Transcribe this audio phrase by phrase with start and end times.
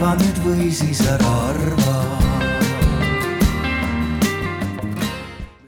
[0.00, 1.96] arva nüüd või siis ära arva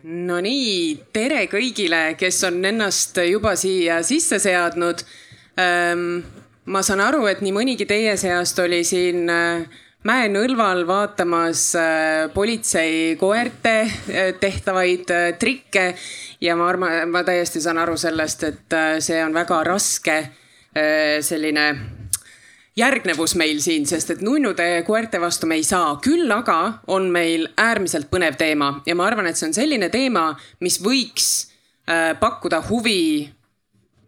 [0.08, 5.04] Nonii, tere kõigile, kes on ennast juba siia sisse seadnud.
[6.64, 9.68] ma saan aru, et nii mõnigi teie seast oli siin äh,
[10.08, 15.90] mäenõlval vaatamas äh, politsei koerte äh, tehtavaid trikke
[16.40, 20.22] ja ma arvan, ma täiesti saan aru sellest, et see on väga raske
[21.20, 21.66] selline
[22.76, 27.48] järgnevus meil siin, sest et nunnude koerte vastu me ei saa, küll aga on meil
[27.60, 30.30] äärmiselt põnev teema ja ma arvan, et see on selline teema,
[30.64, 31.28] mis võiks
[31.88, 33.28] äh, pakkuda huvi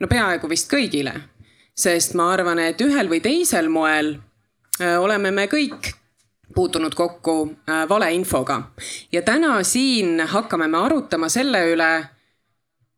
[0.01, 1.13] no peaaegu vist kõigile.
[1.75, 4.15] sest ma arvan, et ühel või teisel moel
[4.81, 5.93] äh, oleme me kõik
[6.55, 7.37] puutunud kokku
[7.69, 8.61] äh, valeinfoga
[9.13, 11.93] ja täna siin hakkame me arutama selle üle,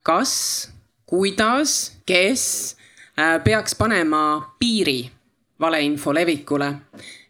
[0.03, 0.71] kas,
[1.07, 2.77] kuidas, kes
[3.17, 5.16] peaks panema piiri
[5.61, 6.73] valeinfo levikule.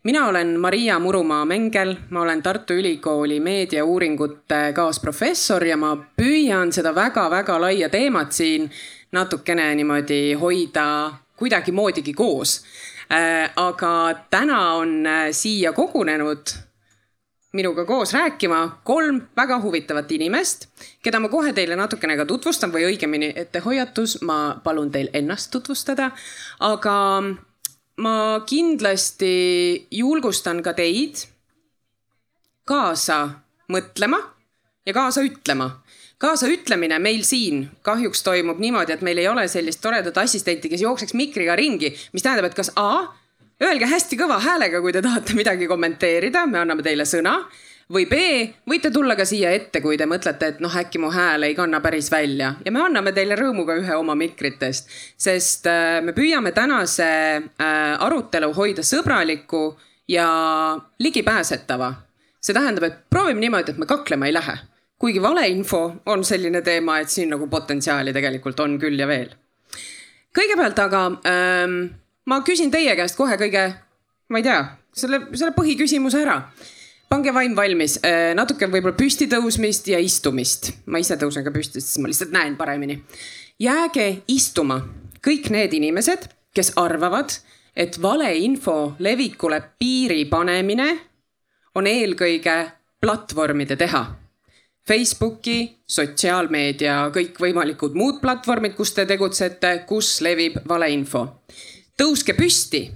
[0.02, 7.60] mina olen Maria Murumaa-Mengel, ma olen Tartu Ülikooli meediauuringute kaasprofessor ja ma püüan seda väga-väga
[7.60, 8.70] laia teemat siin
[9.12, 12.64] natukene niimoodi hoida kuidagimoodigi koos.
[13.12, 16.46] Äh, aga täna on äh, siia kogunenud
[17.52, 20.66] minuga koos rääkima kolm väga huvitavat inimest,
[21.02, 26.10] keda ma kohe teile natukene ka tutvustan või õigemini ettehoiatus, ma palun teil ennast tutvustada.
[26.60, 26.96] aga
[28.02, 31.24] ma kindlasti julgustan ka teid
[32.68, 33.18] kaasa
[33.72, 34.18] mõtlema
[34.86, 35.82] ja kaasa ütlema.
[36.18, 41.14] kaasaütlemine meil siin kahjuks toimub niimoodi, et meil ei ole sellist toredat assistenti, kes jookseks
[41.14, 43.12] mikriga ringi, mis tähendab, et kas A,
[43.60, 47.36] öelge hästi kõva häälega, kui te tahate midagi kommenteerida, me anname teile sõna
[47.92, 48.16] või B,
[48.66, 51.80] võite tulla ka siia ette, kui te mõtlete, et noh, äkki mu hääl ei kanna
[51.84, 57.06] päris välja ja me anname teile rõõmuga ühe oma mikritest, sest äh, me püüame tänase
[57.06, 59.68] äh, arutelu hoida sõbraliku
[60.10, 60.28] ja
[60.98, 61.94] ligipääsetava.
[62.40, 64.58] see tähendab, et proovime niimoodi, et me kaklema ei lähe,
[64.98, 69.30] kuigi valeinfo on selline teema, et siin nagu potentsiaali tegelikult on küll ja veel.
[70.34, 71.82] kõigepealt aga ähm,
[72.26, 73.68] ma küsin teie käest kohe kõige,
[74.28, 74.62] ma ei tea,
[74.94, 76.40] selle, selle põhiküsimuse ära
[77.08, 80.72] pange vaim valmis, äh, natuke võib-olla püsti tõusmist ja istumist.
[80.86, 83.02] ma ise tõusen ka püsti, sest ma lihtsalt näen paremini.
[83.58, 84.80] jääge istuma
[85.22, 87.32] kõik need inimesed, kes arvavad,
[87.76, 90.88] et valeinfo levikule piiri panemine
[91.74, 94.04] on eelkõige platvormide teha.
[94.86, 101.42] Facebooki, sotsiaalmeedia, kõikvõimalikud muud platvormid, kus te tegutsete, kus levib valeinfo.
[101.98, 102.90] tõuske püsti.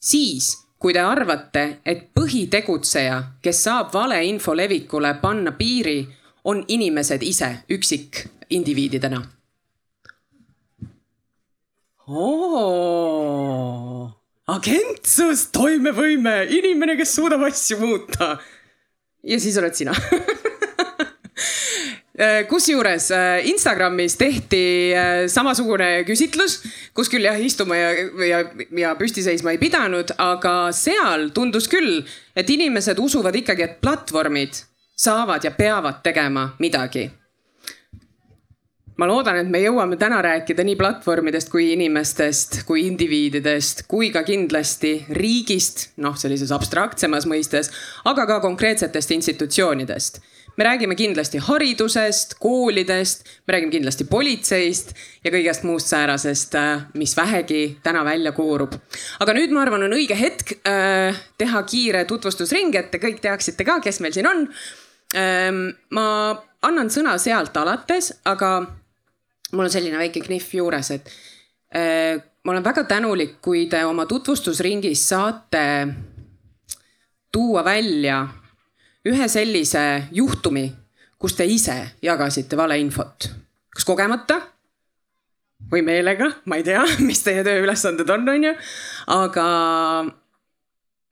[0.00, 6.06] siis kui te arvate, et põhitegutseja, kes saab valeinfo levikule panna piiri,
[6.48, 9.20] on inimesed ise üksikindiviididena?
[14.52, 18.38] agentsus, toimevõime, inimene, kes suudab asju muuta.
[19.22, 19.92] ja siis oled sina
[22.48, 26.58] kusjuures äh, Instagramis tehti äh, samasugune küsitlus,
[26.92, 27.92] kus küll jah, istuma ja,
[28.28, 28.40] ja,
[28.76, 32.02] ja püsti seisma ei pidanud, aga seal tundus küll,
[32.36, 34.60] et inimesed usuvad ikkagi, et platvormid
[34.92, 37.08] saavad ja peavad tegema midagi.
[39.00, 44.20] ma loodan, et me jõuame täna rääkida nii platvormidest kui inimestest, kui indiviididest, kui ka
[44.22, 47.72] kindlasti riigist, noh, sellises abstraktsemas mõistes,
[48.04, 50.20] aga ka konkreetsetest institutsioonidest
[50.56, 54.92] me räägime kindlasti haridusest, koolidest, me räägime kindlasti politseist
[55.24, 58.74] ja kõigest muust säärasest, äh, mis vähegi täna välja koorub.
[59.20, 63.64] aga nüüd ma arvan, on õige hetk äh, teha kiire tutvustusring, et te kõik teaksite
[63.64, 64.48] ka, kes meil siin on
[65.16, 65.68] ähm,.
[65.90, 66.06] ma
[66.62, 68.60] annan sõna sealt alates, aga
[69.52, 71.10] mul on selline väike knihv juures, et
[71.76, 75.66] äh, ma olen väga tänulik, kui te oma tutvustusringis saate
[77.32, 78.26] tuua välja
[79.08, 80.68] ühe sellise juhtumi,
[81.18, 83.28] kus te ise jagasite valeinfot,
[83.74, 84.40] kas kogemata?
[85.72, 88.56] Või meelega, ma ei tea, mis teie tööülesanded on, on ju,
[89.14, 89.46] aga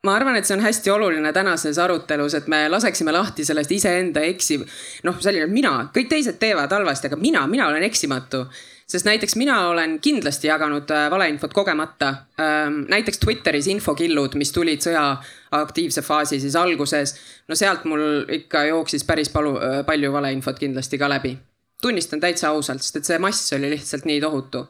[0.07, 4.25] ma arvan, et see on hästi oluline tänases arutelus, et me laseksime lahti sellest iseenda
[4.27, 4.65] eksiv,
[5.07, 8.47] noh, selline mina, kõik teised teevad halvasti, aga mina, mina olen eksimatu.
[8.91, 12.09] Sest näiteks mina olen kindlasti jaganud äh, valeinfot kogemata.
[12.43, 15.05] Ähm, näiteks Twitteris infokillud, mis tulid sõja
[15.51, 17.15] aktiivse faasi siis alguses.
[17.49, 19.57] no sealt mul ikka jooksis päris palu,
[19.87, 21.39] palju valeinfot kindlasti ka läbi.
[21.83, 24.67] tunnistan täitsa ausalt, sest et see mass oli lihtsalt nii tohutu.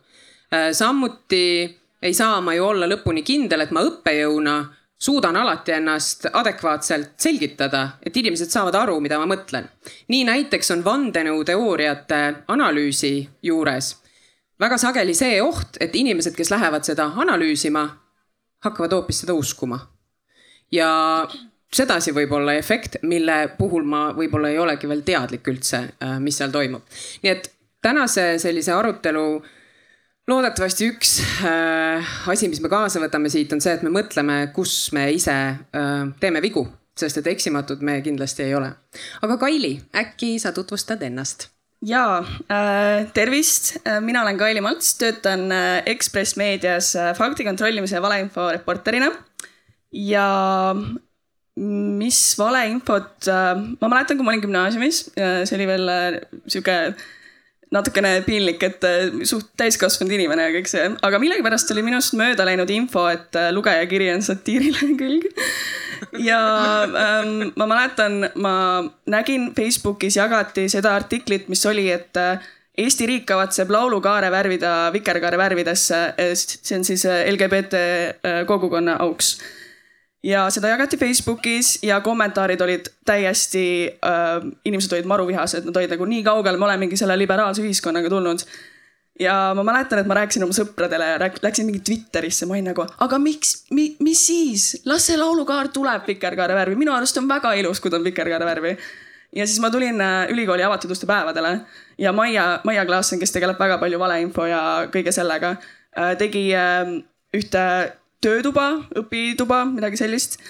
[0.55, 4.55] Äh, samuti ei saa ma ju olla lõpuni kindel, et ma õppejõuna
[5.01, 9.69] suudan alati ennast adekvaatselt selgitada, et inimesed saavad aru, mida ma mõtlen.
[10.09, 13.97] nii näiteks on vandenõuteooriate analüüsi juures
[14.61, 17.87] väga sageli see oht, et inimesed, kes lähevad seda analüüsima,
[18.65, 19.81] hakkavad hoopis seda uskuma.
[20.73, 20.91] Ja
[21.73, 26.39] sedasi võib olla efekt, mille puhul ma võib-olla ei olegi veel teadlik üldse, äh, mis
[26.41, 26.83] seal toimub.
[27.23, 27.51] nii et
[27.83, 29.27] tänase sellise arutelu
[30.31, 31.15] loodetavasti üks
[31.47, 35.37] äh, asi, mis me kaasa võtame siit, on see, et me mõtleme, kus me ise
[35.37, 36.67] äh, teeme vigu,
[36.99, 38.75] sest et eksimatud me kindlasti ei ole.
[39.23, 41.49] aga Kaili, äkki sa tutvustad ennast?
[41.87, 47.97] jaa äh,, tervist, äh, mina olen Kaili Malts, töötan äh, Ekspress Meedias äh, fakti kontrollimise
[47.97, 49.11] ja valeinfo reporterina.
[49.93, 50.27] Ja
[51.61, 55.91] mis valeinfot, ma mäletan, kui ma olin gümnaasiumis, see oli veel
[56.47, 56.77] sihuke
[57.75, 58.87] natukene piinlik, et
[59.29, 64.09] suht täiskasvanud inimene ja kõik see, aga millegipärast oli minust mööda läinud info, et lugejakiri
[64.15, 65.29] on satiirilehekülg
[66.31, 66.41] ja
[66.85, 68.55] ähm, ma mäletan, ma
[69.11, 72.41] nägin Facebookis jagati seda artiklit, mis oli, et äh,
[72.81, 75.99] Eesti riik kavatseb laulukaare värvida vikerkaare värvidesse,
[76.37, 79.35] see on siis äh, LGBT äh, kogukonna auks.
[80.23, 83.65] Ja seda jagati Facebookis ja kommentaarid olid täiesti
[84.05, 88.45] äh,, inimesed olid maruvihased, nad olid nagu nii kaugel, me olemegi selle liberaalse ühiskonnaga tulnud.
[89.21, 91.11] Ja ma mäletan, et ma rääkisin oma sõpradele
[91.45, 96.09] läksin mingi Twitterisse, ma olin nagu, aga miks mi,, mis siis, las see laulukaar tuleb
[96.09, 98.77] vikerkaare värvi, minu arust on väga ilus, kui ta on vikerkaare värvi.
[99.37, 101.53] ja siis ma tulin äh, ülikooli avatud uste päevadele
[101.99, 104.63] ja Maia, Maia Klaassen, kes tegeleb väga palju valeinfo ja
[104.93, 105.57] kõige sellega,
[105.99, 106.97] äh, tegi äh,
[107.37, 107.67] ühte
[108.25, 110.41] töötuba, õpituba, midagi sellist.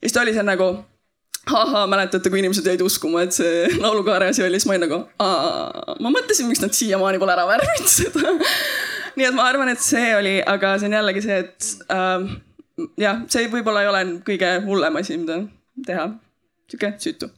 [0.00, 0.70] ja siis ta oli seal nagu
[1.46, 4.98] ahhaa, mäletate, kui inimesed jäid uskuma, et see laulukaare asi oli, siis ma olin nagu,
[6.02, 8.34] ma mõtlesin, miks nad siiamaani pole ära värvinud seda
[9.16, 12.28] nii et ma arvan, et see oli, aga see on jällegi see, et äh,
[13.00, 15.40] jah, see võib-olla ei ole kõige hullem asi, mida
[15.86, 16.10] teha.
[16.70, 17.30] sihuke süütu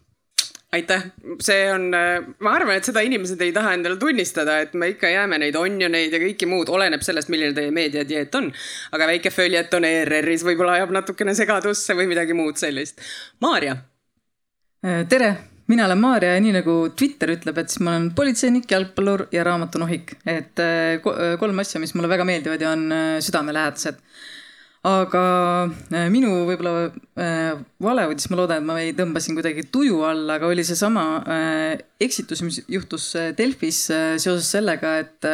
[0.73, 1.05] aitäh,
[1.41, 5.38] see on, ma arvan, et seda inimesed ei taha endale tunnistada, et me ikka jääme
[5.41, 8.50] neid onioneid ja kõike muud, oleneb sellest, milline teie meediadieet on.
[8.93, 13.00] aga väike följeton ERR-is võib-olla ajab natukene segadusse või midagi muud sellist.
[13.41, 13.79] Maarja
[14.87, 15.32] Äh, tere,
[15.67, 19.43] mina olen Maarja ja nii nagu Twitter ütleb, et siis ma olen politseinik, jalgpallur ja
[19.44, 20.12] raamatunohik.
[20.25, 23.99] et äh, äh, kolm asja, mis mulle väga meeldivad ja on südamelähedased.
[24.86, 25.22] Aga
[26.12, 26.90] minu võib-olla
[27.82, 31.04] valeuudis, ma loodan, et ma ei tõmba siin kuidagi tuju alla, aga oli seesama
[32.00, 35.28] eksitus, mis juhtus Delfis seoses sellega, et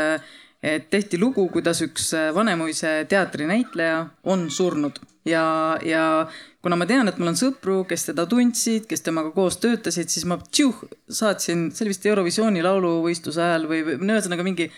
[0.65, 3.99] et tehti lugu, kuidas üks Vanemuise teatrinäitleja
[4.33, 4.97] on surnud.
[5.29, 6.27] Ja, ja
[6.65, 10.27] kuna ma tean, et mul on sõpru, kes teda tundsid, kes temaga koos töötasid, siis
[10.29, 14.71] ma tšiuh, saatsin, see oli vist Eurovisiooni lauluvõistluse ajal või, või no ühesõnaga mingi,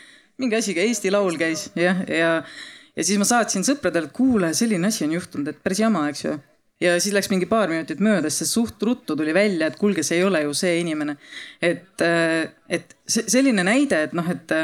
[0.43, 2.33] mingi asi, Eesti Laul käis jah, ja, ja,
[2.97, 6.25] ja siis ma saatsin sõpradele, et kuule, selline asi on juhtunud, et päris jama, eks
[6.25, 6.37] ju.
[6.81, 10.21] ja siis läks mingi paar minutit mööda, sest suht ruttu tuli välja, et kuulge, see
[10.21, 11.17] ei ole ju see inimene.
[11.61, 12.07] et,
[12.69, 14.57] et selline näide, et noh, et,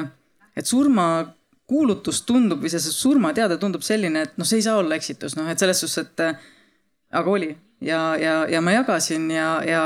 [0.56, 5.36] et surmakuulutus tundub või see surmateade tundub selline, et noh, see ei saa olla eksitus,
[5.36, 6.26] noh, et selles suhtes, et
[7.12, 7.52] aga oli
[7.84, 9.82] ja, ja, ja ma jagasin ja, ja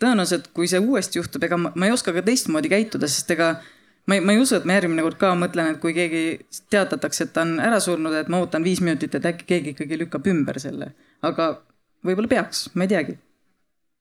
[0.00, 3.54] tõenäoliselt, kui see uuesti juhtub, ega ma, ma ei oska ka teistmoodi käituda, sest ega
[4.06, 6.22] ma ei, ma ei usu, et ma järgmine kord ka mõtlen, et kui keegi
[6.72, 9.98] teatatakse, et ta on ära surnud, et ma ootan viis minutit, et äkki keegi ikkagi
[10.04, 10.92] lükkab ümber selle.
[11.22, 11.50] aga
[12.06, 13.18] võib-olla peaks, ma ei teagi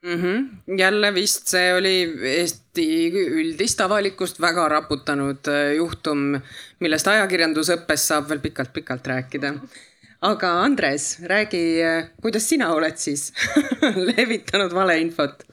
[0.05, 0.21] mm.
[0.21, 0.77] -hmm.
[0.79, 1.95] jälle vist see oli
[2.37, 6.39] Eesti üldist avalikkust väga raputanud äh, juhtum,
[6.79, 9.53] millest ajakirjandusõppes saab veel pikalt-pikalt rääkida
[10.21, 11.79] aga Andres, räägi,
[12.21, 13.33] kuidas sina oled siis
[14.17, 15.43] levitanud valeinfot?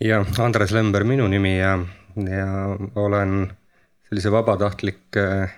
[0.00, 1.78] jah, Andres Lember minu nimi ja,
[2.16, 2.48] ja
[2.94, 3.52] olen
[4.08, 5.52] sellise vabatahtlik äh,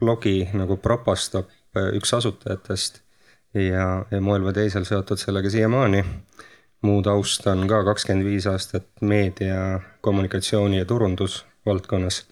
[0.00, 3.02] blogi nagu Propastop äh, üks asutajatest
[3.54, 6.04] ja, ja moel või teisel seotud sellega siiamaani.
[6.82, 12.24] muu taust on ka kakskümmend viis aastat meedia, kommunikatsiooni ja turundusvaldkonnas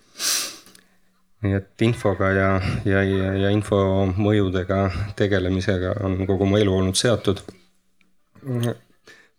[1.40, 2.48] nii et infoga ja,
[2.84, 3.78] ja, ja, ja info
[4.16, 4.82] mõjudega
[5.16, 7.40] tegelemisega on kogu mu elu olnud seotud.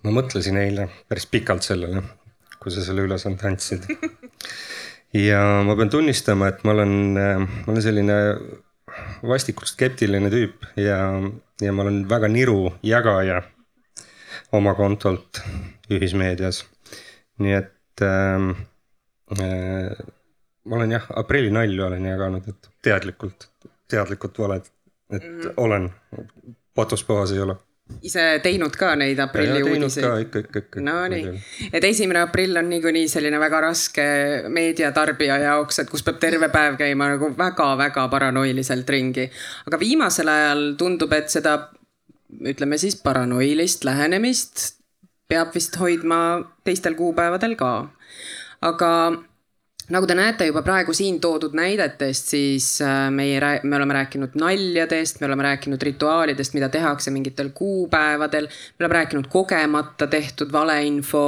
[0.02, 2.02] ma mõtlesin eile päris pikalt sellele,
[2.62, 3.88] kui sa selle ülesande andsid.
[5.28, 8.18] ja ma pean tunnistama, et ma olen, ma olen selline
[9.28, 11.00] vastikult skeptiline tüüp ja,
[11.62, 13.42] ja ma olen väga niru jagaja
[14.56, 15.42] oma kontolt
[15.92, 16.64] ühismeedias.
[17.42, 18.52] nii et äh,
[19.40, 20.06] äh,
[20.66, 23.50] ma olen jah, aprillinalju olen jaganud, et teadlikult,
[23.90, 24.70] teadlikult valed,
[25.10, 25.54] et mm -hmm.
[25.58, 25.92] olen,
[26.76, 27.58] patus puhas ei ole
[28.06, 30.06] ise teinud ka neid aprilli uudiseid?
[30.26, 30.84] ikka, ikka, ikka.
[30.86, 31.36] Nonii,
[31.72, 34.06] et esimene aprill on niikuinii selline väga raske
[34.50, 39.30] meediatarbija jaoks, et kus peab terve päev käima nagu väga-väga paranoiliselt ringi.
[39.68, 41.58] aga viimasel ajal tundub, et seda
[42.48, 44.68] ütleme siis paranoilist lähenemist
[45.32, 46.22] peab vist hoidma
[46.68, 47.74] teistel kuupäevadel ka.
[48.62, 48.92] aga
[49.92, 55.20] nagu te näete juba praegu siin toodud näidetest, siis äh, meie, me oleme rääkinud naljadest,
[55.22, 58.48] me oleme rääkinud rituaalidest, mida tehakse mingitel kuupäevadel.
[58.48, 61.24] me oleme rääkinud kogemata tehtud valeinfo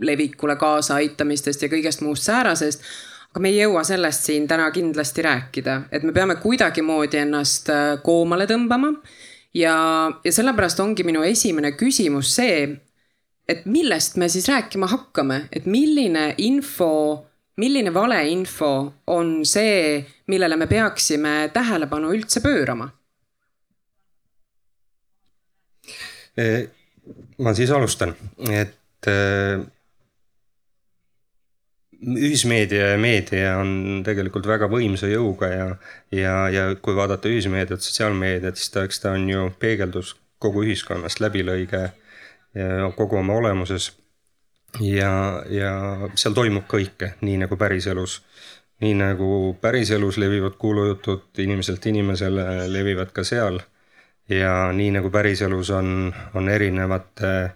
[0.00, 2.84] levikule kaasaaitamistest ja kõigest muust säärasest
[3.32, 7.96] aga me ei jõua sellest siin täna kindlasti rääkida, et me peame kuidagimoodi ennast äh,
[8.04, 8.92] koomale tõmbama.
[9.54, 9.74] ja,
[10.24, 12.66] ja sellepärast ongi minu esimene küsimus see,
[13.48, 18.72] et millest me siis rääkima hakkame, et milline info milline valeinfo
[19.06, 22.90] on see, millele me peaksime tähelepanu üldse pöörama?
[27.38, 28.14] ma siis alustan,
[28.48, 29.60] et äh,
[32.02, 35.66] ühismeedia ja meedia on tegelikult väga võimsa jõuga ja,
[36.14, 41.20] ja, ja kui vaadata ühismeediat, sotsiaalmeediat, siis ta, eks ta on ju peegeldus kogu ühiskonnast,
[41.22, 41.90] läbilõige
[42.96, 43.92] kogu oma olemuses
[44.80, 45.72] ja, ja
[46.14, 48.22] seal toimub kõike, nii nagu päriselus.
[48.82, 53.60] nii nagu päriselus levivad kuulujutud inimeselt inimesele, levivad ka seal.
[54.28, 57.52] ja nii nagu päriselus on, on erinevate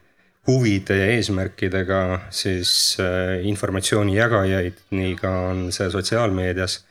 [0.47, 6.85] huvide ja eesmärkidega siis äh, informatsiooni jagajaid, nii ka on see sotsiaalmeedias.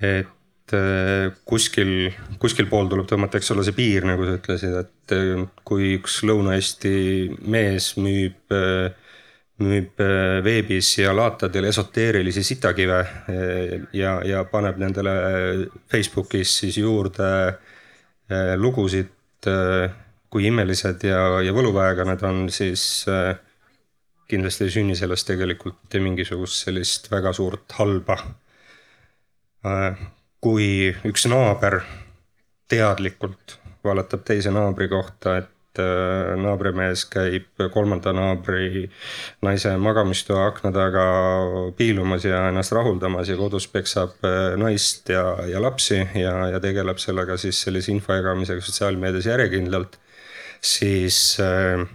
[0.00, 5.16] et äh, kuskil, kuskil pool tuleb tõmmata, eks ole, see piir, nagu sa ütlesid, et
[5.16, 6.94] äh, kui üks Lõuna-Eesti
[7.42, 8.92] mees müüb äh,
[9.60, 15.12] müüb äh, veebis ja laatadel esoteerilisi sitakive äh, ja, ja paneb nendele
[15.90, 19.16] Facebookis siis juurde äh, lugusid,
[20.30, 22.82] kui imelised ja, ja võluväega need on, siis
[24.28, 28.18] kindlasti ei sünni sellest tegelikult mingisugust sellist väga suurt halba.
[30.44, 31.78] kui üks naaber
[32.68, 35.48] teadlikult valetab teise naabri kohta, et
[35.78, 38.88] Äh, naabrimees käib kolmanda naabri
[39.46, 41.04] naise magamistoa akna taga
[41.78, 46.98] piilumas ja ennast rahuldamas ja kodus peksab äh, naist ja, ja lapsi ja, ja tegeleb
[46.98, 49.94] sellega siis sellise info jagamisega sotsiaalmeedias järjekindlalt,
[50.58, 51.86] siis äh,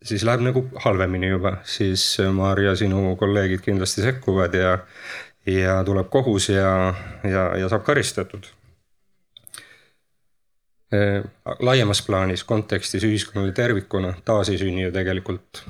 [0.00, 4.72] siis läheb nagu halvemini juba, siis Maarja, sinu kolleegid kindlasti sekkuvad ja,
[5.52, 6.94] ja tuleb kohus ja,
[7.28, 8.48] ja, ja saab karistatud
[10.92, 15.62] laiemas plaanis, kontekstis ühiskonnale tervikuna taas ei sünni ju tegelikult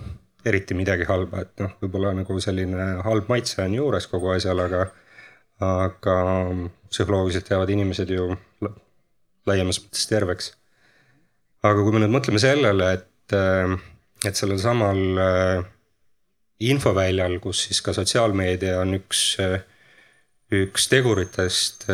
[0.44, 4.86] eriti midagi halba, et noh, võib-olla nagu selline halb maitse on juures kogu asjal, aga,
[5.62, 6.16] aga
[6.90, 8.32] psühholoogiliselt jäävad inimesed ju
[9.46, 10.52] laiemas mõttes terveks.
[11.62, 13.76] aga kui me nüüd mõtleme sellele, et, äh,
[14.26, 15.62] et sellel samal äh,
[16.62, 19.22] infoväljal, kus siis ka sotsiaalmeedia on üks,
[20.52, 21.88] üks teguritest,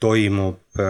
[0.00, 0.80] toimub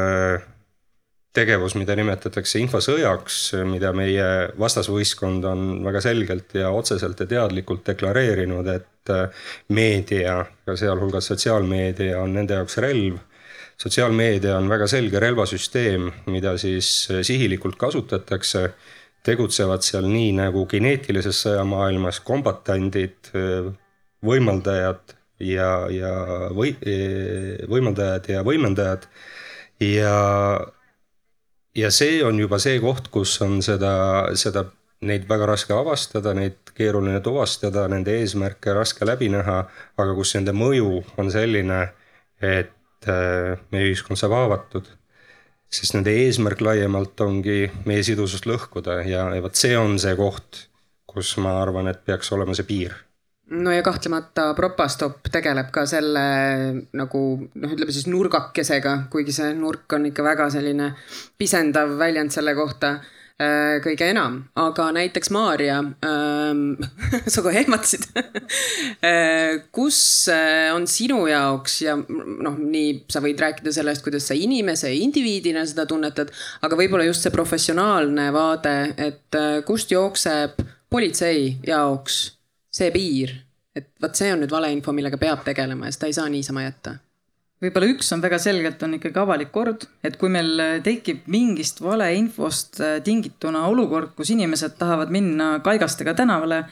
[1.36, 4.26] tegevus, mida nimetatakse infosõjaks, mida meie
[4.58, 12.36] vastasvõistkond on väga selgelt ja otseselt ja teadlikult deklareerinud, et äh, meedia sealhulgas sotsiaalmeedia on
[12.38, 13.18] nende jaoks relv.
[13.78, 18.70] sotsiaalmeedia on väga selge relvasüsteem, mida siis äh, sihilikult kasutatakse.
[19.28, 23.68] tegutsevad seal nii nagu geneetilises sõjamaailmas kombatandid, äh,
[24.24, 26.12] võimaldajad ja, ja
[26.54, 26.72] või,
[27.68, 29.04] võimaldajad ja võimendajad
[29.84, 30.14] ja
[31.76, 33.92] ja see on juba see koht, kus on seda,
[34.38, 34.64] seda,
[35.08, 39.60] neid väga raske avastada, neid keeruline tuvastada, nende eesmärke raske läbi näha,
[39.98, 41.82] aga kus nende mõju on selline,
[42.42, 44.94] et äh, meie ühiskond saab haavatud.
[45.68, 50.64] sest nende eesmärk laiemalt ongi meie sidusust lõhkuda ja, ja vot see on see koht,
[51.06, 52.96] kus ma arvan, et peaks olema see piir
[53.50, 56.24] no ja kahtlemata Propastop tegeleb ka selle
[56.96, 60.92] nagu noh, ütleme siis nurgakesega, kuigi see nurk on ikka väga selline
[61.40, 62.92] pisendav väljend selle kohta
[63.40, 66.62] äh, kõige enam, aga näiteks Maarja ähm,,
[67.32, 68.08] sa kohe ehmatasid
[69.08, 70.00] äh, kus
[70.32, 75.64] äh, on sinu jaoks ja noh, nii sa võid rääkida sellest, kuidas sa inimese, indiviidina
[75.68, 76.34] seda tunnetad,
[76.68, 80.60] aga võib-olla just see professionaalne vaade, et kust jookseb
[80.92, 82.26] politsei jaoks
[82.78, 83.34] see piir,
[83.76, 86.98] et vot see on nüüd valeinfo, millega peab tegelema ja seda ei saa niisama jätta.
[87.58, 92.78] Võib-olla üks on väga selgelt, on ikkagi avalik kord, et kui meil tekib mingist valeinfost
[92.78, 96.62] äh, tingituna olukord, kus inimesed tahavad minna kaigastega tänavale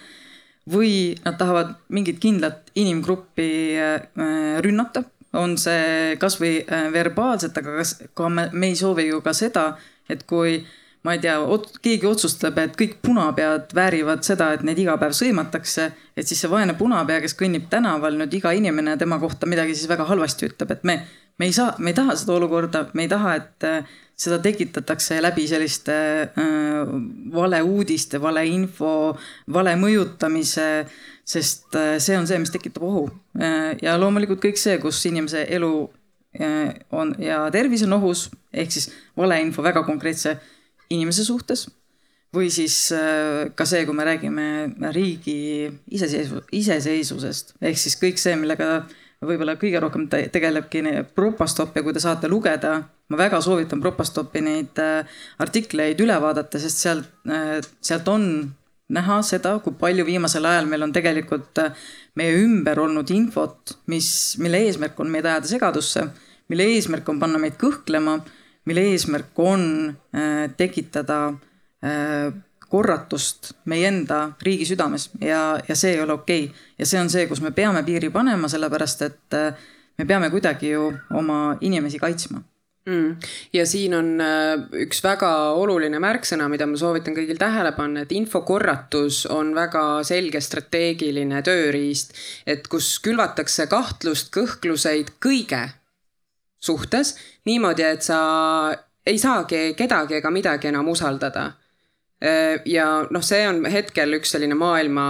[0.71, 3.51] või nad tahavad mingit kindlat inimgruppi
[3.83, 4.07] äh,
[4.63, 5.03] rünnata,
[5.37, 9.73] on see kasvõi äh, verbaalselt, aga kas, ka me, me ei soovi ju ka seda,
[10.11, 10.61] et kui
[11.07, 11.37] ma ei tea,
[11.85, 16.51] keegi otsustab, et kõik punapead väärivad seda, et neid iga päev sõimatakse, et siis see
[16.51, 20.73] vaene punapea, kes kõnnib tänaval, nüüd iga inimene tema kohta midagi siis väga halvasti ütleb,
[20.75, 20.97] et me,
[21.39, 25.21] me ei saa, me ei taha seda olukorda, me ei taha, et äh, seda tekitatakse
[25.23, 26.97] läbi selliste äh,
[27.37, 28.97] valeuudiste, valeinfo,
[29.55, 30.67] vale mõjutamise,
[31.27, 33.07] sest äh, see on see, mis tekitab ohu.
[33.83, 35.73] ja loomulikult kõik see, kus inimese elu
[36.93, 40.35] on ja tervis on ohus, ehk siis valeinfo väga konkreetse
[40.91, 41.69] inimese suhtes.
[42.37, 42.91] või siis
[43.57, 44.47] ka see, kui me räägime
[44.93, 48.83] riigi iseseisvu-, iseseisvusest, ehk siis kõik see, millega
[49.25, 50.83] võib-olla kõige rohkem tegelebki
[51.15, 52.75] Propastop ja kui te saate lugeda,
[53.09, 54.83] ma väga soovitan Propastopi neid
[55.41, 57.09] artikleid üle vaadata, sest sealt,
[57.81, 58.29] sealt on
[58.93, 61.87] näha seda, kui palju viimasel ajal meil on tegelikult äh,
[62.19, 64.09] meie ümber olnud infot, mis,
[64.43, 66.07] mille eesmärk on meid ajada segadusse,
[66.53, 68.21] mille eesmärk on panna meid kõhklema,
[68.67, 72.33] mille eesmärk on äh, tekitada äh,
[72.69, 75.11] korratust meie enda riigi südames.
[75.23, 76.45] Ja, ja see ei ole okei.
[76.51, 76.67] Okay..
[76.79, 79.65] ja see on see, kus me peame piiri panema, sellepärast et äh,
[79.99, 82.43] me peame kuidagi ju oma inimesi kaitsma.
[82.87, 83.17] Mm..
[83.51, 84.13] ja siin on
[84.79, 90.39] üks väga oluline märksõna, mida ma soovitan kõigil tähele panna, et infokorratus on väga selge
[90.39, 92.15] strateegiline tööriist,
[92.47, 95.65] et kus külvatakse kahtlust, kõhkluseid kõige
[96.61, 98.19] suhtes niimoodi, et sa
[99.07, 101.47] ei saagi kedagi ega midagi enam usaldada
[102.23, 105.07] äh, ja noh, see on hetkel üks selline maailma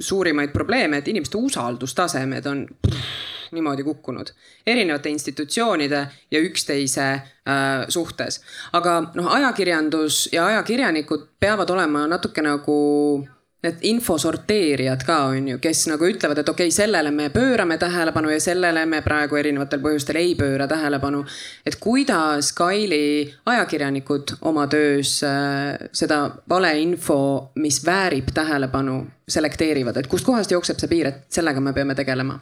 [0.00, 4.30] suurimaid probleeme, et inimeste usaldustasemed on pff, niimoodi kukkunud.
[4.66, 8.40] erinevate institutsioonide ja üksteise äh, suhtes.
[8.72, 13.28] aga noh, ajakirjandus ja ajakirjanikud peavad olema natuke nagu
[13.62, 17.78] need info sorteerijad ka on ju, kes nagu ütlevad, et okei okay,, sellele me pöörame
[17.78, 21.24] tähelepanu ja sellele me praegu erinevatel põhjustel ei pööra tähelepanu.
[21.66, 30.50] et kuidas Kaili ajakirjanikud oma töös äh, seda valeinfo, mis väärib tähelepanu, selekteerivad, et kustkohast
[30.50, 32.40] jookseb see piir, et sellega me peame tegelema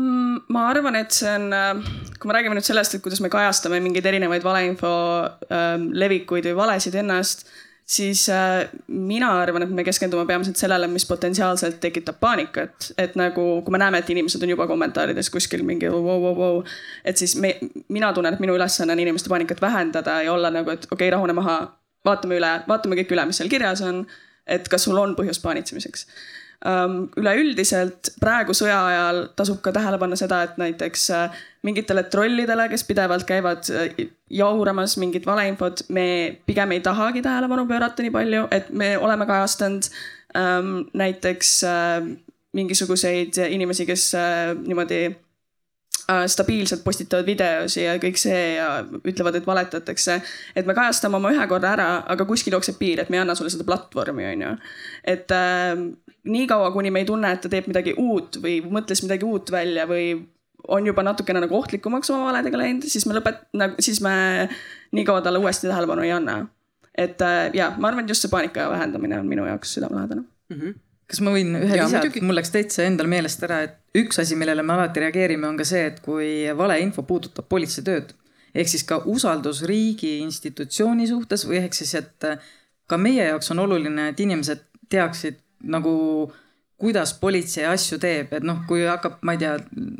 [0.00, 1.80] Mm, ma arvan, et see on, äh,
[2.20, 4.92] kui me räägime nüüd sellest, et kuidas me kajastame mingeid erinevaid valeinfo
[5.50, 7.44] äh, levikuid või valesid ennast,
[7.90, 12.92] siis äh, mina arvan, et me keskendume peamiselt sellele, mis potentsiaalselt tekitab paanikat.
[12.98, 16.64] et nagu, kui me näeme, et inimesed on juba kommentaarides kuskil mingi vau, vau, vau,
[17.04, 17.56] et siis me,
[17.88, 21.14] mina tunnen, et minu ülesanne on inimeste paanikat vähendada ja olla nagu, et okei okay,,
[21.16, 21.56] rahune maha,
[22.06, 24.04] vaatame üle, vaatame kõik üle, mis seal kirjas on.
[24.50, 26.06] et kas sul on põhjust paanitsemiseks
[26.60, 32.84] üleüldiselt praegu sõja ajal tasub ka tähele panna seda, et näiteks äh, mingitele trollidele, kes
[32.84, 36.04] pidevalt käivad äh, jauramas mingit valeinfot, me
[36.46, 39.88] pigem ei tahagi tähelepanu pöörata nii palju, et me oleme kajastanud
[40.94, 42.04] näiteks äh,
[42.54, 44.12] mingisuguseid inimesi, kes
[44.60, 45.08] niimoodi
[46.30, 48.68] stabiilselt postitavad videosi ja kõik see ja
[49.04, 50.20] ütlevad, et valetatakse.
[50.56, 53.36] et me kajastame oma ühe korra ära, aga kuskil jookseb piir, et me ei anna
[53.38, 54.52] sulle seda platvormi, on ju.
[55.14, 55.84] et äh,
[56.24, 59.86] niikaua, kuni me ei tunne, et ta teeb midagi uut või mõtles midagi uut välja
[59.90, 60.12] või
[60.68, 64.12] on juba natukene nagu ohtlikumaks oma valedega läinud, siis me lõpet-, nagu siis me
[64.96, 66.42] niikaua talle uuesti tähelepanu ei anna.
[66.94, 70.56] et äh, ja ma arvan, et just see paanika vähendamine on minu jaoks südamelähedane mm.
[70.60, 70.78] -hmm
[71.10, 74.62] kas ma võin ühe lisada, mul läks täitsa endal meelest ära, et üks asi, millele
[74.62, 78.14] me alati reageerime, on ka see, et kui valeinfo puudutab politsei tööd
[78.54, 82.28] ehk siis ka usaldus riigi institutsiooni suhtes või ehk siis, et
[82.90, 85.38] ka meie jaoks on oluline, et inimesed teaksid
[85.70, 85.92] nagu
[86.80, 89.56] kuidas politsei asju teeb, et noh, kui hakkab, ma ei tea,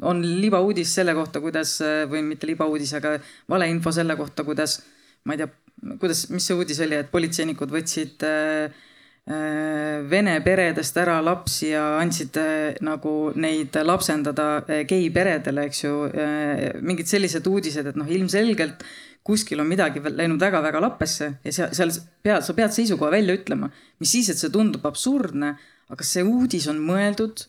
[0.08, 1.76] on libauudis selle kohta, kuidas
[2.08, 3.18] või mitte libauudis, aga
[3.52, 4.78] valeinfo selle kohta, kuidas
[5.28, 5.50] ma ei tea,
[6.00, 8.80] kuidas, mis see uudis oli, et politseinikud võtsid äh,
[10.10, 16.80] vene peredest ära lapsi ja andsid äh, nagu neid lapsendada äh, geiperedele, eks ju äh,.
[16.82, 18.82] mingid sellised uudised, et noh, ilmselgelt
[19.26, 21.92] kuskil on midagi läinud väga-väga lappesse ja seal, seal
[22.24, 23.70] pead, sa pead seisukoha välja ütlema.
[24.00, 25.54] mis siis, et see tundub absurdne,
[25.90, 27.44] aga see uudis on mõeldud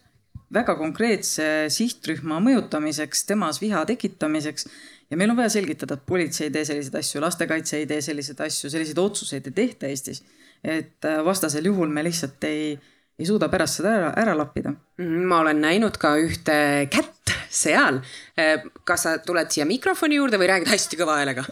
[0.51, 4.67] väga konkreetse sihtrühma mõjutamiseks, temas viha tekitamiseks.
[5.09, 8.45] ja meil on vaja selgitada, et politsei ei tee selliseid asju, lastekaitse ei tee selliseid
[8.47, 10.23] asju, selliseid otsuseid ei tehta Eestis.
[10.63, 12.79] Et äh, vastasel juhul me lihtsalt ei
[13.21, 14.71] ei suuda pärast seda ära, ära lappida.
[14.97, 16.55] Mhm, ma olen näinud ka ühte
[16.89, 17.99] kätt seal.
[18.37, 21.45] Eh, kas sa tuled siia mikrofoni juurde või räägid hästi kõva häälega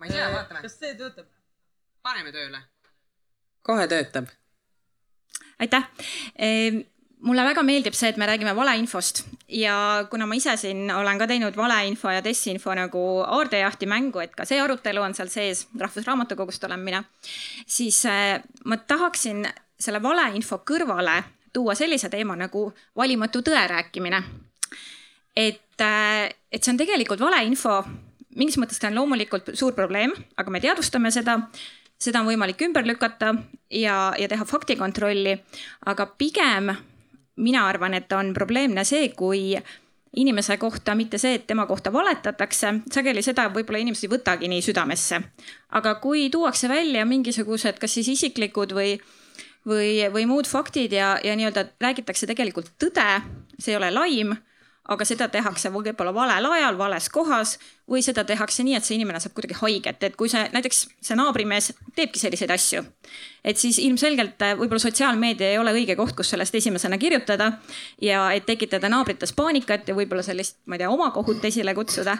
[0.00, 0.62] ma ei tea, vaatame.
[0.64, 1.26] kas see töötab?
[2.02, 2.62] paneme tööle.
[3.62, 4.30] kohe töötab.
[5.60, 5.84] aitäh
[7.26, 11.26] mulle väga meeldib see, et me räägime valeinfost ja kuna ma ise siin olen ka
[11.28, 16.64] teinud valeinfo ja desinfo nagu aardejahti mängu, et ka see arutelu on seal sees, Rahvusraamatukogust
[16.68, 17.02] olen mina,
[17.66, 19.44] siis äh, ma tahaksin
[19.80, 24.22] selle valeinfo kõrvale tuua sellise teema nagu valimatu tõe rääkimine.
[25.36, 27.82] et, äh, et see on tegelikult valeinfo,
[28.36, 31.40] mingis mõttes ta on loomulikult suur probleem, aga me teadvustame seda
[32.00, 33.34] seda on võimalik ümber lükata
[33.68, 35.36] ja, ja teha faktikontrolli,
[35.86, 36.72] aga pigem
[37.40, 39.56] mina arvan, et on probleemne see, kui
[40.16, 44.62] inimese kohta, mitte see, et tema kohta valetatakse, sageli seda võib-olla inimesed ei võtagi nii
[44.66, 45.20] südamesse.
[45.70, 48.98] aga kui tuuakse välja mingisugused, kas siis isiklikud või,
[49.66, 53.22] või, või muud faktid ja, ja nii-öelda räägitakse tegelikult tõde,
[53.58, 54.34] see ei ole laim
[54.90, 57.56] aga seda tehakse võib-olla valel ajal, vales kohas
[57.90, 61.18] või seda tehakse nii, et see inimene saab kuidagi haiget, et kui see näiteks see
[61.18, 62.82] naabrimees teebki selliseid asju,
[63.46, 67.52] et siis ilmselgelt äh, võib-olla sotsiaalmeedia ei ole õige koht, kus sellest esimesena kirjutada
[68.02, 72.18] ja et tekitada naabrites paanikat ja võib-olla sellist, ma ei tea, omakohut esile kutsuda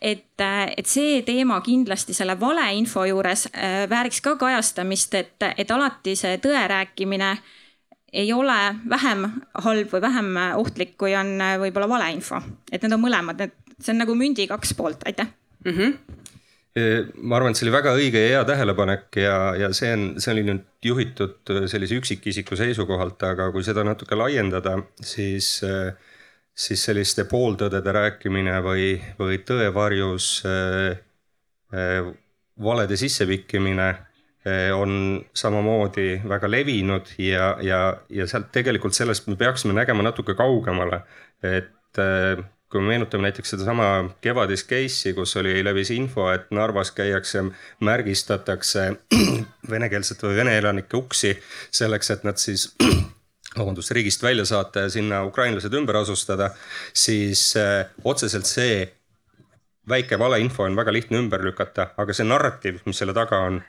[0.00, 5.70] et, äh, et see teema kindlasti selle valeinfo juures äh, vääriks ka kajastamist, et, et
[5.70, 7.56] alati see tõe rääkimine äh,
[8.12, 9.26] ei ole vähem
[9.64, 12.40] halb või vähem ohtlik, kui on äh, võib-olla valeinfo.
[12.72, 15.28] et need on mõlemad, need, see on nagu mündi kaks poolt, aitäh
[15.64, 15.72] mm.
[15.72, 16.18] -hmm
[17.22, 20.34] ma arvan, et see oli väga õige ja hea tähelepanek ja, ja see on, see
[20.34, 25.96] oli nüüd juhitud äh, sellise üksikisiku seisukohalt, aga kui seda natuke laiendada, siis, äh,
[26.54, 31.00] siis selliste pooltõdede rääkimine või, või tõevarjus äh,
[32.62, 33.88] valede sissepikkimine
[34.74, 41.02] on samamoodi väga levinud ja, ja, ja sealt tegelikult sellest me peaksime nägema natuke kaugemale.
[41.42, 43.86] et eh, kui me meenutame näiteks sedasama
[44.20, 47.44] kevadist case'i, kus oli, levis info, et Narvas käiakse,
[47.80, 48.90] märgistatakse
[49.72, 51.32] venekeelsete või vene elanike uksi
[51.70, 52.68] selleks, et nad siis
[53.58, 56.50] vabandust, riigist välja saata ja sinna ukrainlased ümber asustada,
[56.92, 58.84] siis äh, otseselt see
[59.88, 63.62] väike valeinfo on väga lihtne ümber lükata, aga see narratiiv, mis selle taga on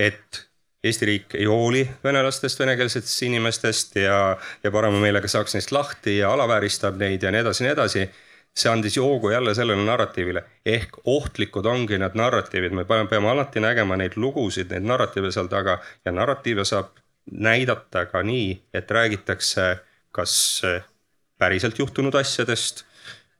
[0.00, 0.46] et
[0.84, 6.30] Eesti riik ei hooli venelastest, venekeelsetest inimestest ja, ja parema meelega saaks neist lahti ja
[6.32, 8.10] alavääristab neid ja nii edasi, nii edasi.
[8.56, 13.96] see andis hoogu jälle sellele narratiivile ehk ohtlikud ongi need narratiivid, me peame alati nägema
[13.96, 16.96] neid lugusid, neid narratiive seal taga ja narratiive saab
[17.30, 19.78] näidata ka nii, et räägitakse
[20.12, 20.62] kas
[21.38, 22.84] päriselt juhtunud asjadest,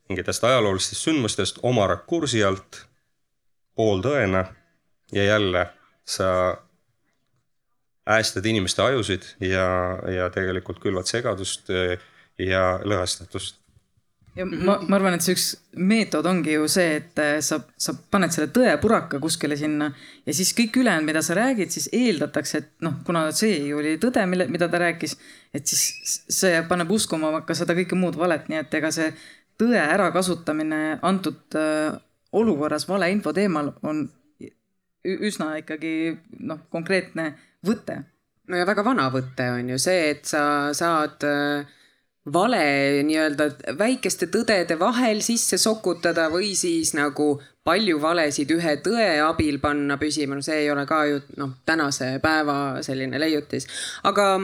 [0.08, 2.84] mingitest ajaloolistest sündmustest oma rakursi alt,
[3.74, 4.44] pooltõena
[5.12, 5.66] ja jälle
[6.10, 6.30] sa
[8.10, 11.98] äästad inimeste ajusid ja, ja tegelikult külvad segadust eh,
[12.38, 13.58] ja lõhestatust.
[14.36, 15.46] ja ma, ma arvan, et see üks
[15.76, 19.90] meetod ongi ju see, et eh, sa, sa paned selle tõepuraka kuskile sinna
[20.26, 23.96] ja siis kõik ülejäänud, mida sa räägid, siis eeldatakse, et noh, kuna see ju oli
[24.02, 25.18] tõde, mille, mida ta rääkis,
[25.54, 29.12] et siis see paneb uskuma ka seda kõike muud valet, nii et ega see
[29.60, 31.98] tõe ärakasutamine antud äh,
[32.32, 34.06] olukorras valeinfo teemal on
[35.04, 35.92] üsna ikkagi
[36.44, 37.32] noh, konkreetne
[37.66, 38.02] võte.
[38.48, 40.42] no ja väga vana võte on ju see, et sa
[40.76, 41.68] saad äh,
[42.32, 42.64] vale
[43.06, 47.32] nii-öelda väikeste tõdede vahel sisse sokutada või siis nagu
[47.64, 52.18] palju valesid ühe tõe abil panna püsima, no see ei ole ka ju noh, tänase
[52.22, 53.66] päeva selline leiutis,
[54.04, 54.36] aga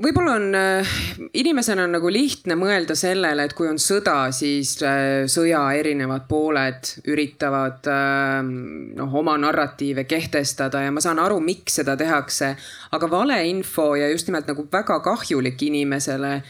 [0.00, 0.92] võib-olla on äh,
[1.36, 6.92] inimesena on nagu lihtne mõelda sellele, et kui on sõda, siis äh, sõja erinevad pooled
[7.10, 8.40] üritavad äh,
[8.96, 12.54] noh, oma narratiive kehtestada ja ma saan aru, miks seda tehakse.
[12.96, 16.40] aga valeinfo ja just nimelt nagu väga kahjulik inimesele,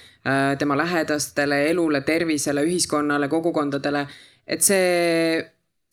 [0.58, 4.02] tema lähedastele, elule, tervisele, ühiskonnale, kogukondadele,
[4.44, 5.38] et see,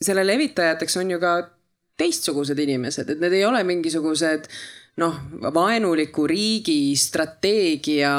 [0.03, 1.37] selle levitajateks on ju ka
[1.97, 4.49] teistsugused inimesed, et need ei ole mingisugused
[5.01, 5.17] noh,
[5.53, 8.13] vaenuliku riigi strateegia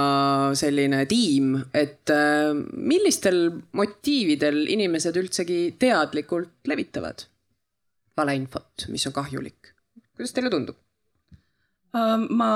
[0.59, 7.27] selline tiim, et äh, millistel motiividel inimesed üldsegi teadlikult levitavad
[8.19, 9.75] valeinfot, mis on kahjulik?
[10.19, 10.79] kuidas teile tundub?
[11.97, 12.51] Äh, ma,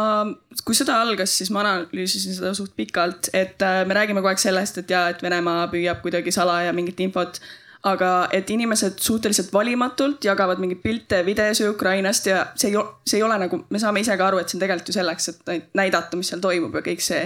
[0.66, 4.42] kui sõda algas, siis ma analüüsisin seda suht pikalt, et äh, me räägime kogu aeg
[4.42, 7.40] sellest, et jaa, et Venemaa püüab kuidagi salaja mingit infot
[7.82, 13.24] aga et inimesed suhteliselt valimatult jagavad mingeid pilte, videosi Ukrainast ja see ei, see ei
[13.26, 16.18] ole nagu, me saame ise ka aru, et see on tegelikult ju selleks, et näidata,
[16.18, 17.24] mis seal toimub ja kõik see.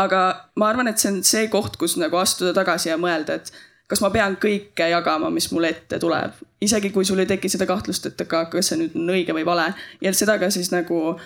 [0.00, 0.22] aga
[0.56, 3.52] ma arvan, et see on see koht, kus nagu astuda tagasi ja mõelda, et
[3.92, 6.40] kas ma pean kõike jagama, mis mulle ette tuleb.
[6.60, 9.44] isegi kui sul ei teki seda kahtlust, et aga kas see nüüd on õige või
[9.44, 11.18] vale ja seda ka siis nagu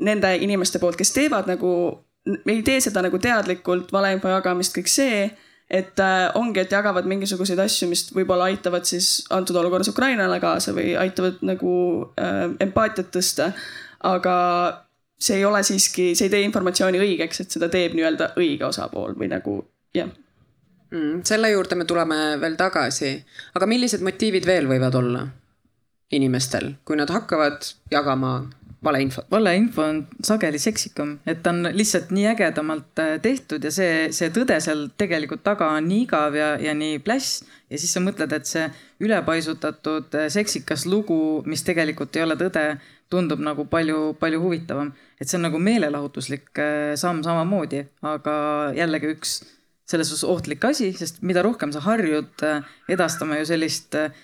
[0.00, 1.70] nende inimeste poolt, kes teevad nagu,
[2.46, 5.28] ei tee seda nagu teadlikult, valeinfo jagamist, kõik see
[5.70, 10.74] et äh, ongi, et jagavad mingisuguseid asju, mis võib-olla aitavad siis antud olukorras Ukrainale kaasa
[10.76, 11.74] või aitavad nagu
[12.18, 13.52] äh, empaatiat tõsta.
[14.00, 14.36] aga
[15.20, 19.14] see ei ole siiski, see ei tee informatsiooni õigeks, et seda teeb nii-öelda õige osapool
[19.20, 19.58] või nagu
[19.94, 20.08] jah
[20.90, 21.20] mm,.
[21.28, 23.12] selle juurde me tuleme veel tagasi,
[23.54, 25.26] aga millised motiivid veel võivad olla
[26.10, 28.40] inimestel, kui nad hakkavad jagama
[28.84, 29.26] valeinfot.
[29.30, 34.30] valeinfo on sageli seksikam, et ta on lihtsalt nii ägedamalt äh, tehtud ja see, see
[34.34, 37.44] tõde seal tegelikult taga on nii igav ja, ja nii pläss.
[37.70, 38.66] ja siis sa mõtled, et see
[39.04, 42.64] ülepaisutatud äh, seksikas lugu, mis tegelikult ei ole tõde,
[43.10, 44.92] tundub nagu palju, palju huvitavam.
[45.20, 48.36] et see on nagu meelelahutuslik äh, samm samamoodi, aga
[48.76, 49.40] jällegi üks
[49.90, 52.44] selles suhtes ohtlik asi, sest mida rohkem sa harjud
[52.88, 54.14] edastama ju sellist äh,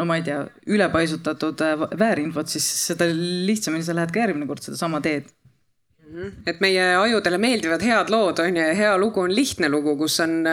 [0.00, 0.40] no ma ei tea,
[0.72, 5.30] ülepaisutatud äh, väärinfot, siis seda lihtsamini sa lähed ka järgmine kord sedasama teed
[6.46, 10.18] et meie ajudele meeldivad head lood on ju ja hea lugu on lihtne lugu, kus
[10.24, 10.44] on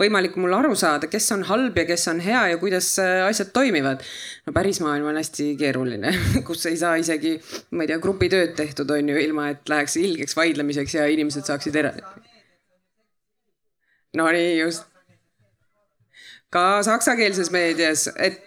[0.00, 4.02] võimalik mul aru saada, kes on halb ja kes on hea ja kuidas asjad toimivad.
[4.46, 6.12] no päris maailm on hästi keeruline,
[6.48, 7.36] kus ei saa isegi,
[7.70, 11.78] ma ei tea, grupitööd tehtud on ju, ilma et läheks ilgeks vaidlemiseks ja inimesed saaksid
[11.78, 11.94] era-.
[14.16, 14.88] no nii just.
[16.50, 18.42] ka saksakeelses meedias, et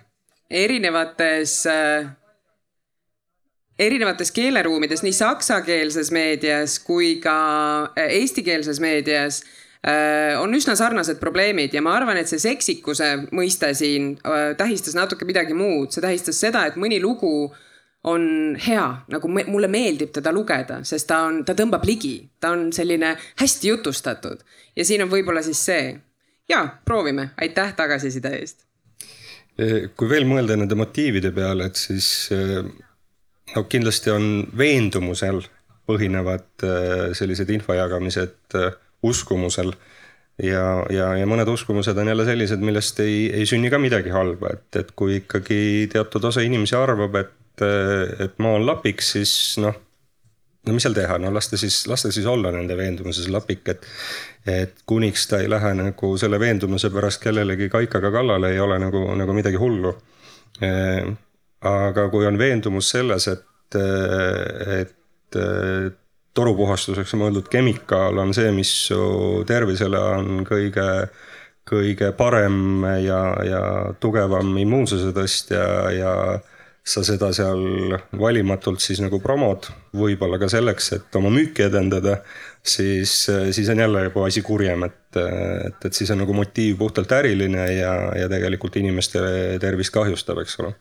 [0.50, 2.10] erinevates äh,
[3.80, 7.38] erinevates keeleruumides, nii saksakeelses meedias kui ka
[7.96, 9.42] äh, eestikeelses meedias
[9.88, 14.98] äh, on üsna sarnased probleemid ja ma arvan, et see seksikuse mõiste siin äh, tähistas
[15.00, 17.50] natuke midagi muud, see tähistas seda, et mõni lugu
[18.10, 22.70] on hea, nagu mulle meeldib teda lugeda, sest ta on, ta tõmbab ligi, ta on
[22.76, 24.44] selline hästi jutustatud
[24.76, 25.92] ja siin on võib-olla siis see.
[26.50, 28.69] ja proovime, aitäh tagasiside eest.
[29.98, 32.30] Kui veel mõelda nende motiivide peale, et siis
[33.56, 35.42] no kindlasti on veendumusel
[35.90, 39.74] põhinevad äh, sellised info jagamised äh, uskumusel.
[40.40, 44.54] ja, ja, ja mõned uskumused on jälle sellised, millest ei, ei sünni ka midagi halba,
[44.56, 47.64] et, et kui ikkagi teatud osa inimesi arvab, et,
[48.24, 49.76] et maa on lapiks, siis noh.
[50.70, 53.66] No mis seal teha, no las ta siis, las ta siis olla nende veendumuses lapik,
[53.74, 53.88] et,
[54.46, 59.04] et kuniks ta ei lähe nagu selle veendumuse pärast kellelegi kaikaga kallale, ei ole nagu,
[59.18, 59.96] nagu midagi hullu.
[61.70, 63.80] Aga kui on veendumus selles, et,
[64.80, 65.40] et
[66.38, 69.00] torupuhastuseks mõeldud kemikaal on see, mis su
[69.50, 70.86] tervisele on kõige,
[71.68, 73.64] kõige parem ja, ja
[74.02, 76.14] tugevam immuunsuse tõstja ja
[76.90, 82.20] sa seda seal valimatult siis nagu promod, võib-olla ka selleks, et oma müüki edendada,
[82.66, 83.14] siis,
[83.54, 87.66] siis on jälle juba asi kurjem, et, et, et siis on nagu motiiv puhtalt äriline
[87.76, 89.22] ja, ja tegelikult inimeste
[89.62, 90.76] tervist kahjustab, eks ole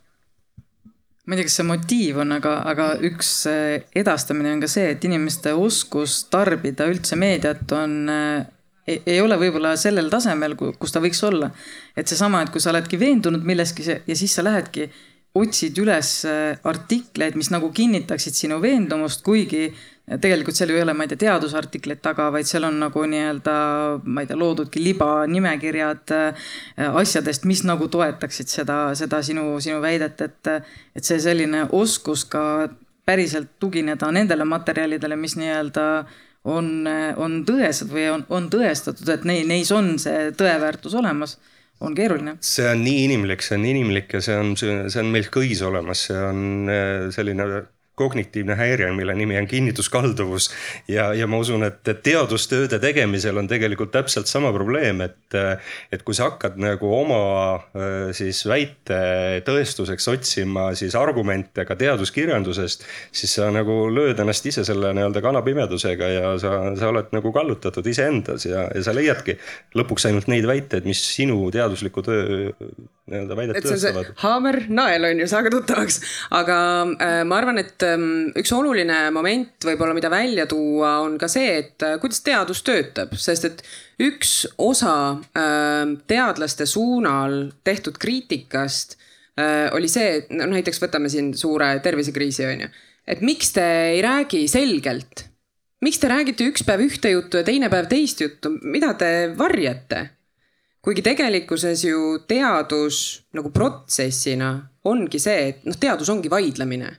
[1.28, 4.94] ma ei tea, kas see motiiv on, aga, aga üks eh, edastamine on ka see,
[4.94, 8.46] et inimeste oskus tarbida üldse meediat on eh,
[8.88, 11.50] ei, ei ole võib-olla sellel tasemel, kus ta võiks olla.
[11.96, 14.88] et seesama, et kui sa oledki veendunud milleski ja siis sa lähedki,
[15.36, 19.68] otsid üles eh, artikleid, mis nagu kinnitaksid sinu veendumust, kuigi
[20.22, 23.56] tegelikult seal ju ei ole, ma ei tea, teadusartikleid taga, vaid seal on nagu nii-öelda,
[24.08, 26.48] ma ei tea, loodudki libanimekirjad äh,
[26.88, 30.52] asjadest, mis nagu toetaksid seda, seda sinu, sinu väidet, et,
[30.96, 32.42] et see selline oskus ka
[33.08, 35.84] päriselt tugineda nendele materjalidele, mis nii-öelda
[36.48, 36.88] on,
[37.20, 41.36] on tõesed või on, on tõestatud, et nei, neis on see tõeväärtus olemas
[41.80, 42.36] on keeruline.
[42.40, 46.06] see on nii inimlik, see on inimlik ja see on, see on meil kõigis olemas,
[46.08, 47.48] see on äh, selline
[47.98, 50.50] kognitiivne häire, mille nimi on kinnituskalduvus.
[50.88, 55.38] ja, ja ma usun, et teadustööde tegemisel on tegelikult täpselt sama probleem, et,
[55.92, 57.20] et kui sa hakkad nagu oma
[58.16, 58.98] siis väite
[59.46, 66.12] tõestuseks otsima siis argumente ka teaduskirjandusest, siis sa nagu lööd ennast ise selle nii-öelda kanapimedusega
[66.12, 69.38] ja sa, sa oled nagu kallutatud iseendas ja, ja sa leiadki
[69.78, 72.48] lõpuks ainult neid väiteid, mis sinu teadusliku töö
[73.08, 74.10] nii-öelda väidet tõestavad.
[74.22, 76.00] haamer, nael on ju, saage tuttavaks,
[76.36, 76.58] aga
[77.00, 77.87] äh, ma arvan, et
[78.38, 83.14] üks oluline moment võib-olla, mida välja tuua, on ka see, et äh, kuidas teadus töötab,
[83.18, 83.62] sest et
[84.02, 84.94] üks osa
[85.38, 88.98] ähm, teadlaste suunal tehtud kriitikast
[89.38, 92.70] äh, oli see, et no näiteks võtame siin suure tervisekriisi, on ju.
[93.08, 95.26] et miks te ei räägi selgelt?
[95.84, 100.04] miks te räägite üks päev ühte juttu ja teine päev teist juttu, mida te varjate?
[100.84, 104.54] kuigi tegelikkuses ju teadus nagu protsessina
[104.88, 106.94] ongi see, et noh, teadus ongi vaidlemine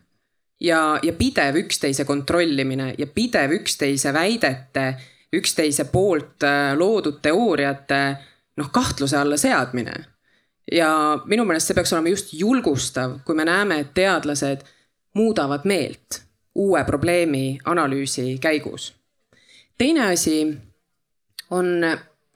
[0.60, 4.94] ja, ja pidev üksteise kontrollimine ja pidev üksteise väidete,
[5.34, 8.02] üksteise poolt äh, loodud teooriate
[8.58, 9.94] noh, kahtluse alla seadmine.
[10.72, 14.66] ja minu meelest see peaks olema just julgustav, kui me näeme, et teadlased
[15.18, 16.22] muudavad meelt
[16.56, 18.94] uue probleemi analüüsi käigus.
[19.78, 20.58] teine asi
[21.50, 21.82] on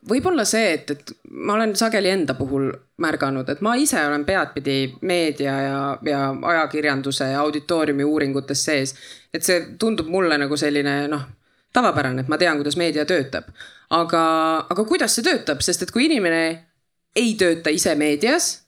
[0.10, 2.70] võib-olla see, et, et ma olen sageli enda puhul
[3.04, 8.96] märganud, et ma ise olen peadpidi meedia ja, ja ajakirjanduse ja auditooriumi uuringutes sees.
[9.34, 11.24] et see tundub mulle nagu selline noh,
[11.74, 13.50] tavapärane, et ma tean, kuidas meedia töötab.
[13.90, 14.24] aga,
[14.70, 16.44] aga kuidas see töötab, sest et kui inimene
[17.16, 18.60] ei tööta ise meedias.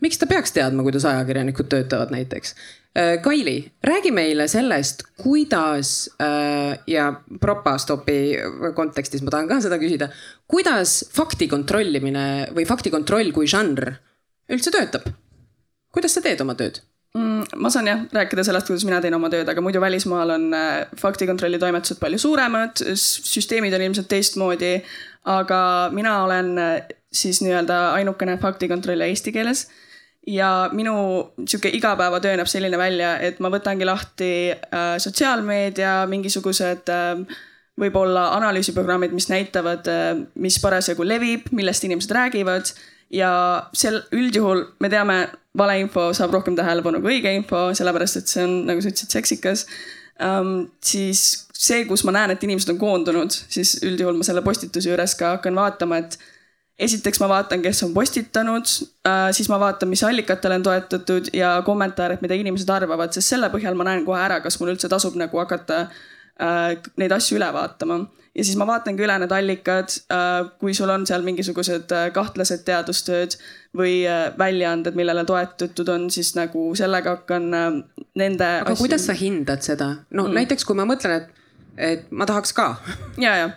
[0.00, 2.54] miks ta peaks teadma, kuidas ajakirjanikud töötavad näiteks?
[2.96, 8.36] Äh, Kaili, räägi meile sellest, kuidas äh, ja Propastopi
[8.74, 10.08] kontekstis ma tahan ka seda küsida,
[10.48, 13.92] kuidas fakti kontrollimine või fakti kontroll kui žanr
[14.48, 15.10] üldse töötab?
[15.92, 16.80] kuidas sa teed oma tööd?
[17.12, 17.60] mm,?
[17.60, 20.86] ma saan jah rääkida sellest, kuidas mina teen oma tööd, aga muidu välismaal on äh,
[20.96, 24.78] faktikontrolli toimetused palju suuremad, süsteemid on ilmselt teistmoodi.
[25.28, 25.60] aga
[25.92, 26.56] mina olen
[27.12, 29.68] siis nii-öelda ainukene faktikontrollija eesti keeles
[30.28, 30.94] ja minu
[31.46, 37.40] sihuke igapäevatöö näeb selline välja, et ma võtangi lahti äh, sotsiaalmeedia, mingisugused äh,
[37.78, 39.86] võib-olla analüüsiprogrammid, mis näitavad,
[40.42, 42.72] mis parasjagu levib, millest inimesed räägivad
[43.14, 43.30] ja
[43.76, 45.18] sel üldjuhul me teame,
[45.58, 49.64] valeinfo saab rohkem tähelepanu kui õige info, sellepärast et see on, nagu sa ütlesid, seksikas
[50.22, 50.68] um,.
[50.84, 51.22] siis
[51.58, 55.36] see, kus ma näen, et inimesed on koondunud, siis üldjuhul ma selle postituse juures ka
[55.36, 56.18] hakkan vaatama, et
[56.78, 61.56] esiteks ma vaatan, kes on postitanud uh,, siis ma vaatan, mis allikatele on toetatud ja
[61.66, 65.18] kommentaarid, mida inimesed arvavad, sest selle põhjal ma näen kohe ära, kas mul üldse tasub
[65.18, 68.04] nagu hakata uh, neid asju üle vaatama
[68.38, 72.62] ja siis ma vaatangi üle need allikad, äh, kui sul on seal mingisugused äh, kahtlased
[72.68, 73.34] teadustööd
[73.76, 78.50] või äh, väljaanded, millele toetutud on, siis nagu sellega hakkan nende.
[78.62, 78.84] aga asju...
[78.84, 79.90] kuidas sa hindad seda?
[80.10, 80.38] no mm.
[80.40, 81.48] näiteks, kui ma mõtlen, et,
[81.90, 82.70] et ma tahaks ka.
[83.18, 83.50] ja, ja.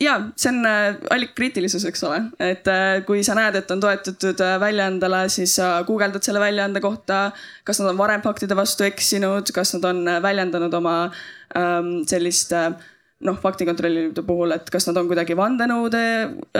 [0.00, 4.40] Ja see on uh, allikkriitilisus, eks ole, et uh, kui sa näed, et on toetatud
[4.40, 7.30] uh, väljaandele, siis sa guugeldad selle väljaande kohta.
[7.64, 12.52] kas nad on varem faktide vastu eksinud, kas nad on väljendanud oma um, sellist
[13.24, 16.04] noh, faktikontrollide puhul, et kas nad on kuidagi vandenõude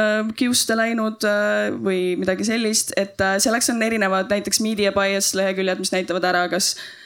[0.00, 5.34] äh, kiuste läinud äh, või midagi sellist, et äh, selleks on erinevad näiteks media bias
[5.36, 7.03] leheküljed, mis näitavad ära, kas äh,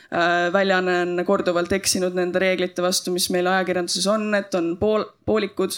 [0.53, 5.75] väljaanne on korduvalt eksinud nende reeglite vastu, mis meil ajakirjanduses on, et on pool, poolikud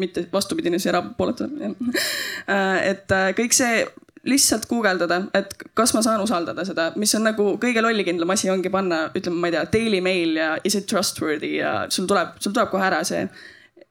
[0.00, 3.84] mitte vastupidine, siis erapooletu äh, et äh, kõik see
[4.28, 8.72] lihtsalt guugeldada, et kas ma saan usaldada seda, mis on nagu kõige lollikindlam asi ongi
[8.72, 12.52] panna, ütleme, ma ei tea, Daily Mail ja is it trustworthy ja sul tuleb, sul
[12.52, 13.24] tuleb kohe ära see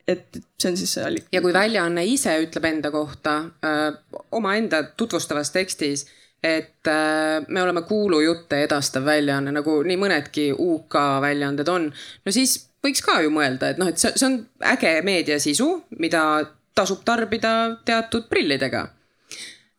[0.10, 1.28] et see on siis see allik-.
[1.34, 3.92] ja kui väljaanne ise ütleb enda kohta öö,
[4.38, 6.06] omaenda tutvustavas tekstis,
[6.44, 11.90] et öö, me oleme kuulujutte edastav väljaanne, nagu nii mõnedki UK väljaanded on,
[12.26, 14.38] no siis võiks ka ju mõelda, et noh, et see, see on
[14.72, 15.68] äge meediasisu,
[16.00, 16.24] mida
[16.78, 17.54] tasub tarbida
[17.86, 18.86] teatud prillidega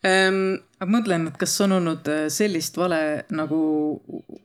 [0.07, 0.61] ähm,.
[0.81, 3.01] aga mõtlen, et kas on olnud äh, sellist vale
[3.37, 3.61] nagu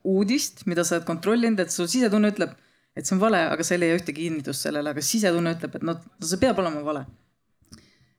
[0.03, 2.55] uudist, mida sa oled kontrollinud, et su sisetunne ütleb,
[2.95, 5.87] et see on vale, aga sa ei leia ühtegi kinnitust sellele, aga sisetunne ütleb, et
[5.87, 7.05] noh, see peab olema vale.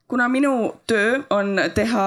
[0.09, 0.53] kuna minu
[0.87, 2.07] töö on teha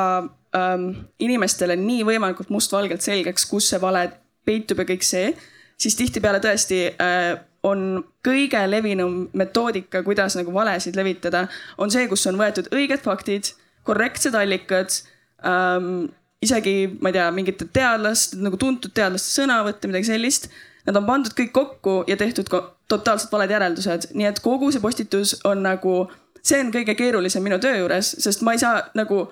[0.56, 4.08] ähm, inimestele nii võimalikult mustvalgelt selgeks, kus see vale
[4.48, 5.34] peitub ja kõik see,
[5.80, 11.46] siis tihtipeale tõesti äh, on kõige levinum metoodika, kuidas nagu valesid levitada,
[11.78, 13.54] on see, kus on võetud õiged faktid,
[13.88, 15.02] korrektsed allikad
[15.46, 16.08] ähm,.
[16.40, 20.46] isegi, ma ei tea, mingite teadlaste, nagu tuntud teadlaste sõnavõtte, midagi sellist.
[20.88, 22.48] Nad on pandud kõik kokku ja tehtud
[22.88, 26.06] totaalselt valed järeldused, nii et kogu see postitus on nagu,
[26.40, 29.26] see on kõige keerulisem minu töö juures, sest ma ei saa nagu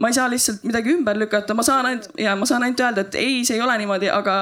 [0.00, 3.06] ma ei saa lihtsalt midagi ümber lükata, ma saan ainult ja ma saan ainult öelda,
[3.06, 4.36] et ei, see ei ole niimoodi, aga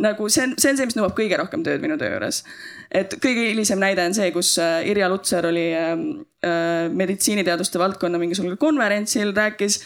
[0.00, 2.42] nagu see on, see on see, mis nõuab kõige rohkem tööd minu töö juures.
[2.90, 5.90] et kõige hilisem näide on see, kus äh, Irja Lutsar oli äh,
[6.46, 9.82] äh, meditsiiniteaduste valdkonna mingisugusel konverentsil, rääkis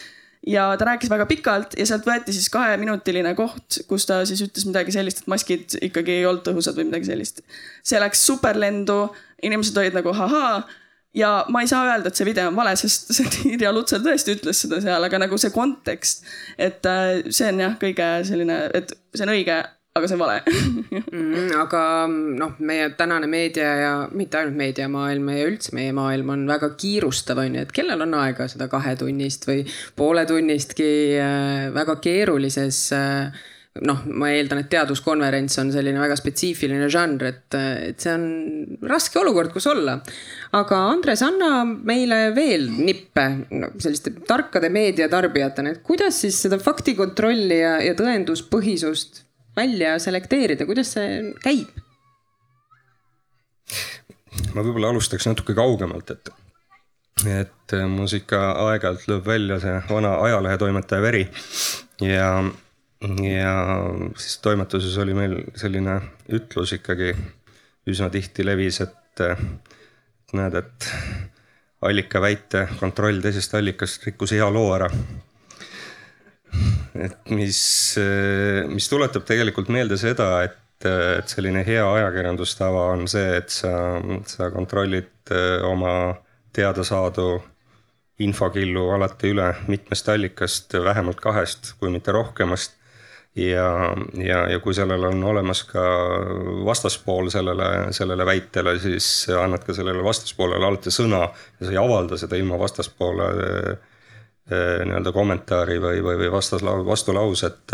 [0.47, 4.67] ja ta rääkis väga pikalt ja sealt võeti siis kaheminutiline koht, kus ta siis ütles
[4.69, 7.43] midagi sellist, et maskid ikkagi ei olnud tõhusad või midagi sellist.
[7.83, 9.09] see läks superlendu,
[9.43, 10.61] inimesed olid nagu ahaa
[11.15, 14.65] ja ma ei saa öelda, et see video on vale, sest Irja Lutsar tõesti ütles
[14.65, 19.27] seda seal, aga nagu see kontekst, et äh, see on jah, kõige selline, et see
[19.27, 19.63] on õige
[19.97, 20.37] aga see on vale
[21.11, 21.51] mm,.
[21.57, 26.71] aga noh, meie tänane meedia ja mitte ainult meediamaailm ja üldse meie maailm on väga
[26.79, 29.63] kiirustav, on ju, et kellel on aega seda kahetunnist või
[29.99, 30.89] pooletunnistki
[31.21, 33.45] äh, väga keerulises äh,
[33.85, 37.57] noh, ma eeldan, et teaduskonverents on selline väga spetsiifiline žanr, et,
[37.91, 38.25] et see on
[38.89, 39.97] raske olukord, kus olla.
[40.57, 47.61] aga Andres, anna meile veel nippe no, selliste tarkade meediatarbijatena, et kuidas siis seda faktikontrolli
[47.61, 49.23] ja, ja tõenduspõhisust
[49.57, 51.83] välja selekteerida, kuidas see käib?
[54.53, 56.29] ma võib-olla alustaks natuke kaugemalt, et,
[57.25, 61.25] et mul ikka aeg-ajalt lööb välja see vana ajalehetoimetaja veri
[62.05, 62.29] ja,
[63.01, 63.53] ja
[64.17, 65.99] siis toimetuses oli meil selline
[66.33, 67.13] ütlus ikkagi
[67.87, 69.23] üsna tihti levis, et
[70.33, 70.89] näed, et
[71.87, 74.89] allika väite kontroll teisest allikast rikkus hea loo ära
[76.97, 77.59] et mis,
[78.71, 83.73] mis tuletab tegelikult meelde seda, et, et selline hea ajakirjandustava on see, et sa,
[84.29, 85.33] sa kontrollid
[85.67, 85.91] oma
[86.55, 87.27] teadasaadu
[88.25, 92.76] infokillu alati üle mitmest allikast, vähemalt kahest, kui mitte rohkemast.
[93.37, 93.67] Ja,
[94.17, 95.83] ja, ja kui sellel on olemas ka
[96.65, 102.17] vastaspool sellele, sellele väitele, siis annad ka sellele vastaspoolele alati sõna ja sa ei avalda
[102.19, 103.29] seda ilma vastaspoole
[104.47, 107.73] nii-öelda kommentaari või, või, või vastaslau-, vastulauset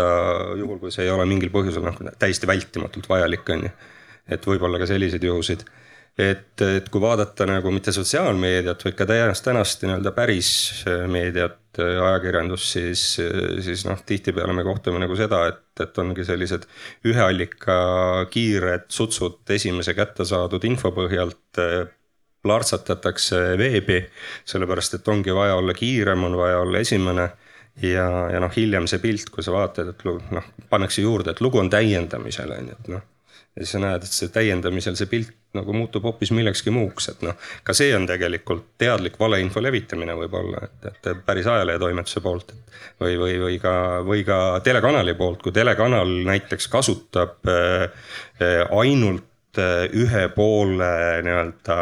[0.57, 3.73] juhul, kui see ei ole mingil põhjusel noh, täiesti vältimatult vajalik, on ju.
[4.33, 5.61] et võib-olla ka selliseid juhuseid
[6.17, 10.51] et, et kui vaadata nagu mitte sotsiaalmeediat, vaid ka tänast, tänast nii-öelda päris
[10.87, 15.97] äh, meediat, äh, ajakirjandust, siis, äh, siis noh, tihtipeale me kohtleme nagu seda, et, et
[16.03, 16.67] ongi sellised
[17.09, 17.77] ühe allika
[18.33, 21.63] kiired sutsud esimese kätte saadud info põhjalt
[22.43, 24.01] lartsatatakse veebi,
[24.45, 27.29] sellepärast et ongi vaja olla kiirem, on vaja olla esimene
[27.81, 31.61] ja, ja noh, hiljem see pilt, kui sa vaatad, et noh, pannakse juurde, et lugu
[31.63, 33.09] on täiendamisel on ju, et noh
[33.55, 37.19] ja siis sa näed, et see täiendamisel see pilt nagu muutub hoopis millekski muuks, et
[37.25, 42.55] noh, ka see on tegelikult teadlik valeinfo levitamine võib-olla, et, et päris ajalehetoimetuse poolt.
[43.01, 43.75] või, või, või ka,
[44.05, 47.85] või ka telekanali poolt, kui telekanal näiteks kasutab äh,
[48.73, 50.89] ainult äh, ühe poole
[51.25, 51.77] nii-öelda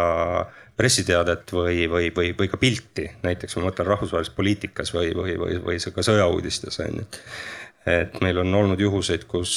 [0.75, 5.59] pressiteadet või, või, või, või ka pilti, näiteks ma mõtlen rahvusvahelises poliitikas või, või, või,
[5.63, 7.09] või ka sõjauudistes on ju
[7.89, 9.53] et meil on olnud juhuseid, kus,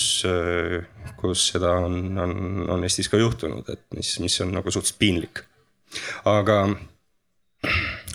[1.21, 2.35] kus seda on, on,
[2.73, 5.45] on Eestis ka juhtunud, et mis, mis on nagu suhteliselt piinlik.
[6.29, 6.59] aga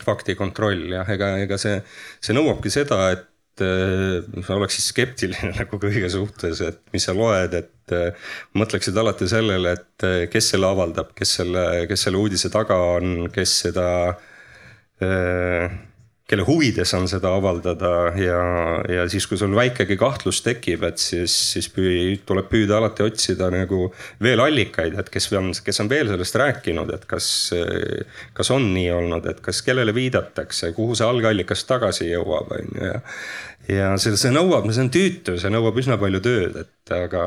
[0.06, 1.80] faktikontroll jah, ega, ega see,
[2.22, 3.28] see nõuabki seda, et
[3.60, 7.96] sa oleks siis skeptiline nagu kõige suhtes, et mis sa loed, et
[8.58, 13.56] mõtleksid alati sellele, et kes selle avaldab, kes selle, kes selle uudise taga on, kes
[13.66, 13.88] seda
[15.04, 15.80] äh,
[16.30, 18.40] kelle huvides on seda avaldada ja,
[18.86, 23.50] ja siis, kui sul väikegi kahtlus tekib, et siis, siis püü, tuleb püüda alati otsida
[23.54, 23.88] nagu
[24.22, 27.30] veel allikaid, et kes on, kes on veel sellest rääkinud, et kas,
[28.38, 32.92] kas on nii olnud, et kas, kellele viidatakse, kuhu see algallikas tagasi jõuab, on ju,
[32.92, 33.02] ja.
[33.74, 37.26] ja see, see nõuab, see on tüütu, see nõuab üsna palju tööd, et aga,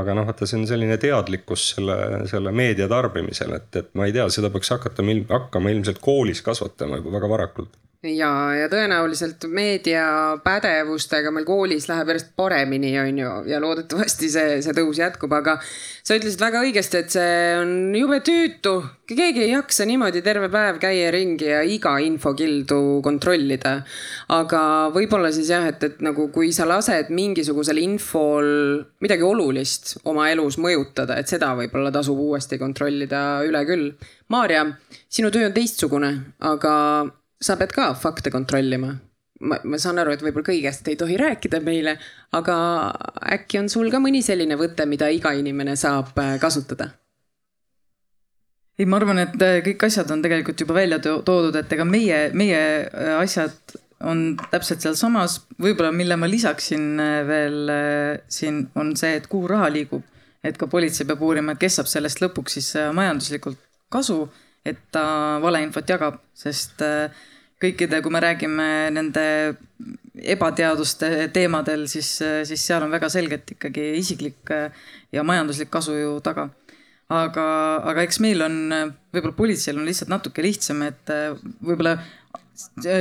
[0.00, 4.18] aga noh, vaata, see on selline teadlikkus selle, selle meedia tarbimisel, et, et ma ei
[4.18, 7.78] tea, seda peaks hakata, hakkama ilmselt koolis kasvatama juba väga varakult
[8.12, 14.76] ja, ja tõenäoliselt meediapädevustega meil koolis läheb järjest paremini, on ju, ja loodetavasti see, see
[14.76, 18.74] tõus jätkub, aga sa ütlesid väga õigesti, et see on jube tüütu.
[19.08, 23.76] keegi ei jaksa niimoodi terve päev käia ringi ja iga infokildu kontrollida.
[24.28, 24.62] aga
[24.94, 30.58] võib-olla siis jah, et, et nagu kui sa lased mingisugusel infol midagi olulist oma elus
[30.58, 33.92] mõjutada, et seda võib-olla tasub uuesti kontrollida üle küll.
[34.32, 34.64] Maarja,
[35.08, 36.74] sinu töö on teistsugune, aga
[37.40, 38.94] sa pead ka fakte kontrollima.
[39.44, 41.96] ma, ma saan aru, et võib-olla kõigest ei tohi rääkida meile,
[42.32, 42.56] aga
[43.34, 46.92] äkki on sul ka mõni selline võte, mida iga inimene saab äh, kasutada?
[48.78, 52.20] ei, ma arvan, et äh, kõik asjad on tegelikult juba välja toodud, et ega meie,
[52.32, 54.22] meie äh, asjad on
[54.52, 57.70] täpselt sealsamas, võib-olla mille ma lisaksin veel
[58.28, 60.02] siin on see, et kuhu raha liigub.
[60.44, 63.56] et ka politsei peab uurima, et kes saab sellest lõpuks siis majanduslikult
[63.88, 64.26] kasu,
[64.64, 65.04] et ta
[65.44, 67.12] valeinfot jagab, sest äh,
[67.62, 69.24] kõikide, kui me räägime nende
[70.34, 72.16] ebateaduste teemadel, siis,
[72.48, 74.52] siis seal on väga selgelt ikkagi isiklik
[75.12, 76.50] ja majanduslik kasu ju taga.
[77.14, 77.46] aga,
[77.90, 78.58] aga eks meil on,
[79.12, 81.10] võib-olla politseil on lihtsalt natuke lihtsam, et
[81.60, 81.98] võib-olla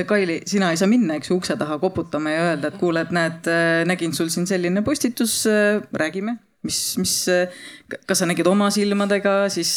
[0.09, 3.11] Kaili, sina ei saa minna, eks ju, ukse taha koputama ja öelda, et kuule, et
[3.13, 3.49] näed,
[3.85, 5.43] nägin sul siin selline postitus,
[5.93, 7.15] räägime mis, mis,
[8.07, 9.75] kas sa nägid oma silmadega, siis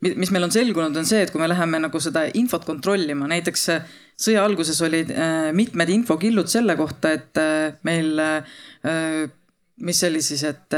[0.00, 3.68] mis meil on selgunud, on see, et kui me läheme nagu seda infot kontrollima, näiteks
[4.22, 9.30] sõja alguses olid äh, mitmed infokillud selle kohta, et äh, meil, äh,
[9.82, 10.74] mis see oli siis, et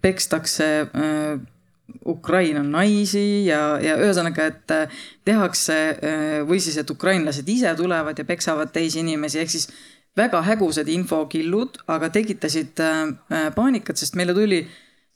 [0.00, 0.66] pekstakse
[2.08, 4.74] Ukraina naisi ja, ja ühesõnaga, et
[5.26, 5.76] tehakse
[6.48, 9.66] või siis, et ukrainlased ise tulevad ja peksavad teisi inimesi, ehk siis
[10.20, 12.80] väga hägusad infokillud, aga tekitasid
[13.56, 14.60] paanikat, sest meile tuli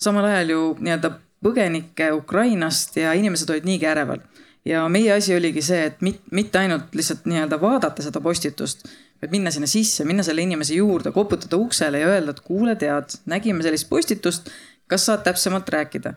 [0.00, 1.12] samal ajal ju nii-öelda
[1.44, 4.22] põgenikke Ukrainast ja inimesed olid niigi äreval.
[4.64, 8.86] Ja meie asi oligi see, et mit, mitte ainult lihtsalt nii-öelda vaadata seda postitust,
[9.20, 13.18] vaid minna sinna sisse, minna selle inimese juurde, koputada uksele ja öelda, et kuule, tead,
[13.28, 14.48] nägime sellist postitust,
[14.88, 16.14] kas saad täpsemalt rääkida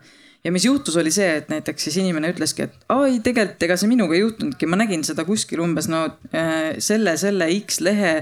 [0.48, 3.76] ja mis juhtus, oli see, et näiteks siis inimene ütleski, et aa ei, tegelikult ega
[3.76, 8.14] see minuga ei juhtunudki, ma nägin seda kuskil umbes no äh, selle, selle X lehe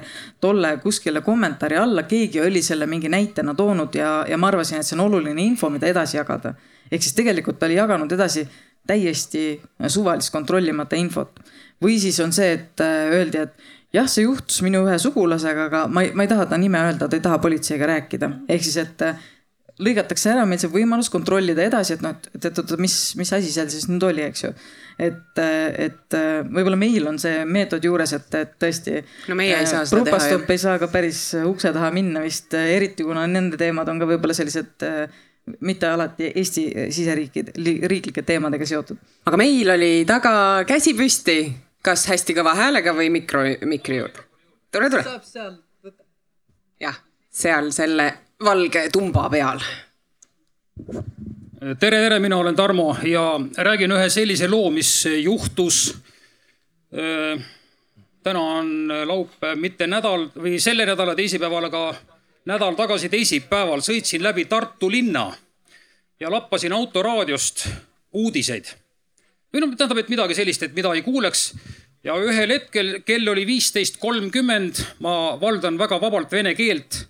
[0.43, 4.89] tolle kuskile kommentaari alla, keegi oli selle mingi näitena toonud ja, ja ma arvasin, et
[4.89, 6.57] see on oluline info, mida edasi jagada.
[6.91, 8.47] ehk siis tegelikult ta oli jaganud edasi
[8.87, 9.47] täiesti
[9.87, 11.39] suvalist kontrollimata infot.
[11.83, 15.87] või siis on see, et äh, öeldi, et jah, see juhtus minu ühe sugulasega, aga
[15.87, 18.33] ma ei, ma ei taha ta nime öelda, ta ei taha politseiga rääkida.
[18.49, 19.31] ehk siis, et äh,
[19.83, 23.53] lõigatakse ära meil see võimalus kontrollida edasi, et noh, et, et oota, mis, mis asi
[23.53, 24.53] seal siis nüüd oli, eks ju.
[25.09, 26.17] et, äh, et
[26.49, 29.03] võib-olla meil on see meetod juures, et, et tõesti.
[29.29, 30.49] no meie ei saa seda teha jah.
[30.55, 34.37] ei saa ka päris ukse taha minna vist, eriti kuna nende teemad on ka võib-olla
[34.37, 34.87] sellised
[35.61, 37.53] mitte alati Eesti siseriikide,
[37.87, 38.99] riiklike teemadega seotud.
[39.27, 41.39] aga meil oli taga käsi püsti,
[41.85, 44.27] kas hästi kõva häälega või mikro, mikri juurde?
[44.75, 45.05] tule, tule.
[45.07, 45.53] saab seal
[45.85, 46.03] võtta.
[46.83, 46.99] jah,
[47.31, 48.09] seal selle
[48.45, 49.61] valge tumba peal.
[51.81, 55.97] tere, tere, mina olen Tarmo ja räägin ühe sellise loo, mis juhtus.
[58.23, 61.95] täna on laupäev, mitte nädal või selle nädala teisipäeval, aga
[62.45, 65.33] nädal tagasi teisipäeval sõitsin läbi Tartu linna
[66.21, 67.69] ja lappasin autoraadiost
[68.13, 68.67] uudiseid.
[69.53, 71.55] või noh, tähendab, et midagi sellist, et mida ei kuuleks
[72.05, 77.07] ja ühel hetkel kell oli viisteist kolmkümmend, ma valdan väga vabalt vene keelt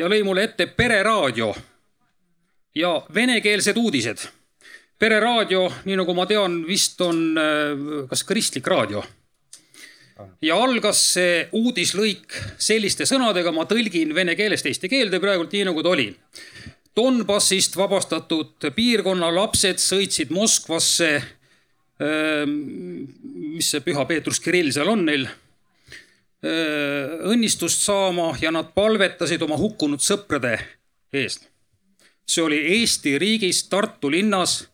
[0.00, 1.52] ja lõi mulle ette Pereraadio
[2.74, 4.28] ja venekeelsed uudised.
[5.00, 7.38] pereraadio, nii nagu ma tean, vist on
[8.08, 9.02] kas kristlik raadio.
[10.42, 15.82] ja algas see uudislõik selliste sõnadega, ma tõlgin vene keelest eesti keelde praegult nii nagu
[15.82, 16.14] ta oli.
[16.96, 21.22] Donbassist vabastatud piirkonna lapsed sõitsid Moskvasse.
[23.56, 25.28] mis see Püha Peetrus Kirill seal on neil?
[26.40, 30.54] Õnnistust saama ja nad palvetasid oma hukkunud sõprade
[31.12, 31.50] eest
[32.30, 34.68] see oli Eesti riigis Tartu linnas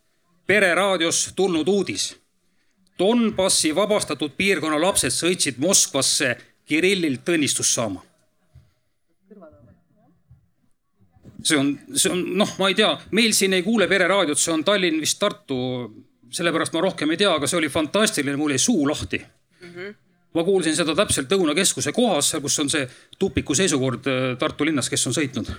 [0.47, 2.17] Pereraadios tulnud uudis.
[2.99, 6.37] Donbassi vabastatud piirkonna lapsed sõitsid Moskvasse
[6.67, 8.03] Kirillilt õnnistust saama.
[11.47, 14.65] see on, see on noh, ma ei tea, meil siin ei kuule Pereraadiot, see on
[14.67, 15.59] Tallinn vist Tartu,
[16.35, 19.71] sellepärast ma rohkem ei tea, aga see oli fantastiline, mul jäi suu lahti mm.
[19.71, 19.95] -hmm
[20.37, 22.85] ma kuulsin seda täpselt Lõunakeskuse kohas, kus on see
[23.19, 24.07] tupiku seisukord
[24.39, 25.51] Tartu linnas, kes on sõitnud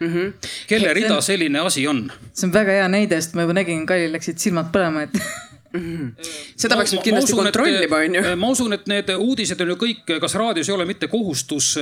[0.00, 0.14] mm.
[0.14, 0.32] -hmm.
[0.66, 2.12] kelle rida selline asi on?
[2.32, 5.80] see on väga hea näide, sest ma juba nägin, Kailil läksid silmad põlema, et mm.
[5.80, 6.28] -hmm.
[6.56, 8.24] seda peaks nüüd kindlasti usun, kontrollima, onju.
[8.36, 11.74] ma usun, et need uudised on ju kõik, kas raadios ei ole mitte kohustus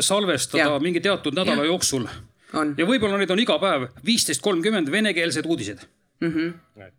[0.00, 0.78] salvestada ja.
[0.80, 1.72] mingi teatud nädala ja.
[1.72, 2.08] jooksul.
[2.52, 5.86] ja võib-olla neid on iga päev viisteist kolmkümmend venekeelsed uudised
[6.20, 6.32] mm.
[6.32, 6.90] -hmm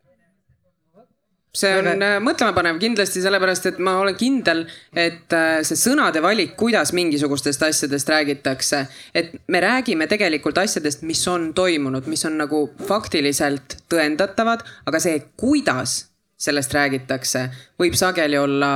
[1.53, 2.21] see on Väga...
[2.25, 4.63] mõtlemapanev kindlasti sellepärast, et ma olen kindel,
[4.97, 5.35] et
[5.67, 8.79] see sõnade valik, kuidas mingisugustest asjadest räägitakse,
[9.13, 15.21] et me räägime tegelikult asjadest, mis on toimunud, mis on nagu faktiliselt tõendatavad, aga see,
[15.37, 16.07] kuidas
[16.43, 17.45] sellest räägitakse,
[17.79, 18.73] võib sageli olla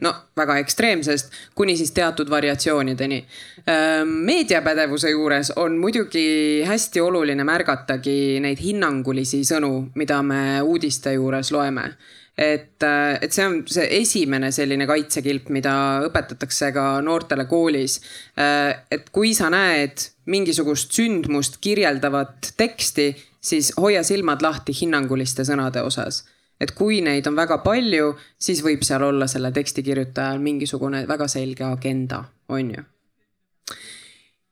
[0.00, 3.18] no väga ekstreemsest kuni siis teatud variatsioonideni.
[4.06, 11.90] meediapädevuse juures on muidugi hästi oluline märgatagi neid hinnangulisi sõnu, mida me uudiste juures loeme
[12.38, 12.82] et,
[13.20, 15.74] et see on see esimene selline kaitsekilp, mida
[16.06, 18.00] õpetatakse ka noortele koolis.
[18.36, 23.10] et kui sa näed mingisugust sündmust kirjeldavat teksti,
[23.40, 26.24] siis hoia silmad lahti hinnanguliste sõnade osas
[26.60, 31.28] et kui neid on väga palju, siis võib seal olla selle teksti kirjutajal mingisugune väga
[31.32, 32.84] selge agenda, on ju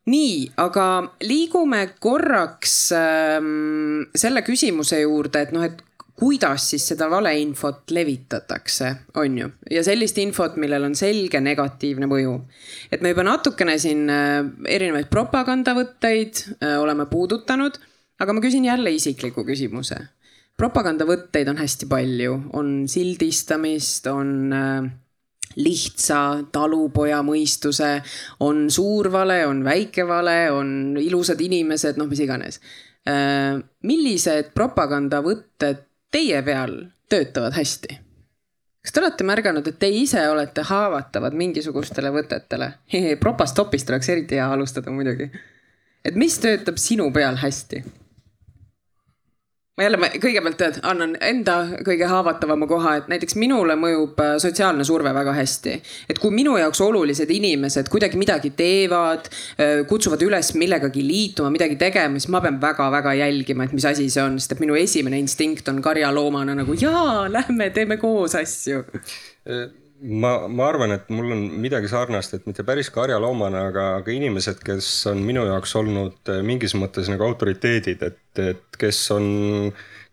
[0.09, 0.87] nii, aga
[1.26, 5.83] liigume korraks ähm, selle küsimuse juurde, et noh, et
[6.19, 8.91] kuidas siis seda valeinfot levitatakse,
[9.23, 12.35] on ju, ja sellist infot, millel on selge negatiivne mõju.
[12.91, 17.79] et me juba natukene siin äh, erinevaid propagandavõtteid äh, oleme puudutanud,
[18.19, 19.99] aga ma küsin jälle isikliku küsimuse.
[20.59, 24.91] propagandavõtteid on hästi palju, on sildistamist, on äh,
[25.57, 28.03] lihtsa talupoja mõistuse,
[28.41, 32.61] on suur vale, on väike vale, on ilusad inimesed, noh, mis iganes.
[33.83, 36.75] millised propagandavõtted teie peal
[37.09, 37.99] töötavad hästi?
[38.83, 42.73] kas te olete märganud, et te ise olete haavatavad mingisugustele võtetele?
[43.21, 45.31] propastopist oleks eriti hea alustada muidugi.
[46.05, 47.85] et mis töötab sinu peal hästi?
[49.79, 51.57] Ma jälle, ma kõigepealt tead, annan enda
[51.87, 55.74] kõige haavatavama koha, et näiteks minule mõjub äh, sotsiaalne surve väga hästi.
[56.11, 61.79] et kui minu jaoks olulised inimesed kuidagi midagi teevad, äh, kutsuvad üles millegagi liituma, midagi
[61.79, 65.20] tegema, siis ma pean väga-väga jälgima, et mis asi see on, sest et minu esimene
[65.22, 68.83] instinkt on karjaloomana nagu jaa, lähme teeme koos asju
[70.01, 74.63] ma, ma arvan, et mul on midagi sarnast, et mitte päris karjaloomana, aga, aga inimesed,
[74.67, 79.27] kes on minu jaoks olnud eh, mingis mõttes nagu autoriteedid, et, et kes on,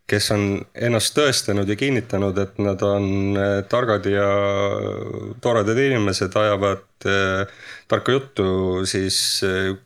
[0.09, 0.47] kes on
[0.87, 4.27] ennast tõestanud ja kinnitanud, et nad on eh, targad ja
[5.43, 8.47] toredad inimesed, ajavad eh, tarka juttu,
[8.89, 9.17] siis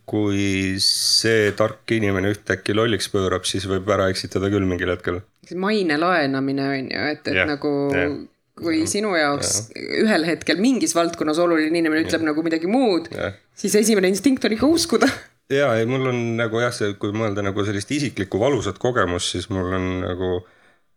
[0.08, 5.24] kui see tark inimene ühtäkki lolliks pöörab, siis võib ära eksitada küll mingil hetkel.
[5.56, 8.20] maine laenamine on ju, et, et yeah, nagu yeah
[8.62, 9.88] kui sinu jaoks ja.
[10.04, 12.30] ühel hetkel mingis valdkonnas oluline inimene ütleb ja.
[12.32, 13.10] nagu midagi muud,
[13.58, 15.10] siis esimene instinkt on ikka uskuda.
[15.60, 19.50] ja ei, mul on nagu jah, see, kui mõelda nagu sellist isiklikku valusat kogemust, siis
[19.54, 20.34] mul on nagu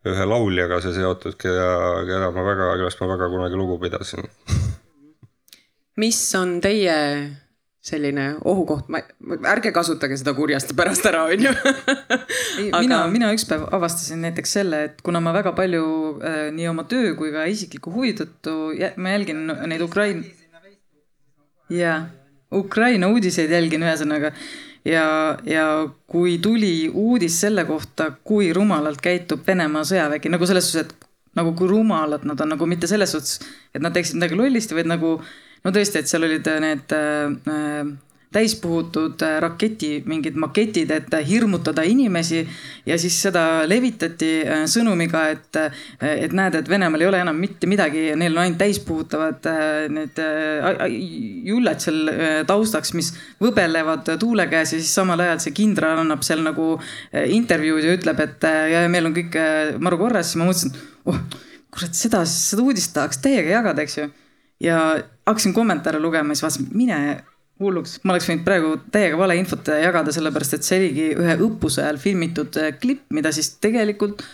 [0.09, 1.69] ühe lauljaga see seotud, keda,
[2.09, 4.27] keda ma väga, kellest ma väga kunagi lugu pidasin.
[6.03, 6.99] mis on teie
[7.83, 9.01] selline ohukoht, ma,
[9.51, 11.51] ärge kasutage seda kurjasti pärast ära, onju.
[12.63, 12.81] Aga...
[12.85, 15.85] mina, mina üks päev avastasin näiteks selle, et kuna ma väga palju
[16.23, 18.57] äh, nii oma töö kui ka isikliku huvi tõttu,
[19.03, 20.23] ma jälgin neid Ukraina.
[21.73, 22.05] jaa,
[22.55, 24.31] Ukraina uudiseid jälgin ühesõnaga
[24.85, 25.67] ja, ja
[26.07, 31.09] kui tuli uudis selle kohta, kui rumalalt käitub Venemaa sõjavägi, nagu selles suhtes, et
[31.39, 33.41] nagu kui rumalad nad on, nagu mitte selles suhtes,
[33.75, 35.17] et nad teeksid midagi lollisti, vaid nagu
[35.65, 37.93] no tõesti, et seal olid need äh,
[38.33, 42.43] täispuhutud äh, raketi mingid maketid, et hirmutada inimesi.
[42.87, 45.85] Ja siis seda levitati äh, sõnumiga, et, äh,
[46.25, 49.49] et näed, et Venemaal ei ole enam mitte midagi, neil on ainult täispuhutavad
[49.93, 50.19] need
[51.47, 52.11] jullad seal
[52.49, 54.75] taustaks, mis võbelevad tuule käes.
[54.75, 56.75] Ja siis samal ajal see kindral annab seal nagu
[57.13, 59.37] intervjuud ja ütleb, et ja meil on kõik
[59.83, 60.77] maru korras, siis ma mõtlesin,
[61.11, 61.21] oh
[61.73, 64.11] kurat, seda, seda uudist tahaks täiega jagada, eks ju.
[64.63, 64.79] Ja
[65.27, 66.99] hakkasin kommentaare lugema, siis vaatasin, mine
[67.63, 72.01] hulluks, ma oleks võinud praegu täiega valeinfot jagada, sellepärast et see oligi ühe õppuse ajal
[72.03, 74.25] filmitud äh, klipp, mida siis tegelikult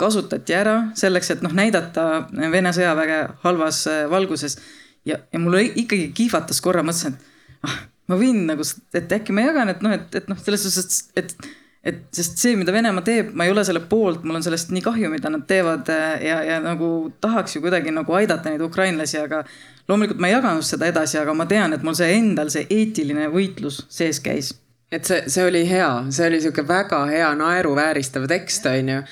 [0.00, 4.58] kasutati ära selleks, et noh, näidata Vene sõjaväge halvas äh, valguses.
[5.06, 9.46] ja, ja mul ikkagi kihvatas korra, mõtlesin, et ah, ma võin nagu, et äkki ma
[9.48, 13.04] jagan, et noh, et, et noh, selles suhtes, et, et et sest see, mida Venemaa
[13.04, 16.24] teeb, ma ei ole selle poolt, mul on sellest nii kahju, mida nad teevad äh,
[16.24, 16.88] ja, ja nagu
[17.20, 19.42] tahaks ju kuidagi nagu aidata neid ukrainlasi, aga
[19.88, 23.28] loomulikult ma ei jaganud seda edasi, aga ma tean, et mul see endal see eetiline
[23.32, 24.54] võitlus sees käis.
[24.94, 29.02] et see, see oli hea, see oli sihuke väga hea naeruvääristav tekst, onju.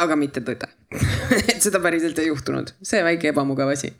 [0.00, 0.68] Aga mitte tõde
[1.52, 3.92] et seda päriselt ei juhtunud, see väike ebamugav asi.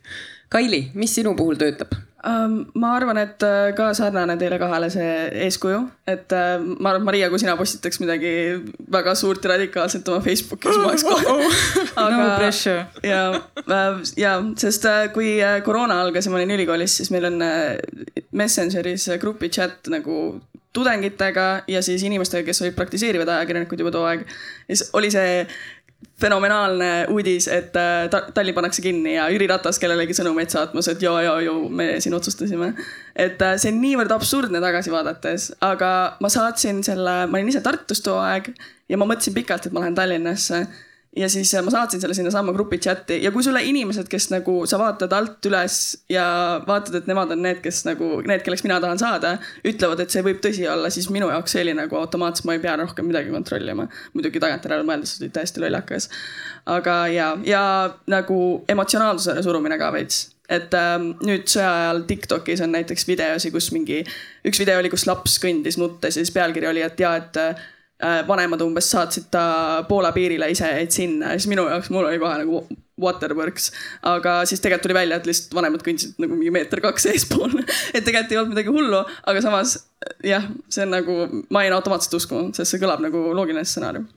[0.53, 1.95] Kaili, mis sinu puhul töötab?
[2.23, 5.07] Ma arvan, et äh, ka sarnane teile kahele see
[5.47, 8.31] eeskuju, et uh, ma arvan, Maria, kui sina postitaks midagi
[8.95, 11.57] väga suurt ja radikaalset oma Facebookis, ma oleks kohe oh, oh.
[12.05, 12.85] aga no pressure.
[13.03, 13.25] ja,
[13.65, 14.87] äh, ja sest
[15.17, 15.35] kui
[15.67, 17.43] koroona algas ja ma olin ülikoolis, siis meil on
[18.39, 20.21] Messengeris grupi chat nagu
[20.73, 24.23] tudengitega ja siis inimestega, kes olid praktiseerivad ajakirjanikud juba too aeg.
[24.69, 25.43] ja siis oli see
[26.23, 31.03] fenomenaalne uudis, et äh, ta, Tallinn pannakse kinni ja Jüri Ratas kellelegi sõnumeid saatmas, et
[31.03, 32.73] joo, joo, joo, me siin otsustasime.
[33.17, 35.93] et äh, see on niivõrd absurdne tagasi vaadates, aga
[36.23, 38.53] ma saatsin selle, ma olin ise Tartus too aeg
[38.89, 40.67] ja ma mõtlesin pikalt, et ma lähen Tallinnasse
[41.17, 44.55] ja siis äh, ma saatsin selle sinnasamma grupi chati ja kui sulle inimesed, kes nagu
[44.67, 46.25] sa vaatad alt üles ja
[46.67, 49.35] vaatad, et nemad on need, kes nagu need, kelleks mina tahan saada,
[49.69, 52.63] ütlevad, et see võib tõsi olla, siis minu jaoks see oli nagu automaatselt, ma ei
[52.65, 53.89] pea rohkem midagi kontrollima.
[54.17, 56.09] muidugi tagantjärele mõeldes oli täiesti lollakas.
[56.67, 57.65] aga ja, ja
[58.07, 58.39] nagu
[58.69, 64.03] emotsionaalsusele surumine ka veits et ähm, nüüd sõja ajal Tiktokis on näiteks videosi, kus mingi,
[64.49, 67.55] üks video oli, kus laps kõndis nuttes ja siis pealkiri oli, et ja, et Äh,
[68.29, 69.45] vanemad umbes saatsid ta
[69.89, 71.35] Poola piirile, ise jäid sinna.
[71.35, 72.63] Ja siis minu jaoks, mul oli kohe nagu
[73.03, 73.71] waterworks.
[74.03, 77.55] aga siis tegelikult tuli välja, et lihtsalt vanemad kõndsid nagu mingi meeter kaks eespool.
[77.97, 79.77] Et tegelikult ei olnud midagi hullu, aga samas
[80.27, 81.19] jah, see on nagu,
[81.51, 84.09] ma jäin automaatselt uskuma, sest see kõlab nagu loogiline stsenaarium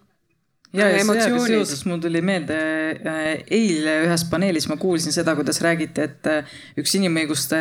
[0.75, 2.57] ja, ja sõjaga seoses mul tuli meelde
[2.95, 3.21] äh,
[3.53, 7.59] eile ühes paneelis ma kuulsin seda, kuidas räägiti, et äh, üks inimõiguste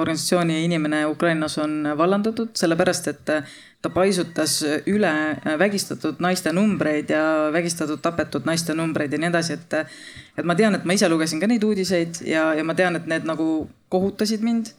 [0.00, 3.32] organisatsiooni inimene Ukrainas on vallandatud sellepärast, et
[3.82, 4.58] ta paisutas
[4.90, 5.12] üle
[5.60, 9.78] vägistatud naiste numbreid ja vägistatud, tapetud naiste numbreid ja nii edasi, et.
[10.36, 13.06] et ma tean, et ma ise lugesin ka neid uudiseid ja, ja ma tean, et
[13.10, 14.74] need nagu kohutasid mind.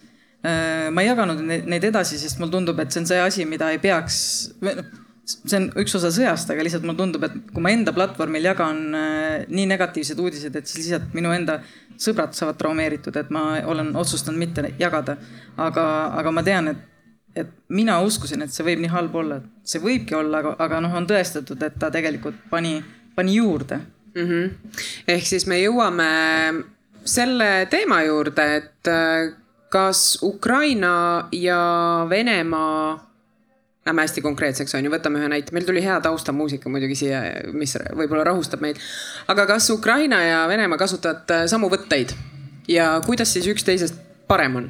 [0.94, 3.80] ma ei jaganud neid edasi, sest mulle tundub, et see on see asi, mida ei
[3.84, 4.20] peaks,
[5.28, 8.84] see on üks osa sõjast, aga lihtsalt mulle tundub, et kui ma enda platvormil jagan
[9.48, 11.60] nii negatiivsed uudised, et siis lihtsalt minu enda
[12.00, 15.18] sõbrad saavad traumeeritud, et ma olen otsustanud mitte jagada.
[15.58, 15.84] aga,
[16.22, 16.86] aga ma tean, et
[17.38, 20.96] et mina uskusin, et see võib nii halb olla, see võibki olla, aga, aga noh,
[20.98, 22.80] on tõestatud, et ta tegelikult pani,
[23.16, 24.24] pani juurde mm.
[24.30, 24.78] -hmm.
[25.14, 26.08] ehk siis me jõuame
[27.06, 29.34] selle teema juurde, et äh,
[29.70, 31.62] kas Ukraina ja
[32.10, 33.08] Venemaa
[33.88, 37.22] Lähme hästi konkreetseks, on ju, võtame ühe näite, meil tuli hea taustamuusika muidugi siia,
[37.56, 38.82] mis võib-olla rahustab meid.
[39.32, 42.12] aga kas Ukraina ja Venemaa kasutavad äh, samu võtteid
[42.68, 44.68] ja kuidas siis üksteisest parem on?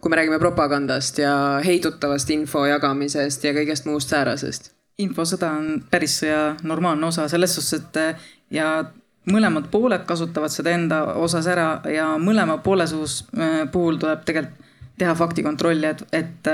[0.00, 4.72] kui me räägime propagandast ja heidutavast info jagamisest ja kõigest muust säärasest?
[4.98, 8.90] infosõda on päris sõja normaalne osa selles suhtes, et ja
[9.30, 14.64] mõlemad pooled kasutavad seda enda osas ära ja mõlema poole suus äh, puhul tuleb tegelikult
[14.98, 16.48] teha faktikontrolli, et, et,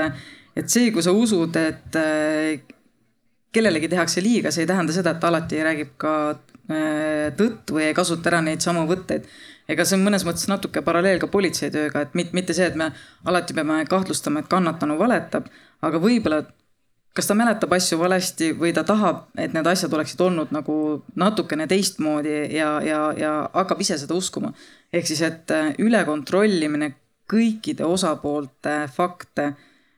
[0.55, 2.61] et see, kui sa usud, et äh,
[3.53, 7.97] kellelegi tehakse liiga, see ei tähenda seda, et alati räägib ka äh, tõtt või ei
[7.97, 9.29] kasuta ära neid samu võtteid
[9.71, 12.89] ega see on mõnes mõttes natuke paralleel ka politseitööga, et mitte see, et me
[13.29, 15.47] alati peame kahtlustama, et kannatanu valetab,
[15.83, 16.43] aga võib-olla
[17.13, 20.75] kas ta mäletab asju valesti või ta tahab, et need asjad oleksid olnud nagu
[21.19, 24.53] natukene teistmoodi ja, ja, ja hakkab ise seda uskuma.
[24.93, 26.93] ehk siis, et äh, ülekontrollimine
[27.29, 29.53] kõikide osapoolte fakte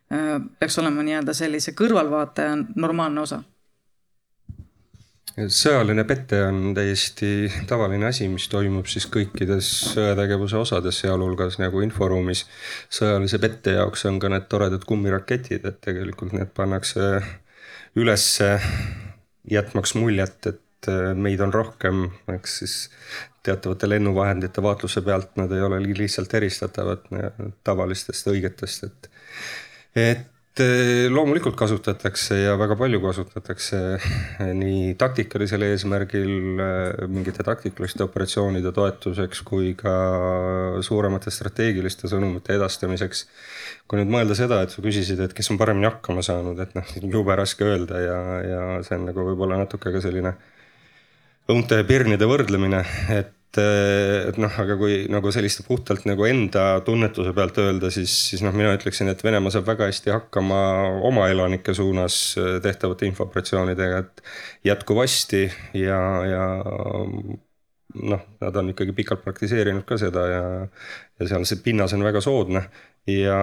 [0.09, 3.41] peaks olema nii-öelda sellise kõrvalvaataja normaalne osa
[5.35, 12.45] sõjaline pete on täiesti tavaline asi, mis toimub siis kõikides sõjategevuse osades, sealhulgas nagu inforuumis.
[12.89, 17.19] sõjalise pette jaoks on ka need toredad kummiraketid, et tegelikult need pannakse
[17.99, 18.59] ülesse
[19.51, 22.77] jätmaks muljet, et meid on rohkem, eks siis
[23.43, 27.05] teatavate lennuvahendite vaatluse pealt nad ei ole lihtsalt eristatavad
[27.63, 29.09] tavalistest õigetest, et
[29.95, 38.05] et Eh, loomulikult kasutatakse ja väga palju kasutatakse eh, nii taktikalisel eesmärgil eh, mingite taktikaliste
[38.05, 39.95] operatsioonide toetuseks kui ka
[40.87, 43.25] suuremate strateegiliste sõnumite edastamiseks.
[43.83, 46.95] kui nüüd mõelda seda, et sa küsisid, et kes on paremini hakkama saanud, et noh,
[47.03, 50.37] jube raske öelda ja, ja see on nagu võib-olla natuke ka selline
[51.51, 57.33] õunte ja pirnide võrdlemine, et et, noh, aga kui nagu selliste puhtalt nagu enda tunnetuse
[57.35, 60.59] pealt öelda, siis, siis noh, mina ütleksin, et Venemaa saab väga hästi hakkama
[61.07, 64.23] oma elanike suunas äh, tehtavate infooperatsioonidega, et
[64.71, 65.45] jätkuvasti
[65.81, 66.45] ja, ja
[67.95, 70.43] noh, nad on ikkagi pikalt praktiseerinud ka seda ja,
[71.19, 72.65] ja seal see pinnas on väga soodne.
[73.07, 73.39] ja,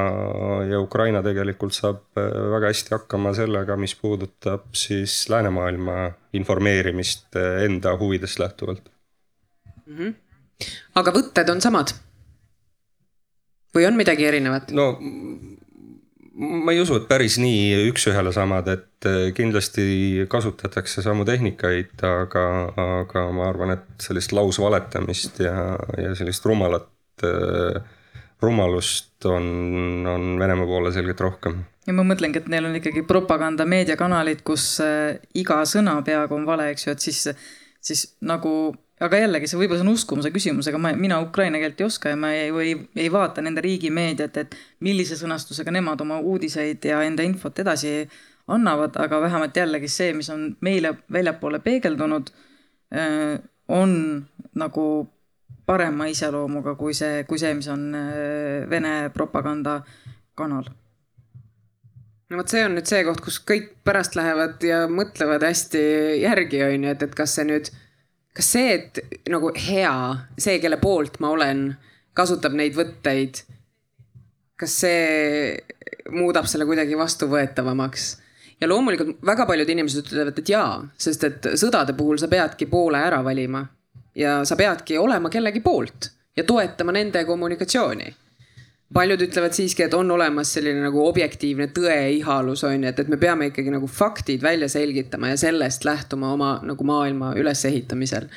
[0.69, 7.65] ja Ukraina tegelikult saab äh, väga hästi hakkama sellega, mis puudutab siis läänemaailma informeerimist äh,
[7.67, 8.92] enda huvidest lähtuvalt
[9.87, 9.97] mm.
[9.97, 10.71] -hmm.
[10.95, 11.95] aga võtted on samad?
[13.75, 14.71] või on midagi erinevat?
[14.71, 14.93] no
[16.35, 22.45] ma ei usu, et päris nii üks-ühele samad, et eh, kindlasti kasutatakse samu tehnikaid, aga,
[22.85, 25.57] aga ma arvan, et sellist lausvaletamist ja,
[26.01, 26.89] ja sellist rumalat,
[27.29, 27.83] eh,
[28.43, 29.45] rumalust on,
[30.09, 31.61] on Venemaa poole selgelt rohkem.
[31.87, 36.49] ja ma mõtlengi, et neil on ikkagi propaganda meediakanalid, kus eh, iga sõna peaaegu on
[36.49, 37.27] vale, eks ju, et siis,
[37.83, 38.73] siis nagu
[39.03, 42.13] aga jällegi see võib-olla see on uskumuse küsimus, aga ma, mina ukraina keelt ei oska
[42.13, 42.75] ja ma ei, ei,
[43.05, 48.03] ei vaata nende riigimeediat, et millise sõnastusega nemad oma uudiseid ja enda infot edasi
[48.53, 52.31] annavad, aga vähemalt jällegi see, mis on meile väljapoole peegeldunud,
[53.73, 53.97] on
[54.59, 54.87] nagu
[55.67, 57.91] parema iseloomuga kui see, kui see, mis on
[58.71, 60.67] Vene propagandakanal
[62.33, 65.83] no vot, see on nüüd see koht, kus kõik pärast lähevad ja mõtlevad hästi
[66.23, 67.71] järgi, on ju, et, et kas see nüüd
[68.37, 69.95] kas see, et nagu hea,
[70.41, 71.67] see, kelle poolt ma olen,
[72.17, 73.43] kasutab neid võtteid,
[74.61, 75.55] kas see
[76.13, 78.11] muudab selle kuidagi vastuvõetavamaks?
[78.63, 83.01] ja loomulikult väga paljud inimesed ütlevad, et jaa, sest et sõdade puhul sa peadki poole
[83.03, 83.65] ära valima
[84.15, 88.07] ja sa peadki olema kellegi poolt ja toetama nende kommunikatsiooni
[88.95, 93.11] paljud ütlevad siiski, et on olemas selline nagu objektiivne tõe ihalus on ju, et, et
[93.11, 98.29] me peame ikkagi nagu faktid välja selgitama ja sellest lähtuma oma nagu maailma ülesehitamisel.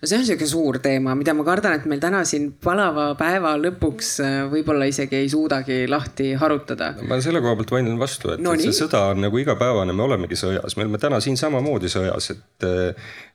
[0.00, 3.54] no see on sihuke suur teema, mida ma kardan, et meil täna siin palava päeva
[3.60, 6.94] lõpuks äh, võib-olla isegi ei suudagi lahti harutada.
[7.08, 10.06] ma selle koha pealt vaidlen vastu, et, no, et see sõda on nagu igapäevane, me
[10.06, 12.70] olemegi sõjas, me oleme täna siin samamoodi sõjas, et,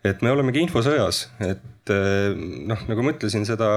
[0.05, 1.91] et me olemegi infosõjas, et
[2.69, 3.69] noh, nagu ma ütlesin, seda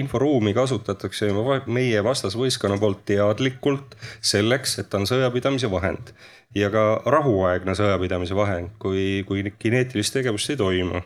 [0.00, 1.30] inforuumi kasutatakse
[1.70, 6.12] meie vastasvõistkonna poolt teadlikult selleks, et ta on sõjapidamise vahend
[6.56, 11.02] ja ka rahuaegne sõjapidamise vahend, kui, kui kineetilist tegevust ei toimu.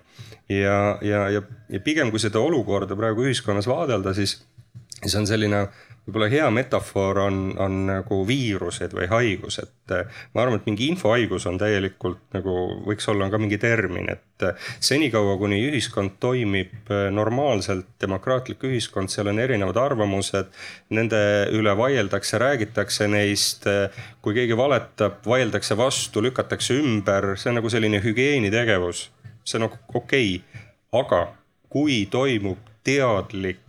[0.48, 4.38] ja, ja, ja, ja pigem kui seda olukorda praegu ühiskonnas vaadelda, siis,
[5.02, 5.66] siis on selline
[6.04, 9.72] võib-olla hea metafoor on, on nagu viirused või haigused.
[10.34, 14.46] ma arvan, et mingi infohaigus on täielikult nagu võiks olla ka mingi termin, et
[14.84, 20.52] senikaua, kuni ühiskond toimib normaalselt, demokraatlik ühiskond, seal on erinevad arvamused.
[20.94, 21.20] Nende
[21.56, 23.68] üle vaieldakse, räägitakse neist.
[24.22, 29.08] kui keegi valetab, vaieldakse vastu, lükatakse ümber, see on nagu selline hügieenitegevus,
[29.44, 30.62] see on nagu okei okay.,
[30.94, 31.26] aga
[31.72, 33.60] kui toimub teadlik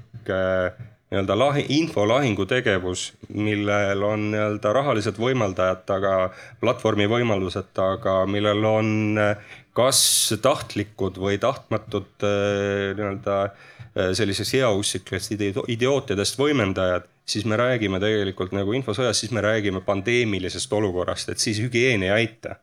[1.15, 6.15] nii-öelda lahi, infolahingu tegevus, millel on nii-öelda rahalised võimaldajad taga,
[6.59, 8.89] platvormi võimalused taga, millel on
[9.21, 10.01] eh, kas
[10.43, 15.37] tahtlikud või tahtmatud eh, nii-öelda eh, sellisest heaussiklikest
[15.71, 21.63] idiootidest võimendajad, siis me räägime tegelikult nagu infosõjas, siis me räägime pandeemilisest olukorrast, et siis
[21.63, 22.59] hügieen ei aita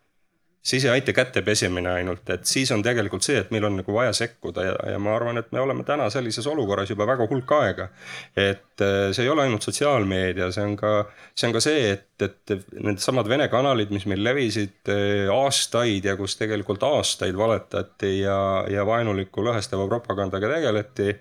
[0.62, 3.94] siis ei aita käte pesemine ainult, et siis on tegelikult see, et meil on nagu
[3.94, 7.54] vaja sekkuda ja, ja ma arvan, et me oleme täna sellises olukorras juba väga hulk
[7.58, 7.88] aega.
[8.36, 10.92] et äh, see ei ole ainult sotsiaalmeedia, see on ka,
[11.34, 16.16] see on ka see, et, et needsamad Vene kanalid, mis meil levisid äh, aastaid ja
[16.20, 18.38] kus tegelikult aastaid valetati ja,
[18.70, 21.16] ja vaenuliku lõhestava propagandaga tegeleti.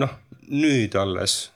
[0.00, 0.18] noh,
[0.52, 1.55] nüüd alles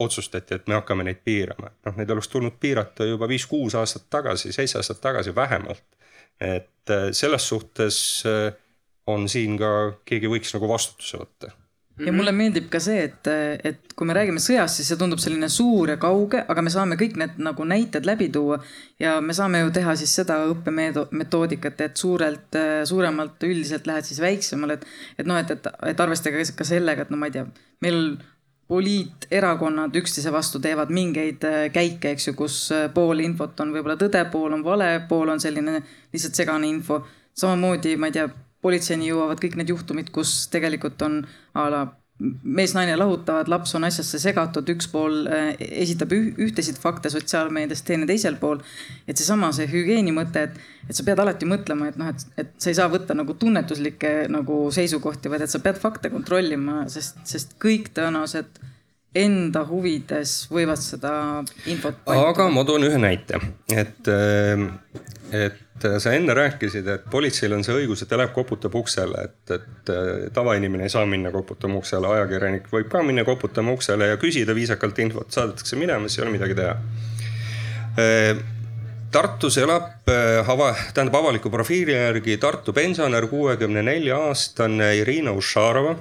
[0.00, 1.70] otsustati, et me hakkame neid piirama.
[1.86, 5.84] noh, neid oleks tulnud piirata juba viis-kuus aastat tagasi, seitse aastat tagasi vähemalt.
[6.40, 8.52] et äh, selles suhtes äh,
[9.06, 9.72] on siin ka,
[10.04, 11.52] keegi võiks nagu vastutuse võtta
[12.06, 13.28] ja mulle meeldib ka see, et,
[13.66, 16.96] et kui me räägime sõjast, siis see tundub selline suur ja kauge, aga me saame
[17.00, 18.60] kõik need nagu näited läbi tuua.
[19.00, 24.78] ja me saame ju teha siis seda õppemetoodikat, et suurelt, suuremalt üldiselt lähed siis väiksemale,
[24.78, 24.86] et.
[25.20, 27.46] et noh, et, et, et arvestage ka sellega, et no ma ei tea,
[27.84, 28.00] meil
[28.70, 31.42] poliiterakonnad üksteise vastu teevad mingeid
[31.74, 32.58] käike, eks ju, kus
[32.94, 35.80] pool infot on võib-olla tõde, pool on vale, pool on selline
[36.12, 37.00] lihtsalt segane info.
[37.40, 38.28] samamoodi, ma ei tea
[38.62, 41.22] politseini jõuavad kõik need juhtumid, kus tegelikult on
[41.54, 41.82] a la
[42.20, 48.36] mees-naine lahutavad, laps on asjasse segatud, üks pool eh, esitab ühtesid fakte sotsiaalmeedias, teine teisel
[48.40, 48.60] pool.
[49.08, 50.58] et seesama, see hügieeni mõte, et,
[50.88, 54.12] et sa pead alati mõtlema, et noh, et, et sa ei saa võtta nagu tunnetuslikke
[54.32, 58.60] nagu seisukohti, vaid et sa pead fakte kontrollima, sest, sest kõik tõenäoliselt
[59.16, 61.12] enda huvides võivad seda
[61.70, 61.98] infot.
[62.14, 63.40] aga ma toon ühe näite,
[63.72, 65.48] et, äh,
[65.88, 69.54] et sa enne rääkisid, et politseil on see õigus, et ta läheb, koputab uksele, et,
[69.56, 74.20] et äh, tavainimene ei saa minna koputama uksele, ajakirjanik võib ka minna koputama uksele ja
[74.20, 76.78] küsida viisakalt infot, saadetakse minema, siis ei ole midagi teha.
[77.98, 78.32] Äh,
[79.10, 80.06] Tartus elab
[80.46, 85.96] ava-, tähendab avaliku profiili järgi Tartu pensionär, kuuekümne nelja aastane Irina Ušarova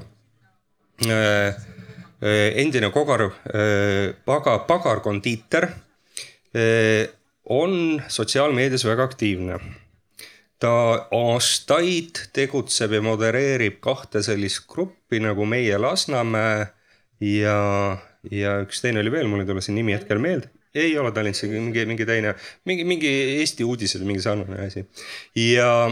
[2.22, 5.70] Äh, endine kogar, äh, paga, pagarkondiiter
[6.52, 7.08] äh,
[7.50, 9.60] on sotsiaalmeedias väga aktiivne.
[10.60, 10.72] ta
[11.16, 16.68] aastaid tegutseb ja modereerib kahte sellist gruppi nagu Meie Lasnamäe
[17.24, 17.60] ja,
[18.32, 21.44] ja üks teine oli veel, mul ei tule see nimi hetkel meelde ei ole Tallinnas,
[21.50, 22.36] mingi, mingi teine,
[22.66, 24.86] mingi, mingi Eesti uudised, mingi sarnane asi.
[25.36, 25.90] ja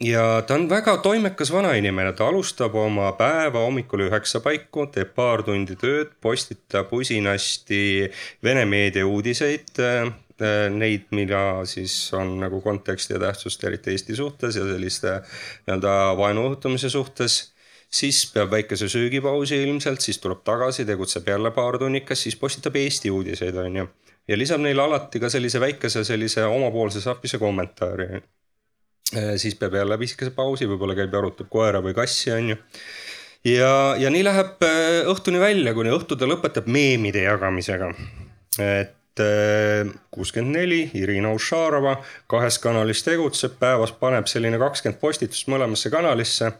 [0.00, 5.42] ja ta on väga toimekas vanainimene, ta alustab oma päeva hommikul üheksa paiku, teeb paar
[5.46, 8.10] tundi tööd, postitab usinasti
[8.44, 9.72] Vene meedia uudiseid.
[10.42, 15.18] Äh, neid, mida siis on nagu konteksti ja tähtsust eriti Eesti suhtes ja selliste
[15.66, 17.38] nii-öelda vaenu õhutamise suhtes
[17.88, 23.10] siis peab väikese söögipausi ilmselt, siis tuleb tagasi, tegutseb jälle paar tunnikest, siis postitab Eesti
[23.10, 23.88] uudiseid, on ju.
[24.28, 28.20] ja lisab neile alati ka sellise väikese sellise omapoolse sapise kommentaari
[29.14, 32.56] Äh, siis peab jälle pisikese pausi, võib-olla käib ja arutab koera või kassi, on ju.
[33.46, 33.70] ja,
[34.02, 37.92] ja nii läheb äh, õhtuni välja, kuni õhtu ta lõpetab meemide jagamisega.
[38.58, 38.95] et
[40.10, 41.96] kuuskümmend neli, Irina Ušarova
[42.30, 46.52] kahes kanalis tegutseb, päevas paneb selline kakskümmend postitust mõlemasse kanalisse.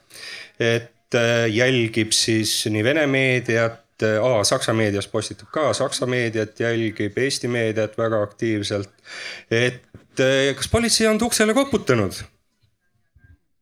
[0.61, 1.19] et
[1.53, 7.99] jälgib siis nii Vene meediat, aa, Saksa meedias postitab ka, Saksa meediat jälgib, Eesti meediat
[7.99, 8.91] väga aktiivselt.
[9.51, 9.83] et
[10.57, 12.25] kas politsei on uksele koputanud?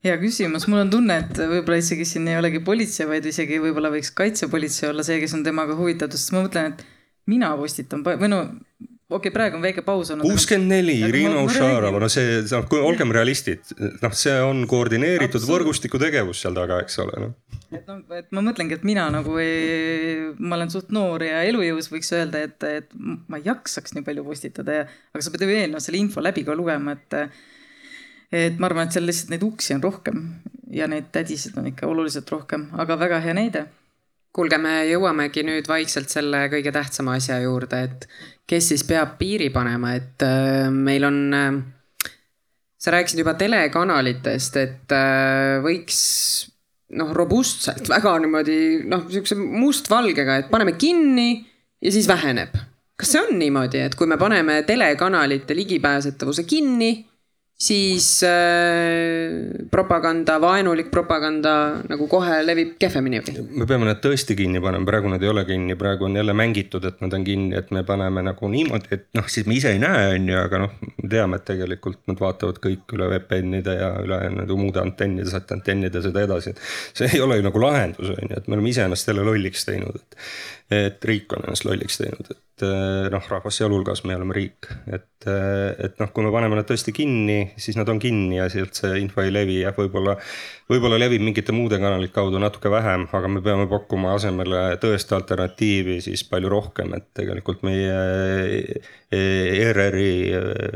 [0.05, 3.89] hea küsimus, mul on tunne, et võib-olla isegi siin ei olegi politsei, vaid isegi võib-olla
[3.95, 6.85] võiks kaitsepolitsei olla see, kes on temaga huvitatud, sest ma mõtlen, et
[7.31, 8.41] mina postitan või no
[9.15, 10.27] okei okay,, praegu on väike paus olnud.
[10.27, 15.53] kuuskümmend neli, Irina Ušarova, no see, noh, olgem realistid, noh, see on koordineeritud Absolut.
[15.53, 17.35] võrgustiku tegevus seal taga, eks ole, noh.
[17.71, 21.91] et noh, et ma mõtlengi, et mina nagu ei, ma olen suht noor ja elujõus,
[21.93, 25.53] võiks öelda, et, et ma ei jaksaks nii palju postitada ja, aga sa pead ju
[25.53, 27.21] eelnevalt selle info läbi ka lugema, et
[28.35, 30.25] et ma arvan, et seal lihtsalt neid uksi on rohkem
[30.75, 33.69] ja neid tädisid on ikka oluliselt rohkem, aga väga hea näide.
[34.35, 38.09] Kuulge, me jõuamegi nüüd vaikselt selle kõige tähtsama asja juurde, et
[38.51, 41.63] kes siis peab piiri panema, et äh, meil on äh,
[42.85, 46.01] sa rääkisid juba telekanalitest, et äh, võiks
[46.99, 48.59] noh, robustselt väga niimoodi
[48.91, 51.31] noh, siukse mustvalgega, et paneme kinni
[51.81, 52.59] ja siis väheneb.
[52.99, 56.93] kas see on niimoodi, et kui me paneme telekanalite ligipääsetavuse kinni
[57.55, 63.45] siis äh, propaganda, vaenulik propaganda nagu kohe levib kehvemini või?
[63.61, 66.85] me peame nad tõesti kinni panema, praegu nad ei ole kinni, praegu on jälle mängitud,
[66.91, 69.79] et nad on kinni, et me paneme nagu niimoodi, et noh, siis me ise ei
[69.83, 73.93] näe, on ju, aga noh, me teame, et tegelikult nad vaatavad kõik üle VPN-ide ja
[74.03, 76.57] üle nende muude antennide, satantennide seda edasi.
[76.95, 80.03] see ei ole ju nagu lahendus, on ju, et me oleme iseennast jälle lolliks teinud,
[80.03, 80.19] et,
[80.73, 85.27] et riik on ennast lolliks teinud, et eh, noh, rahvas sealhulgas, me oleme riik, et,
[85.29, 88.79] eh, et noh, kui me paneme nad tõesti kinni, siis nad on kinni ja sealt
[88.79, 90.17] see info ei levi ja võib-olla
[90.71, 95.99] võib-olla levib mingite muude kanalite kaudu natuke vähem, aga me peame pakkuma asemele tõest alternatiivi
[96.05, 98.81] siis palju rohkem, et tegelikult meie
[99.15, 100.09] ERR-i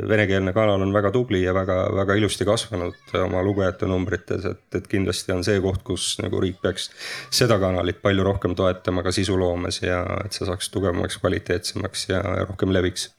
[0.09, 5.33] venekeelne kanal on väga tubli ja väga-väga ilusti kasvanud oma lugejate numbrites, et, et kindlasti
[5.35, 6.91] on see koht, kus nagu riik peaks
[7.35, 12.73] seda kanalit palju rohkem toetama ka sisuloomes ja et see saaks tugevamaks, kvaliteetsemaks ja rohkem
[12.75, 13.11] leviks.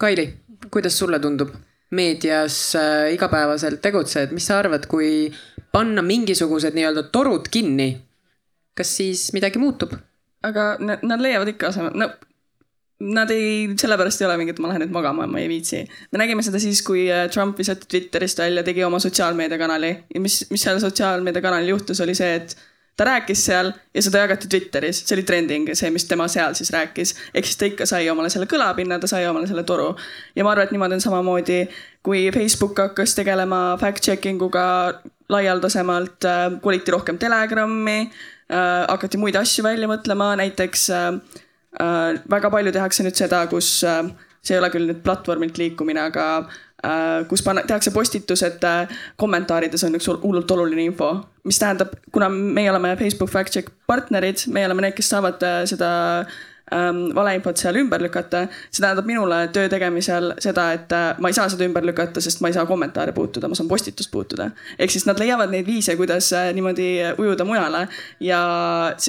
[0.00, 0.30] Kaili,
[0.70, 1.56] kuidas sulle tundub?
[1.90, 5.30] meedias äh, igapäevaselt tegutsed, mis sa arvad, kui
[5.74, 7.92] panna mingisugused nii-öelda torud kinni,
[8.78, 9.96] kas siis midagi muutub?
[10.46, 12.06] aga nad, leiavad ikka aseme, no
[13.12, 15.82] nad ei, sellepärast ei ole mingi, et ma lähen nüüd magama, ma ei viitsi.
[16.12, 20.42] me nägime seda siis, kui äh, Trump visati Twitterist välja, tegi oma sotsiaalmeediakanali ja mis,
[20.52, 22.56] mis seal sotsiaalmeediakanalil juhtus, oli see, et
[22.96, 26.72] ta rääkis seal ja seda jagati Twitteris, see oli trending, see, mis tema seal siis
[26.74, 27.14] rääkis.
[27.34, 29.94] ehk siis ta ikka sai omale selle kõlapinna, ta sai omale selle toru.
[30.36, 31.60] ja ma arvan, et niimoodi on samamoodi,
[32.02, 34.66] kui Facebook hakkas tegelema fact-checking uga
[35.30, 41.14] laialdasemalt äh,, koliti rohkem Telegrami äh,, hakati muid asju välja mõtlema, näiteks äh,
[42.30, 46.26] väga palju tehakse nüüd seda, kus see ei ole küll nüüd platvormilt liikumine, aga
[47.28, 51.12] kus panna, tehakse postitus, et äh, kommentaarides on üks hullult oluline info.
[51.44, 55.62] mis tähendab, kuna meie oleme Facebook Fact Check partnerid, meie oleme need, kes saavad äh,
[55.68, 55.90] seda
[56.72, 58.46] ähm, valeinfot seal ümber lükata.
[58.70, 62.40] see tähendab minule töö tegemisel seda, et äh, ma ei saa seda ümber lükata, sest
[62.40, 64.50] ma ei saa kommentaare puutuda, ma saan postitust puutuda.
[64.78, 67.86] ehk siis nad leiavad neid viise, kuidas äh, niimoodi ujuda mujale
[68.20, 68.40] ja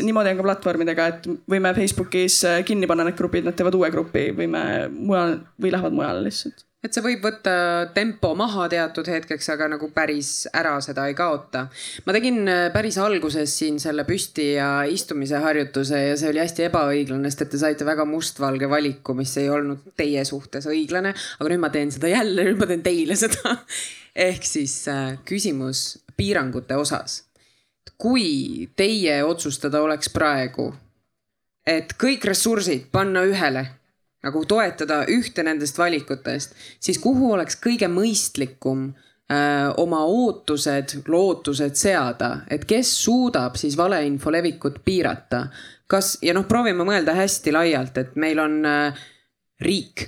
[0.01, 3.91] niimoodi on ka platvormidega, et võime Facebookis äh, kinni panna need grupid, nad teevad uue
[3.91, 7.53] grupi, võime mujal või lähevad mujale lihtsalt et see võib võtta
[7.93, 11.67] tempo maha teatud hetkeks, aga nagu päris ära seda ei kaota.
[12.05, 16.67] ma tegin äh, päris alguses siin selle püsti ja istumise harjutuse ja see oli hästi
[16.69, 21.13] ebaõiglane, sest et te saite väga mustvalge valiku, mis ei olnud teie suhtes õiglane.
[21.13, 23.59] aga nüüd ma teen seda jälle, nüüd ma teen teile seda.
[24.29, 27.27] ehk siis äh, küsimus piirangute osas.
[28.01, 30.71] kui teie otsustada oleks praegu,
[31.69, 33.67] et kõik ressursid panna ühele
[34.25, 42.31] nagu toetada ühte nendest valikutest, siis kuhu oleks kõige mõistlikum öö, oma ootused, lootused seada,
[42.49, 45.47] et kes suudab siis valeinfo levikut piirata.
[45.91, 48.91] kas, ja noh, proovime mõelda hästi laialt, et meil on öö,
[49.61, 50.05] riik,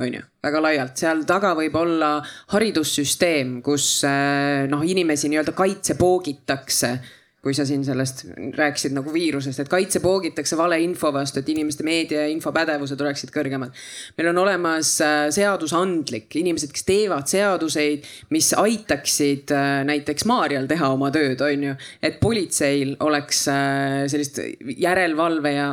[0.00, 2.14] on ju, väga laialt, seal taga võib olla
[2.54, 6.94] haridussüsteem, kus öö, noh, inimesi nii-öelda kaitsepoogitakse
[7.42, 8.20] kui sa siin sellest
[8.54, 13.74] rääkisid nagu viirusest, et kaitse poogitakse valeinfo vastu, et inimeste meedia ja infopädevused oleksid kõrgemad.
[14.16, 20.92] meil on olemas äh, seadusandlik, inimesed, kes teevad seaduseid, mis aitaksid äh, näiteks Maarjal teha
[20.94, 21.78] oma tööd, on ju.
[22.02, 24.38] et politseil oleks äh, sellist
[24.78, 25.72] järelevalve ja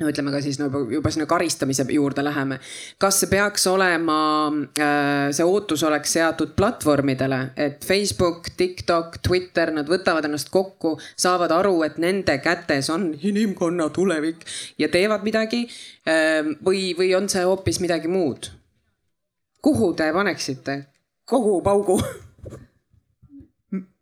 [0.00, 2.58] no ütleme ka siis nagu juba sinna karistamise juurde läheme.
[2.98, 4.18] kas see peaks olema,
[4.80, 11.52] äh, see ootus oleks seatud platvormidele, et Facebook, TikTok, Twitter, nad võtavad ennast kokku, saavad
[11.54, 14.46] aru, et nende kätes on inimkonna tulevik
[14.78, 15.66] ja teevad midagi.
[16.08, 18.50] Äh, või, või on see hoopis midagi muud?
[19.60, 20.78] kuhu te paneksite
[21.28, 22.00] kogu paugu?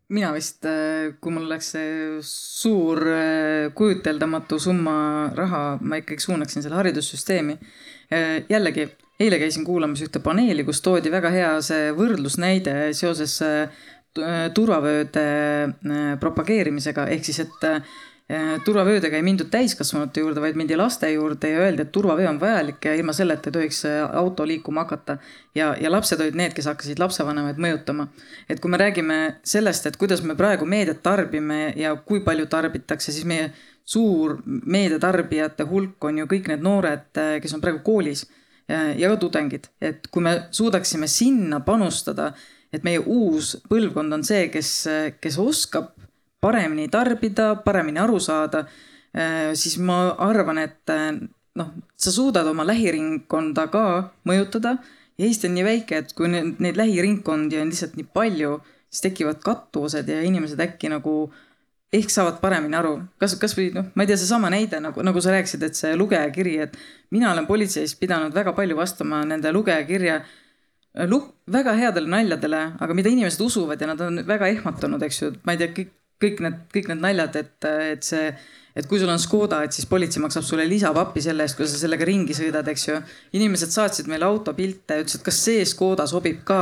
[0.09, 4.95] mina vist, äh, kui mul oleks see suur äh, kujuteldamatu summa
[5.37, 7.59] raha, ma ikkagi suunaksin selle haridussüsteemi.
[8.09, 8.89] Äh, jällegi,
[9.21, 13.41] eile käisin kuulamas ühte paneeli, kus toodi väga hea see võrdlusnäide seoses
[14.55, 15.25] turvavööde
[16.19, 17.67] propageerimisega, ehk siis, et
[18.65, 22.85] turvavöödega ei mindud täiskasvanute juurde, vaid mindi laste juurde ja öeldi, et turvavöö on vajalik
[22.85, 25.17] ja ilma selleta ei tohiks äh, auto liikuma hakata.
[25.55, 28.09] ja, ja lapsed olid need, kes hakkasid lapsevanemaid mõjutama.
[28.49, 33.13] et kui me räägime sellest, et kuidas me praegu meediat tarbime ja kui palju tarbitakse,
[33.13, 33.51] siis meie
[33.85, 38.27] suur meediatarbijate hulk on ju kõik need noored, äh, kes on praegu koolis
[38.69, 42.35] ja ka tudengid, et kui me suudaksime sinna panustada,
[42.69, 44.73] et meie uus põlvkond on see, kes,
[45.25, 45.95] kes oskab
[46.41, 48.65] paremini tarbida, paremini aru saada,
[49.15, 51.11] äh, siis ma arvan, et äh,
[51.59, 53.85] noh, sa suudad oma lähiringkonda ka
[54.29, 54.79] mõjutada.
[55.19, 59.43] Eesti on nii väike, et kui neid, neid lähiringkondi on lihtsalt nii palju, siis tekivad
[59.43, 61.25] kattuvused ja inimesed äkki nagu
[61.93, 65.33] ehk saavad paremini aru, kas, kasvõi noh, ma ei tea, seesama näide nagu, nagu sa
[65.33, 66.77] rääkisid, et see lugejakiri, et
[67.15, 70.19] mina olen politseis pidanud väga palju vastama nende lugejakirja
[71.09, 75.33] lu-, väga headele naljadele, aga mida inimesed usuvad ja nad on väga ehmatunud, eks ju,
[75.49, 78.31] ma ei tea, kõik kõik need, kõik need naljad, et, et see,
[78.79, 81.79] et kui sul on Škoda, et siis politsei maksab sulle lisapappi selle eest, kui sa
[81.79, 82.99] sellega ringi sõidad, eks ju.
[83.39, 86.61] inimesed saatsid meile autopilte, ütlesid, kas see Škoda sobib ka.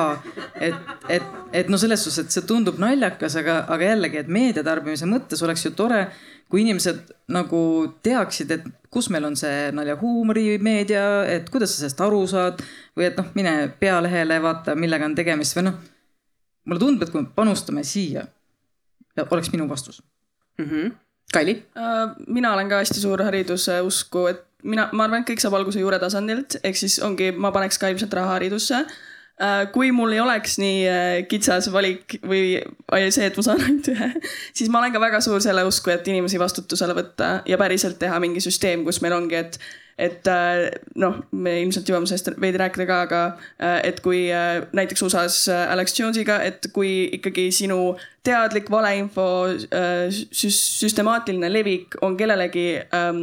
[0.61, 4.65] et, et, et no selles suhtes, et see tundub naljakas, aga, aga jällegi, et meedia
[4.67, 6.07] tarbimise mõttes oleks ju tore,
[6.53, 7.61] kui inimesed nagu
[8.07, 11.03] teaksid, et kus meil on see naljahuumorimeedia,
[11.33, 12.63] et kuidas sa sellest aru saad
[12.97, 15.83] või et noh, mine pealehele, vaata, millega on tegemist või noh.
[16.69, 18.29] mulle tundub, et kui me panustame siia
[19.25, 20.03] oleks minu vastus
[20.59, 20.65] mm.
[20.65, 20.95] -hmm.
[21.33, 21.67] Kaili?
[21.77, 25.57] Äh, mina olen ka hästi suur hariduse usku, et mina, ma arvan, et kõik saab
[25.59, 30.15] alguse juure tasandilt, ehk siis ongi, ma paneks ka ilmselt raha haridusse äh, kui mul
[30.15, 32.63] ei oleks nii äh, kitsas valik või
[33.11, 34.13] see, et ma saan ainult ühe,
[34.57, 38.23] siis ma olen ka väga suur selle usku, et inimesi vastutusele võtta ja päriselt teha
[38.23, 39.61] mingi süsteem, kus meil ongi, et
[39.99, 40.67] et äh,
[41.01, 43.21] noh, me ilmselt jõuame sellest veidi rääkida ka, aga
[43.57, 49.27] äh, et kui äh, näiteks USA-s Alex Jones'iga, et kui ikkagi sinu teadlik valeinfo
[50.11, 52.67] süs süstemaatiline levik on kellelegi
[52.97, 53.23] ähm,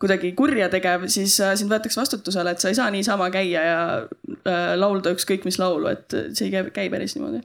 [0.00, 4.74] kuidagi kurja tegev, siis sind võetakse vastutusele, et sa ei saa niisama käia ja äh,
[4.78, 7.44] laulda ükskõik mis laulu, et see ei käi, käi päris niimoodi.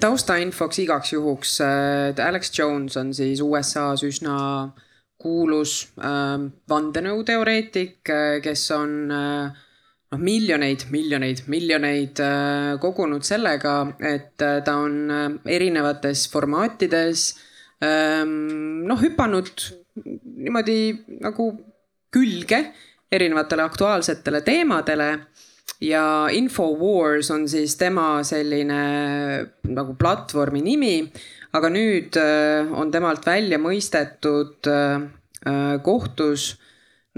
[0.00, 4.36] Taustainfoks igaks juhuks, et Alex Jones on siis USA-s üsna
[5.24, 6.36] kuulus äh,
[6.70, 8.12] vandenõuteoreetik,
[8.44, 9.62] kes on äh,
[10.14, 17.26] noh, miljoneid, miljoneid, miljoneid äh, kogunud sellega, et äh, ta on äh, erinevates formaatides
[17.84, 19.50] ähm, noh, hüpanud
[20.04, 20.78] niimoodi
[21.22, 21.50] nagu
[22.14, 22.60] külge
[23.14, 25.08] erinevatele aktuaalsetele teemadele
[25.84, 26.04] ja
[26.34, 28.80] Infowars on siis tema selline
[29.70, 30.96] nagu platvormi nimi,
[31.54, 32.18] aga nüüd
[32.74, 34.66] on temalt välja mõistetud
[35.84, 36.48] kohtus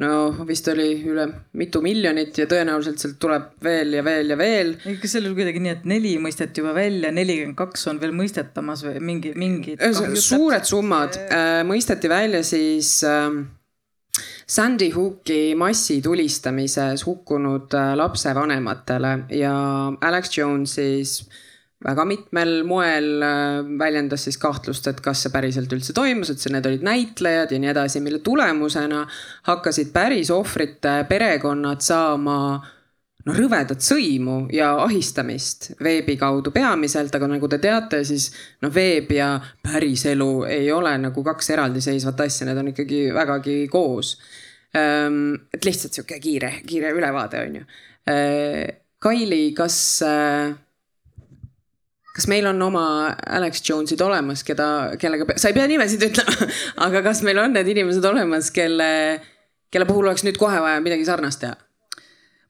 [0.03, 1.25] no vist oli üle
[1.57, 4.75] mitu miljonit ja tõenäoliselt sealt tuleb veel ja veel ja veel.
[5.01, 8.85] kas seal oli kuidagi nii, et neli mõisteti juba välja, nelikümmend kaks on veel mõistetamas
[8.85, 9.77] või mingi, mingi?
[10.21, 13.41] suured summad äh, mõisteti välja siis äh,
[14.47, 19.57] Sandy Hooki massitulistamises hukkunud äh, lapsevanematele ja
[20.05, 21.43] Alex Jones siis äh,
[21.87, 26.53] väga mitmel moel äh, väljendas siis kahtlust, et kas see päriselt üldse toimus, et see,
[26.55, 29.05] need olid näitlejad ja nii edasi, mille tulemusena
[29.51, 32.39] hakkasid päris ohvrite perekonnad saama
[33.27, 38.29] no rõvedat sõimu ja ahistamist veebi kaudu peamiselt, aga nagu te teate, siis
[38.63, 39.33] noh, veeb ja
[39.67, 44.17] päriselu ei ole nagu kaks eraldiseisvat asja, need on ikkagi vägagi koos.
[44.77, 47.71] Ehm, et lihtsalt sihuke kiire, kiire ülevaade on ju.
[48.13, 50.55] Ehm, Kaili, kas äh,
[52.17, 52.87] kas meil on oma
[53.39, 56.49] Alex Jones'id olemas, keda, kellega, sa ei pea nimesid ütlema,
[56.87, 58.89] aga kas meil on need inimesed olemas, kelle,
[59.73, 61.59] kelle puhul oleks nüüd kohe vaja midagi sarnast teha?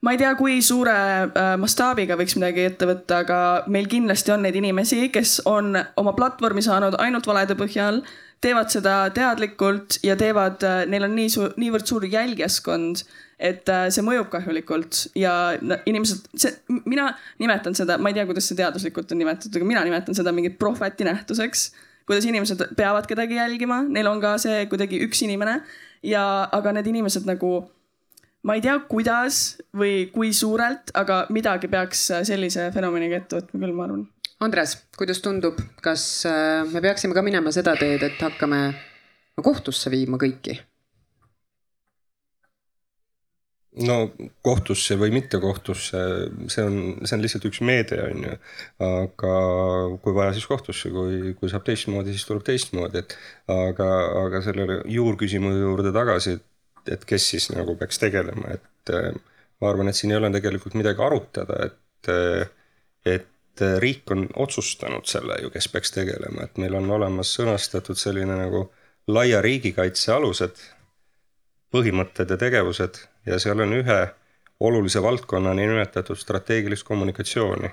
[0.07, 4.45] Ma ei tea, kui suure äh, mastaabiga võiks midagi ette võtta, aga meil kindlasti on
[4.47, 7.99] neid inimesi, kes on oma platvormi saanud ainult valede põhjal,
[8.39, 13.03] teevad seda teadlikult ja teevad, äh, neil on nii suur, niivõrd suur jälgijaskond
[13.37, 15.33] et äh, see mõjub kahjulikult ja
[15.89, 16.55] inimesed, see,
[16.89, 20.33] mina nimetan seda, ma ei tea, kuidas see teaduslikult on nimetatud, aga mina nimetan seda
[20.33, 21.71] mingi prohveti nähtuseks.
[22.07, 25.59] kuidas inimesed peavad kedagi jälgima, neil on ka see kuidagi üks inimene
[26.03, 26.23] ja,
[26.55, 27.67] aga need inimesed nagu
[28.47, 33.75] ma ei tea, kuidas või kui suurelt, aga midagi peaks sellise fenomeniga ette võtma küll,
[33.75, 34.05] ma arvan.
[34.45, 38.61] Andres, kuidas tundub, kas äh, me peaksime ka minema seda teed, et hakkame
[39.43, 40.59] kohtusse viima kõiki?
[43.85, 43.97] no
[44.45, 45.99] kohtusse või mitte kohtusse,
[46.49, 48.35] see on, see on lihtsalt üks meede, on ju.
[48.87, 49.33] aga
[50.01, 53.17] kui vaja, siis kohtusse, kui, kui saab teistmoodi, siis tuleb teistmoodi, et
[53.53, 53.89] aga,
[54.23, 56.45] aga selle juurküsimuse juurde tagasi, et,
[56.91, 58.93] et kes siis nagu peaks tegelema, et
[59.61, 62.11] ma arvan, et siin ei ole tegelikult midagi arutada, et,
[63.05, 68.37] et riik on otsustanud selle ju, kes peaks tegelema, et meil on olemas sõnastatud selline
[68.37, 68.67] nagu
[69.07, 70.61] laia riigikaitse alused,
[71.73, 73.99] põhimõtted ja tegevused ja seal on ühe
[74.59, 77.69] olulise valdkonnani nimetatud strateegilist kommunikatsiooni.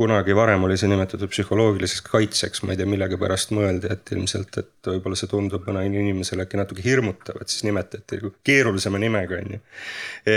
[0.00, 4.90] Kunagi varem oli see nimetatud psühholoogiliseks kaitseks, ma ei tea, millegipärast mõeldi, et ilmselt, et
[4.90, 9.58] võib-olla see tundub mõnele inimesele äkki natuke hirmutav, et siis nimetati nagu keerulisema nimega, on
[9.58, 9.60] ju.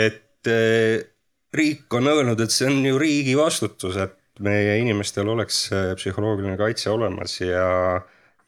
[0.02, 0.98] et eh,
[1.56, 6.90] riik on öelnud, et see on ju riigi vastutus, et meie inimestel oleks psühholoogiline kaitse
[6.92, 7.66] olemas ja,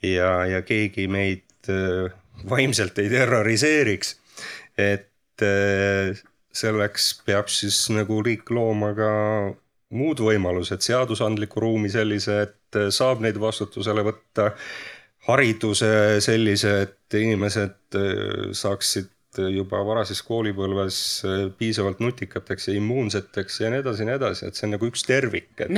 [0.04, 2.14] ja, ja keegi meid eh,
[2.50, 4.16] vaimselt ei terroriseeriks.
[4.76, 5.12] et
[5.44, 6.16] Eh,
[6.56, 9.10] selleks peab siis nagu riik looma ka
[9.94, 14.54] muud võimalused, seadusandliku ruumi sellise, et eh, saab neid vastutusele võtta.
[15.26, 19.12] hariduse sellise, et inimesed eh, saaksid
[19.52, 20.98] juba varases koolipõlves
[21.60, 25.04] piisavalt nutikateks ja immuunseteks ja nii edasi ja nii edasi, et see on nagu üks
[25.04, 25.74] tervik, et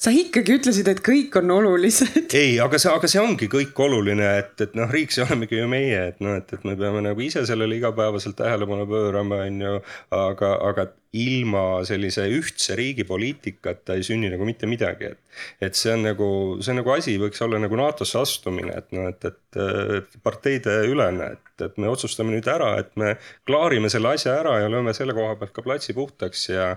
[0.00, 2.30] sa ikkagi ütlesid, et kõik on olulised.
[2.40, 5.66] ei, aga see, aga see ongi kõik oluline, et, et noh, riik, see olemegi ju
[5.70, 9.74] meie, et noh, et, et me peame nagu ise sellele igapäevaselt tähelepanu pöörama, on ju.
[10.16, 10.86] aga, aga
[11.20, 15.40] ilma sellise ühtse riigi poliitikata ei sünni nagu mitte midagi, et.
[15.68, 16.28] et see on nagu,
[16.62, 21.34] see on nagu asi võiks olla nagu NATO-sse astumine, et noh, et, et parteide ülene,
[21.34, 23.16] et, et me otsustame nüüd ära, et me
[23.48, 26.70] klaarime selle asja ära ja lööme selle koha pealt ka platsi puhtaks ja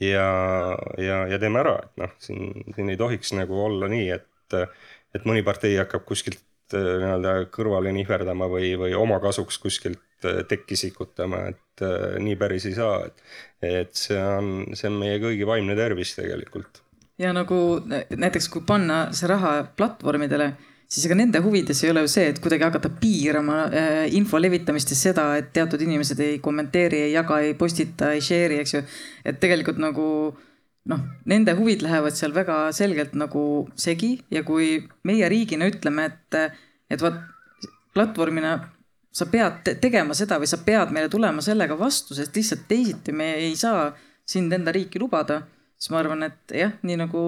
[0.00, 0.28] ja,
[0.98, 4.56] ja, ja teeme ära, et noh, siin, siin ei tohiks nagu olla nii, et,
[5.14, 6.42] et mõni partei hakkab kuskilt
[6.74, 12.38] äh, nii-öelda kõrvale nihverdama või, või oma kasuks kuskilt äh, tekki sikutama, et äh, nii
[12.40, 13.24] päris ei saa, et,
[13.62, 16.82] et see on, see on meie kõigi vaimne tervis tegelikult.
[17.18, 17.56] ja nagu
[17.86, 20.54] näiteks, kui panna see raha platvormidele
[20.88, 24.92] siis ega nende huvides ei ole ju see, et kuidagi hakata piirama äh, info levitamist
[24.92, 28.82] ja seda, et teatud inimesed ei kommenteeri, ei jaga, ei postita, ei share'i, eks ju.
[29.24, 30.06] et tegelikult nagu
[30.90, 33.44] noh, nende huvid lähevad seal väga selgelt nagu
[33.80, 34.76] segi ja kui
[35.08, 36.60] meie riigina ütleme, et,
[36.92, 37.16] et vot
[37.94, 38.56] platvormina
[39.14, 43.30] sa pead tegema seda või sa pead meile tulema sellega vastu, sest lihtsalt teisiti me
[43.38, 43.92] ei saa
[44.26, 45.42] sind enda riiki lubada,
[45.78, 47.22] siis ma arvan, et jah, nii nagu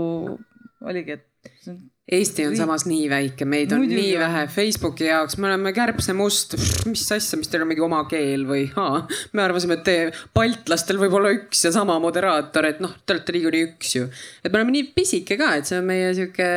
[0.87, 1.71] oligi, et
[2.07, 4.21] Eesti on samas nii väike, meid on Muidugi nii on.
[4.23, 6.55] vähe Facebooki jaoks, me oleme kärbsemust,
[6.87, 9.01] mis asja, mis teil on mingi oma keel või haa,
[9.35, 9.97] me arvasime, et te
[10.37, 14.07] baltlastel võib olla üks ja sama moderaator, et noh, te olete niikuinii üks ju.
[14.39, 16.49] et me oleme nii pisike ka, et see on meie sihuke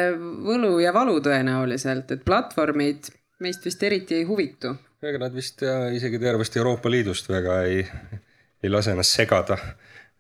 [0.52, 3.10] võlu ja valu tõenäoliselt, et platvormid
[3.42, 4.76] meist vist eriti ei huvitu.
[5.02, 7.82] ega nad vist ja isegi tervest Euroopa Liidust väga ei,
[8.62, 9.58] ei lase ennast segada.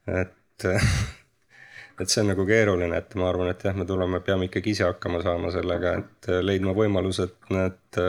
[0.09, 0.65] et,
[1.99, 4.85] et see on nagu keeruline, et ma arvan, et jah, me tuleme, peame ikkagi ise
[4.87, 7.99] hakkama saama sellega, et leidma võimalused need,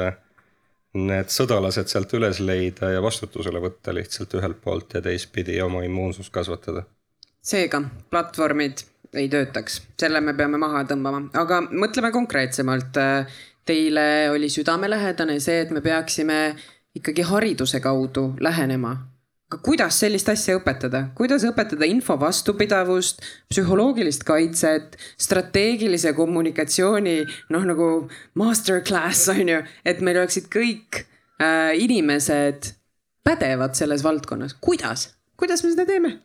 [1.01, 6.33] need sõdalased sealt üles leida ja vastutusele võtta lihtsalt ühelt poolt ja teistpidi oma immuunsust
[6.35, 6.87] kasvatada.
[7.43, 8.85] seega platvormid
[9.15, 13.01] ei töötaks, selle me peame maha tõmbama, aga mõtleme konkreetsemalt.
[13.71, 16.57] Teile oli südamelähedane see, et me peaksime
[16.97, 18.97] ikkagi hariduse kaudu lähenema.
[19.59, 27.17] Kuidas sellist asja õpetada, kuidas õpetada info vastupidavust, psühholoogilist kaitset, strateegilise kommunikatsiooni
[27.55, 27.91] noh, nagu
[28.39, 31.03] masterclass on ju, et meil oleksid kõik
[31.43, 32.73] äh, inimesed
[33.27, 35.11] pädevad selles valdkonnas, kuidas,
[35.41, 36.17] kuidas me seda teeme?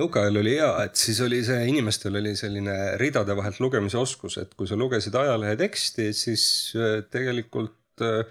[0.00, 4.52] Nõukaajal oli hea, et siis oli see, inimestel oli selline ridade vahelt lugemise oskus, et
[4.56, 6.44] kui sa lugesid ajalehe teksti, siis
[6.78, 8.22] äh, tegelikult äh,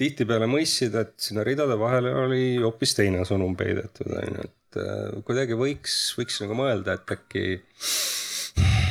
[0.00, 5.20] tihtipeale mõistsid, et sinna ridade vahele oli hoopis teine sõnum peidetud, on ju, et äh,
[5.26, 7.44] kuidagi võiks, võiks nagu mõelda, et äkki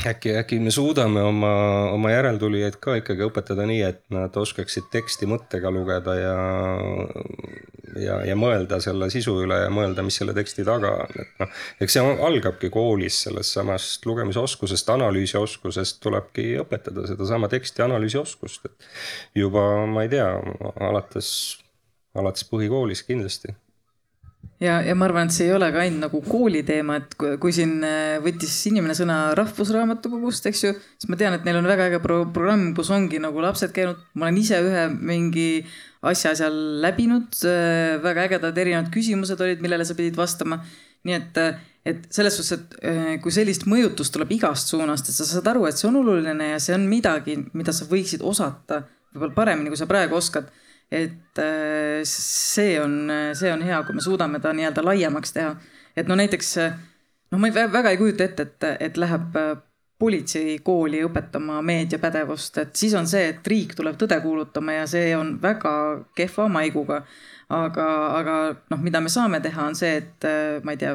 [0.07, 1.51] äkki, äkki me suudame oma,
[1.93, 6.35] oma järeltulijaid ka ikkagi õpetada nii, et nad oskaksid teksti mõttega lugeda ja,
[7.99, 11.61] ja, ja mõelda selle sisu üle ja mõelda, mis selle teksti taga on, et noh,
[11.83, 19.65] eks see algabki koolis sellest samast lugemisoskusest, analüüsioskusest tulebki õpetada sedasama teksti analüüsioskust, et juba
[19.89, 20.29] ma ei tea,
[20.89, 21.31] alates,
[22.17, 23.55] alates põhikoolis kindlasti
[24.59, 27.35] ja, ja ma arvan, et see ei ole ka ainult nagu kooli teema, et kui,
[27.41, 31.69] kui siin äh, võttis inimene sõna Rahvusraamatukogust, eks ju, siis ma tean, et neil on
[31.69, 35.49] väga äge pro programm, kus ongi nagu lapsed käinud, ma olen ise ühe mingi
[36.09, 37.41] asja seal läbinud,
[38.03, 40.61] väga ägedad erinevad küsimused olid, millele sa pidid vastama.
[41.07, 41.37] nii et,
[41.87, 45.63] et selles suhtes, et äh, kui sellist mõjutust tuleb igast suunast, et sa saad aru,
[45.69, 48.81] et see on oluline ja see on midagi, mida sa võiksid osata
[49.13, 50.49] võib-olla paremini, kui sa praegu oskad
[50.91, 55.55] et äh, see on, see on hea, kui me suudame ta nii-öelda laiemaks teha.
[55.95, 56.53] et no näiteks
[57.31, 59.51] noh, ma ei, väga ei kujuta ette, et, et läheb äh,
[59.99, 65.35] politseikooli õpetama meediapädevust, et siis on see, et riik tuleb tõde kuulutama ja see on
[65.41, 65.73] väga
[66.15, 67.03] kehva maiguga.
[67.49, 67.85] aga,
[68.15, 68.33] aga
[68.71, 70.27] noh, mida me saame teha, on see, et
[70.63, 70.93] ma ei tea,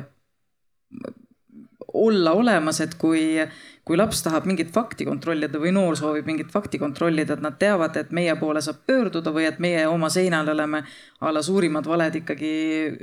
[1.94, 3.38] olla olemas, et kui,
[3.85, 7.97] kui laps tahab mingit fakti kontrollida või noor soovib mingit fakti kontrollida, et nad teavad,
[8.01, 10.81] et meie poole saab pöörduda või et meie oma seinal oleme
[11.20, 12.55] a la suurimad valed ikkagi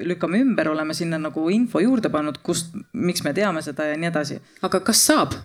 [0.09, 4.09] lükkame ümber, oleme sinna nagu info juurde pannud, kust, miks me teame seda ja nii
[4.09, 4.39] edasi.
[4.61, 5.37] aga kas saab?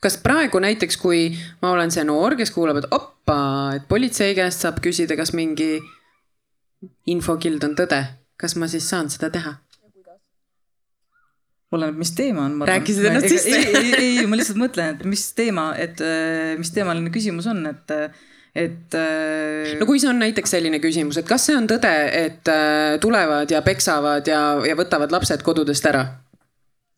[0.00, 1.26] kas praegu näiteks, kui
[1.60, 3.40] ma olen see noor, kes kuulab, et oppa,
[3.76, 5.74] et politsei käest saab küsida, kas mingi
[7.10, 8.00] infokild on tõde,
[8.40, 9.58] kas ma siis saan seda teha?
[11.76, 12.62] Oleneb, mis teema on.
[12.66, 13.54] rääkisid ennast sisse?
[13.54, 17.62] ei, ei, ei, ma lihtsalt mõtlen, et mis teema, et äh, mis teemaline küsimus on,
[17.70, 17.94] et,
[18.58, 18.96] et.
[18.98, 21.92] äh, no kui see on näiteks selline küsimus, et kas see on tõde,
[22.24, 26.06] et äh, tulevad ja peksavad ja, ja võtavad lapsed kodudest ära?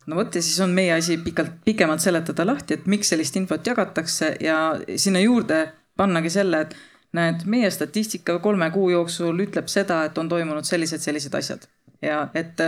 [0.09, 3.63] no vot ja siis on meie asi pikalt, pikemalt seletada lahti, et miks sellist infot
[3.67, 4.57] jagatakse ja
[4.97, 5.67] sinna juurde
[5.97, 6.73] pannagi selle, et
[7.13, 11.69] näed, meie statistika kolme kuu jooksul ütleb seda, et on toimunud sellised, sellised asjad
[12.03, 12.59] ja et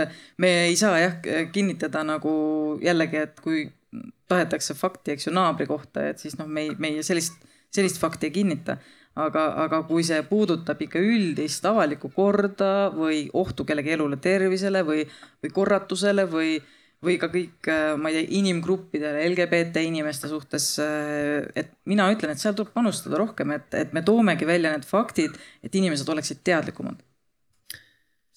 [0.42, 1.16] me ei saa jah
[1.52, 2.36] kinnitada nagu
[2.82, 3.66] jällegi, et kui
[4.28, 7.38] tahetakse fakti, eks ju, naabri kohta, et siis noh, me ei, meie sellist,
[7.74, 8.78] sellist fakti ei kinnita.
[9.16, 15.06] aga, aga kui see puudutab ikka üldist avalikku korda või ohtu kellegi elule, tervisele või,
[15.40, 16.58] või korratusele või,
[17.00, 20.68] või ka kõik, ma ei tea, inimgruppidele, LGBT inimeste suhtes.
[21.56, 25.40] et mina ütlen, et seal tuleb panustada rohkem, et, et me toomegi välja need faktid,
[25.64, 27.05] et inimesed oleksid teadlikumad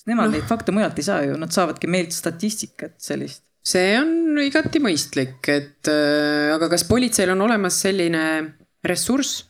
[0.10, 0.38] nemad no.
[0.38, 3.44] neid fakte mujalt ei saa ju, nad saavadki meilt statistikat sellist.
[3.66, 8.26] see on igati mõistlik, et äh, aga kas politseil on olemas selline
[8.86, 9.46] ressurss?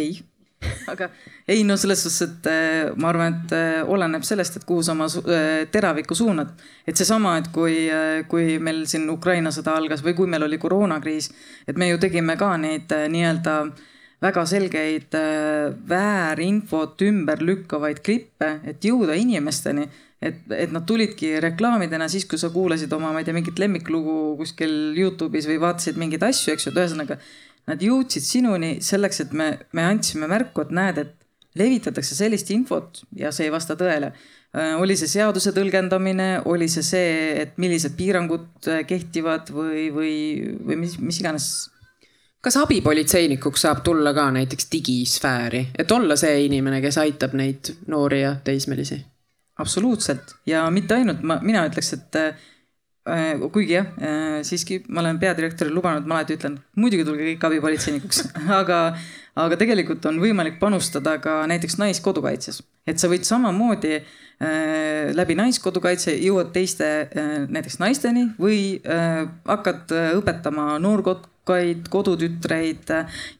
[0.00, 0.14] ei,
[0.92, 1.10] aga
[1.50, 4.94] ei no selles suhtes, et äh, ma arvan, et äh, oleneb sellest, et kuhu sa
[4.94, 6.52] oma äh, teravikku suunad.
[6.86, 7.88] et seesama, et kui,
[8.28, 11.30] kui meil siin Ukraina sõda algas või kui meil oli koroonakriis,
[11.66, 13.56] et me ju tegime ka neid nii-öelda
[14.20, 15.16] väga selgeid
[15.88, 19.88] väärinfot ümber lükkavaid klippe, et jõuda inimesteni
[20.20, 24.16] et, et nad tulidki reklaamidena siis, kui sa kuulasid oma, ma ei tea, mingit lemmiklugu
[24.40, 27.16] kuskil Youtube'is või vaatasid mingeid asju, eks ju, et ühesõnaga
[27.70, 31.16] nad jõudsid sinuni selleks, et me, me andsime märku, et näed, et
[31.58, 34.12] levitatakse sellist infot ja see ei vasta tõele.
[34.82, 37.10] oli see seaduse tõlgendamine, oli see see,
[37.42, 40.14] et millised piirangud kehtivad või, või,
[40.66, 41.46] või mis, mis iganes
[42.40, 48.22] kas abipolitseinikuks saab tulla ka näiteks digisfääri, et olla see inimene, kes aitab neid noori
[48.22, 49.04] ja teismelisi?
[49.60, 50.34] absoluutselt.
[50.46, 55.74] Ja mitte ainult, ma, mina ütleks, et äh, kuigi jah äh,, siiski ma olen peadirektorile
[55.76, 58.24] lubanud, ma alati ütlen, muidugi tulge kõik abipolitseinikuks.
[58.60, 58.80] Aga,
[59.40, 66.16] aga tegelikult on võimalik panustada ka näiteks naiskodukaitses, et sa võid samamoodi äh, läbi naiskodukaitse
[66.18, 72.92] jõuad teiste äh, näiteks naisteni või äh, hakkad äh, õpetama noorkot-, eakaid kodutütreid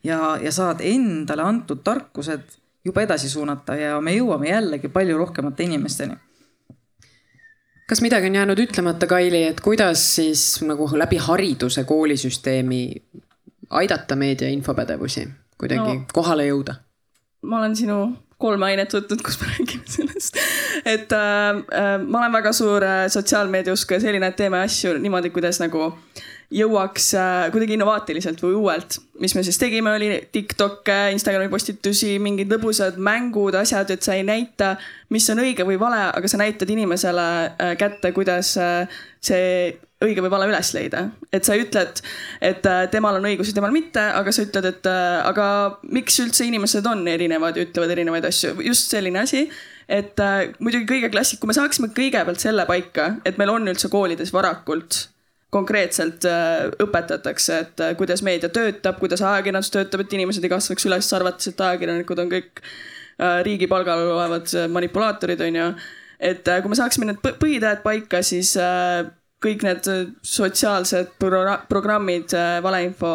[0.04, 5.66] ja, ja saad endale antud tarkused juba edasi suunata ja me jõuame jällegi palju rohkemate
[5.68, 6.16] inimesteni
[7.90, 13.02] kas midagi on jäänud ütlemata, Kaili, et kuidas siis nagu läbi hariduse koolisüsteemi
[13.70, 15.28] aidata meedia infopädevusi
[15.58, 16.80] kuidagi no, kohale jõuda?
[17.42, 18.00] ma olen sinu
[18.40, 20.38] kolm ainet võtnud, kus me räägime sellest.
[20.84, 24.94] et äh, äh, ma olen väga suur äh, sotsiaalmeedia usku ja selline, et teeme asju
[24.98, 28.98] niimoodi, kuidas nagu äh, jõuaks äh, kuidagi innovaatiliselt või uuelt.
[29.20, 34.24] mis me siis tegime, oli Tiktok'e, Instagrami postitusi, mingid lõbusad mängud, asjad, et sa ei
[34.26, 34.74] näita,
[35.14, 38.88] mis on õige või vale, aga sa näitad inimesele äh, kätte, kuidas äh,
[39.22, 41.04] see õige või vale üles leida.
[41.32, 42.02] et sa ei ütle, et,
[42.40, 45.46] et temal on õigus ja temal mitte, aga sa ütled, et aga
[45.92, 49.44] miks üldse inimesed on erinevad ja ütlevad erinevaid asju, just selline asi
[49.90, 50.16] et
[50.58, 55.10] muidugi kõige klassik, kui me saaksime kõigepealt selle paika, et meil on üldse koolides varakult
[55.50, 60.86] konkreetselt äh, õpetatakse, et äh, kuidas meedia töötab, kuidas ajakirjandus töötab, et inimesed ei kasvaks
[60.86, 65.70] üles arvates, et ajakirjanikud on kõik äh, riigi palgal olevad manipulaatorid, on ju.
[66.30, 68.52] et kui me saaksime need põhitähed paika, siis
[69.40, 69.86] kõik need
[70.26, 73.12] sotsiaalsed pro programmid valeinfo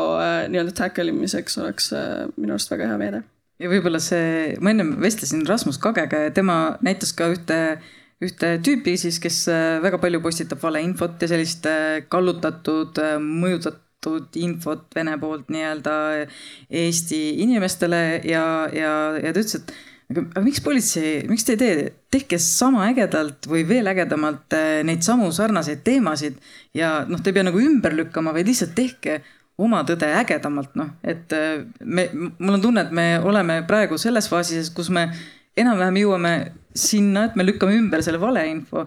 [0.49, 1.91] nii-öelda tackle imiseks oleks
[2.34, 3.22] minu arust väga hea meede.
[3.62, 7.60] ja võib-olla see, ma ennem vestlesin Rasmus Kagega ja tema näitas ka ühte
[8.24, 14.38] ühte tüüpi siis, kes äh, väga palju postitab valeinfot ja sellist äh, kallutatud, äh, mõjutatud
[14.40, 15.96] infot Vene poolt nii-öelda
[16.70, 19.74] Eesti inimestele ja, ja, ja ta ütles, et
[20.14, 24.54] aga, aga miks politsei, miks te ei tee, tehke sama ägedalt või veel ägedamalt
[24.86, 26.38] neid samu sarnaseid teemasid
[26.78, 29.24] ja noh, te ei pea nagu ümber lükkama, vaid lihtsalt tehke
[29.58, 31.32] oma tõde ägedamalt, noh, et
[31.82, 35.08] me, mul on tunne, et me oleme praegu selles faasis, kus me
[35.58, 36.36] enam-vähem jõuame
[36.76, 38.85] sinna, et me lükkame ümber selle valeinfo.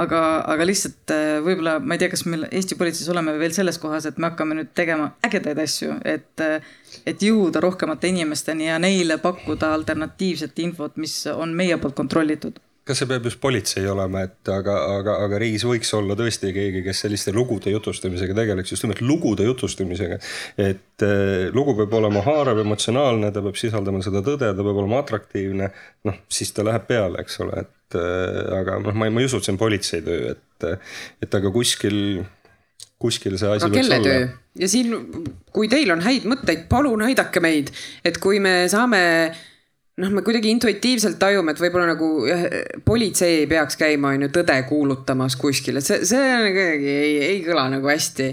[0.00, 3.78] aga, aga lihtsalt äh, võib-olla ma ei tea, kas meil Eesti politseis oleme veel selles
[3.82, 6.62] kohas, et me hakkame nüüd tegema ägedaid asju, et, äh,
[7.10, 13.02] et jõuda rohkemate inimesteni ja neile pakkuda alternatiivset infot, mis on meie poolt kontrollitud kas
[13.02, 17.02] see peab just politsei olema, et aga, aga, aga riigis võiks olla tõesti keegi, kes
[17.04, 20.18] selliste lugude jutustamisega tegeleks, just nimelt lugude jutustamisega.
[20.56, 25.02] et äh, lugu peab olema haarav, emotsionaalne, ta peab sisaldama seda tõde, ta peab olema
[25.04, 25.70] atraktiivne.
[26.08, 29.30] noh, siis ta läheb peale, eks ole, et äh, aga noh, ma ei, ma ei
[29.30, 30.68] usu, et see on politsei töö, et,
[31.26, 32.24] et aga kuskil
[33.00, 34.24] kuskil see asi kelle töö?
[34.60, 34.92] ja siin,
[35.54, 37.72] kui teil on häid mõtteid, palun aidake meid,
[38.04, 39.00] et kui me saame
[39.98, 42.46] noh, me kuidagi intuitiivselt tajume, et võib-olla nagu jah,
[42.86, 47.44] politsei ei peaks käima, on ju, tõde kuulutamas kuskil, et see, see kuidagi ei, ei
[47.46, 48.30] kõla nagu hästi.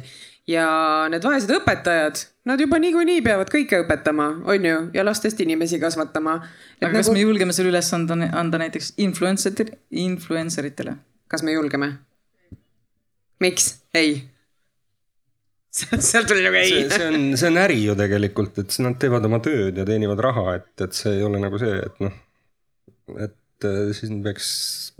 [0.48, 0.68] ja
[1.12, 6.40] need vaesed õpetajad, nad juba niikuinii peavad kõike õpetama, on ju, ja lastest inimesi kasvatama.
[6.80, 7.02] aga nagu...
[7.02, 10.98] kas me julgeme selle ülesande anda, anda näiteks influencer, influencer itele?
[11.28, 11.94] kas me julgeme?
[13.44, 13.76] miks?
[13.94, 14.22] ei
[16.10, 16.86] sealt tuli nagu ei.
[16.90, 20.58] see on, see on äri ju tegelikult, et nad teevad oma tööd ja teenivad raha,
[20.60, 22.18] et, et see ei ole nagu see, et noh.
[23.28, 24.50] et äh, siin peaks,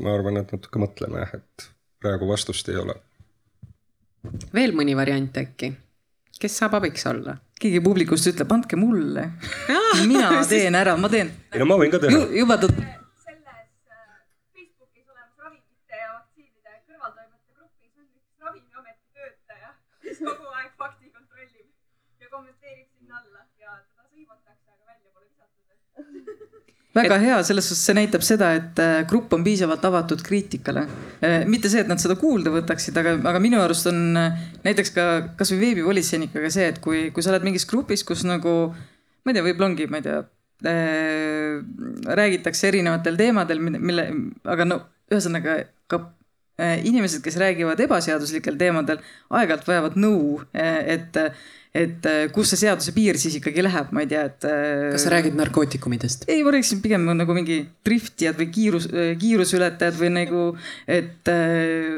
[0.04, 1.68] ma arvan, et natuke mõtlema jah, et
[2.04, 2.98] praegu vastust ei ole.
[4.54, 5.74] veel mõni variant äkki?
[6.38, 7.40] kes saab abiks olla?
[7.58, 9.32] keegi publikust ütleb, andke mulle.
[10.12, 11.32] mina teen ära, ma teen.
[11.54, 12.28] ei no ma võin ka teha.
[12.38, 12.70] juba ta
[26.98, 30.86] väga hea, selles suhtes see näitab seda, et äh, grupp on piisavalt avatud kriitikale.
[31.22, 34.94] Äh, mitte see, et nad seda kuulda võtaksid, aga, aga minu arust on äh, näiteks
[34.96, 35.08] ka
[35.40, 39.46] kasvõi veebipolitseinikega see, et kui, kui sa oled mingis grupis, kus nagu ma ei tea,
[39.46, 40.22] võib-olla ongi, ma ei tea
[40.72, 41.58] äh,,
[42.18, 44.08] räägitakse erinevatel teemadel, mille,
[44.48, 44.80] aga no
[45.12, 45.60] ühesõnaga
[45.92, 46.02] ka
[46.62, 51.20] äh, inimesed, kes räägivad ebaseaduslikel teemadel, aeg-ajalt vajavad nõu, et
[51.76, 54.48] et kus see seaduse piir siis ikkagi läheb, ma ei tea, et.
[54.94, 56.28] kas sa räägid narkootikumidest?
[56.32, 58.90] ei, ma rääkisin pigem nagu mingi driftijad või kiirus,
[59.22, 60.48] kiiruseületajad või nagu,
[60.88, 61.32] et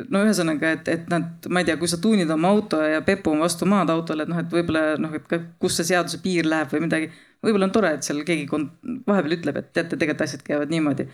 [0.09, 3.33] no ühesõnaga, et, et nad, ma ei tea, kui sa tuunid oma auto ja pepu
[3.35, 6.71] on vastu maad autole, et noh, et võib-olla noh, et kus see seaduse piir läheb
[6.73, 7.11] või midagi
[7.45, 11.07] võib-olla on tore, et seal keegi vahepeal ütleb, et teate, tegelikult asjad käivad niimoodi.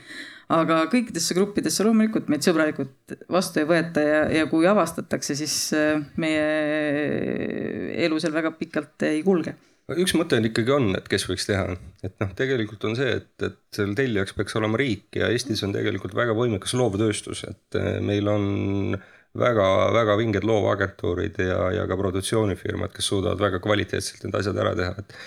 [0.53, 6.01] Aga kõikidesse gruppidesse loomulikult meid sõbralikult vastu ei võeta ja, ja kui avastatakse, siis äh,
[6.21, 9.55] meie elu seal väga pikalt ei kulge.
[9.85, 13.33] Üks mõte on ikkagi on, et kes võiks teha, et noh, tegelikult on see, et,
[13.45, 17.99] et seal tellijaks peaks olema riik ja Eestis on tegelikult väga võimekas loovtööstus, et äh,
[18.01, 24.37] meil on äh, väga-väga vinged loovagentuurid ja, ja ka produktsioonifirmad, kes suudavad väga kvaliteetselt need
[24.39, 25.17] asjad ära teha, et.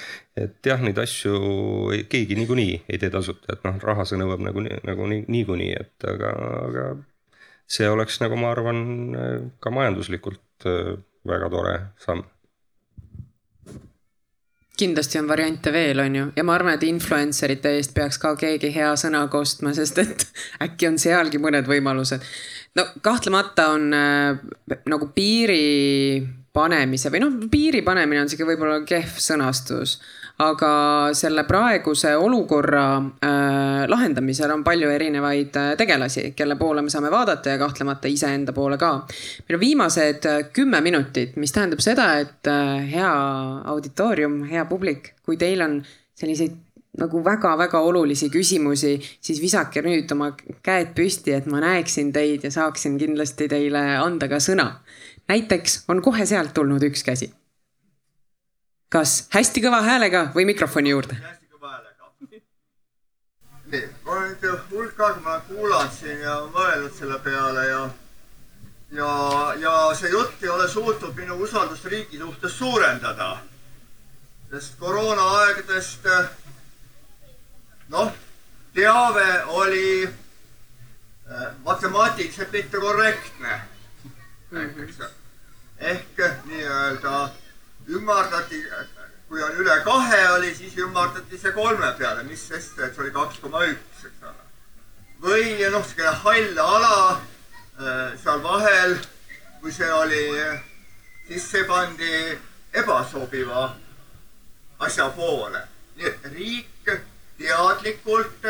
[0.45, 1.35] et jah, neid asju
[2.13, 6.09] keegi niikuinii ei tee tasuta, et noh, raha see nõuab nagu, nagu nii, niikuinii, et
[6.15, 6.33] aga,
[6.63, 6.89] aga.
[7.69, 8.83] see oleks nagu ma arvan
[9.61, 10.97] ka majanduslikult äh,
[11.29, 12.25] väga tore samm
[14.79, 18.35] kindlasti on variante veel, on ju, ja ma arvan, et influencer ite eest peaks ka
[18.39, 20.27] keegi hea sõna kostma, sest et
[20.65, 22.23] äkki on sealgi mõned võimalused
[22.77, 24.39] no kahtlemata on äh,
[24.89, 26.23] nagu piiri
[26.53, 29.99] panemise või noh, piiri panemine on sihuke võib-olla kehv sõnastus
[30.39, 30.71] aga
[31.19, 37.57] selle praeguse olukorra äh, lahendamisel on palju erinevaid äh, tegelasi, kelle poole me saame vaadata
[37.57, 38.93] ja kahtlemata iseenda poole ka.
[39.49, 43.15] meil on viimased äh, kümme minutit, mis tähendab seda, et äh, hea
[43.75, 45.81] auditoorium, hea publik, kui teil on
[46.19, 46.55] selliseid
[46.99, 50.33] nagu väga-väga olulisi küsimusi, siis visake nüüd oma
[50.67, 54.81] käed püsti, et ma näeksin teid ja saaksin kindlasti teile anda ka sõna.
[55.29, 57.33] näiteks on kohe sealt tulnud üks käsi.
[58.89, 61.15] kas hästi kõva häälega või mikrofoni juurde?
[61.15, 62.13] hästi kõva häälega.
[63.73, 64.37] nii, ma olen
[64.71, 67.89] hulk aega, ma olen kuulanud siin ja mõelnud selle peale ja
[68.93, 73.39] ja, ja see jutt ei ole suutnud minu usaldust riigi suhtes suurendada.
[74.51, 76.07] sest koroonaaegadest
[77.89, 78.13] noh,
[78.75, 83.61] teave oli äh, matemaatiliselt mitte korrektne
[84.51, 84.99] näiteks.
[85.79, 87.31] ehk nii-öelda
[87.89, 88.65] ümardati,
[89.29, 93.13] kui on üle kahe oli, siis ümardati see kolme peale, mis sest, et see oli
[93.15, 94.47] kaks koma üks, eks ole.
[95.23, 98.99] või noh, sihuke hall ala äh, seal vahel,
[99.61, 100.25] kui see oli,
[101.29, 102.39] siis see pandi
[102.73, 103.69] ebasobiva
[104.79, 105.63] asja poole.
[105.97, 106.78] nii et riik
[107.39, 108.49] teadlikult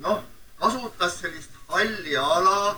[0.00, 0.22] noh,
[0.60, 2.76] kasutas sellist halli ala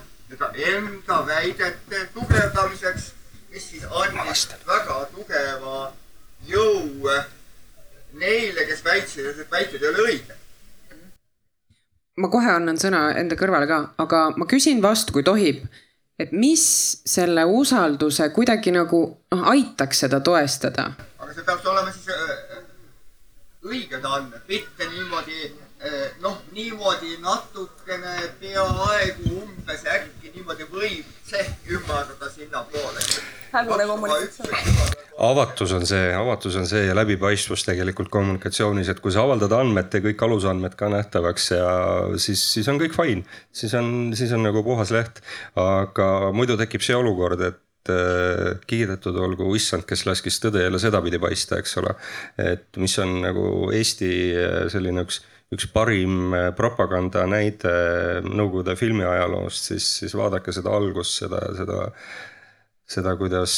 [0.56, 3.12] enda väidete tugevdamiseks,
[3.52, 5.92] mis siis andis väga tugeva
[6.48, 7.10] jõu
[8.12, 10.38] neile, kes väitsid, et need väited ei ole õiged
[12.20, 15.64] ma kohe annan sõna enda kõrvale ka, aga ma küsin vastu, kui tohib.
[16.20, 16.62] et mis
[17.08, 18.98] selle usalduse kuidagi nagu
[19.32, 20.92] noh, aitaks seda toestada?
[21.18, 22.12] aga see peaks olema siis
[23.62, 32.30] õiged andmed, mitte niimoodi eh, noh, niimoodi natukene peaaegu umbes äkki niimoodi võib see ümardada
[32.32, 33.04] sinnapoole.
[35.30, 39.94] avatus on see, avatus on see ja läbipaistvus tegelikult kommunikatsioonis, et kui sa avaldad andmed
[39.94, 41.72] ja kõik alusandmed ka nähtavaks ja
[42.16, 43.22] siis, siis on kõik fine.
[43.52, 45.22] siis on, siis on nagu puhas leht,
[45.54, 47.60] aga muidu tekib see olukord, et
[47.90, 51.94] Äh, kiidetud olgu issand, kes laskis tõde jälle sedapidi paista, eks ole.
[52.38, 55.16] et mis on nagu Eesti äh, selline üks,
[55.50, 57.72] üks parim äh, propaganda näide
[58.22, 61.80] Nõukogude filmiajaloost, siis, siis vaadake seda algust, seda, seda,
[62.86, 63.54] seda, kuidas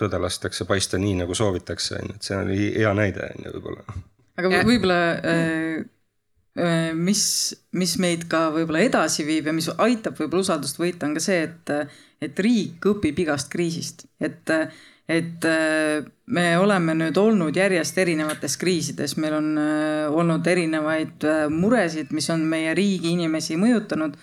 [0.00, 3.52] tõde lastakse paista nii, nagu soovitakse, on ju, et see oli hea näide, on ju,
[3.58, 3.98] võib-olla.
[4.40, 5.02] aga võib-olla
[6.96, 7.26] mis,
[7.76, 11.44] mis meid ka võib-olla edasi viib ja mis aitab võib-olla usaldust võita, on ka see,
[11.50, 11.74] et
[12.22, 14.50] et riik õpib igast kriisist, et,
[15.10, 15.46] et
[16.32, 22.28] me oleme nüüd olnud järjest erinevates kriisides, meil on äh, olnud erinevaid äh, muresid, mis
[22.32, 24.16] on meie riigi inimesi mõjutanud.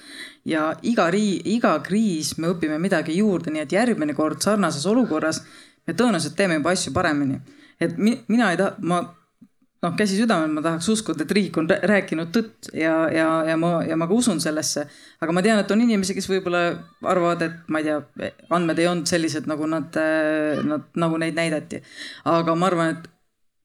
[0.45, 5.43] ja iga rii-, iga kriis me õpime midagi juurde, nii et järgmine kord sarnases olukorras
[5.85, 7.39] me tõenäoliselt teeme juba asju paremini.
[7.79, 9.03] et mi, mina ei taha, ma
[9.83, 13.77] noh, käsi südamel, ma tahaks uskuda, et riik on rääkinud tõtt ja, ja, ja ma,
[13.87, 14.85] ja ma ka usun sellesse.
[15.23, 16.63] aga ma tean, et on inimesi, kes võib-olla
[17.07, 19.95] arvavad, et ma ei tea, andmed ei olnud sellised, nagu nad,
[20.67, 21.83] nad, nagu neid näidati.
[22.27, 23.09] aga ma arvan, et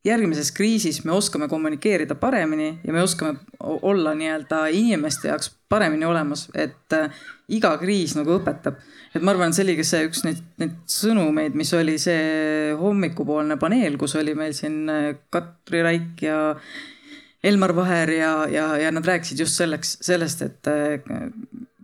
[0.05, 6.49] järgmises kriisis me oskame kommunikeerida paremini ja me oskame olla nii-öelda inimeste jaoks paremini olemas,
[6.55, 8.77] et äh, iga kriis nagu õpetab.
[9.15, 13.57] et ma arvan, see oli ka see üks neid, neid sõnumeid, mis oli see hommikupoolne
[13.61, 16.41] paneel, kus oli meil siin äh, Katri Raik ja
[17.45, 21.01] Elmar Vaher ja, ja, ja nad rääkisid just selleks, sellest, et äh,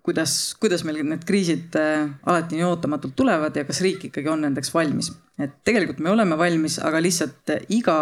[0.02, 4.44] kuidas, kuidas meil need kriisid äh, alati nii ootamatult tulevad ja kas riik ikkagi on
[4.46, 5.12] nendeks valmis.
[5.40, 7.96] et tegelikult me oleme valmis, aga lihtsalt äh, iga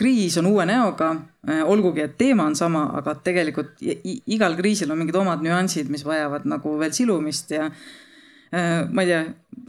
[0.00, 1.10] kriis on uue näoga,
[1.68, 6.46] olgugi et teema on sama, aga tegelikult igal kriisil on mingid omad nüansid, mis vajavad
[6.48, 7.66] nagu veel silumist ja
[8.52, 9.22] Äh, ma ei tea,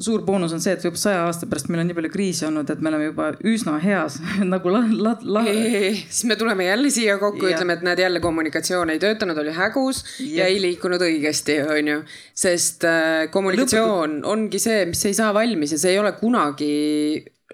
[0.03, 2.69] suur boonus on see, et võib saja aasta pärast meil on nii palju kriise olnud,
[2.73, 4.17] et me oleme juba üsna heas
[4.53, 5.45] nagu la-, la-, la-.
[5.47, 10.03] siis me tuleme jälle siia kokku ütleme, et näed jälle kommunikatsioon ei töötanud, oli hägus
[10.19, 12.01] ja, ja ei liikunud õigesti, on ju.
[12.45, 14.35] sest äh, kommunikatsioon Lõputu...
[14.35, 16.71] ongi see, mis ei saa valmis ja see ei ole kunagi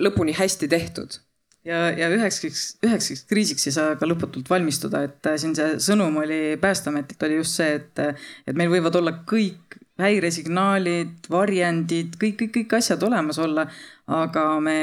[0.02, 1.20] lõpuni hästi tehtud
[1.68, 6.22] ja, ja ühekskeks, üheksaks kriisiks ei saa ka lõputult valmistuda, et äh, siin see sõnum
[6.24, 8.04] oli Päästeametilt oli just see, et,
[8.48, 9.67] et meil võivad olla kõik
[10.02, 13.68] häiresignaalid, varjendid, kõik, kõik, kõik asjad olemas olla.
[14.08, 14.80] aga me,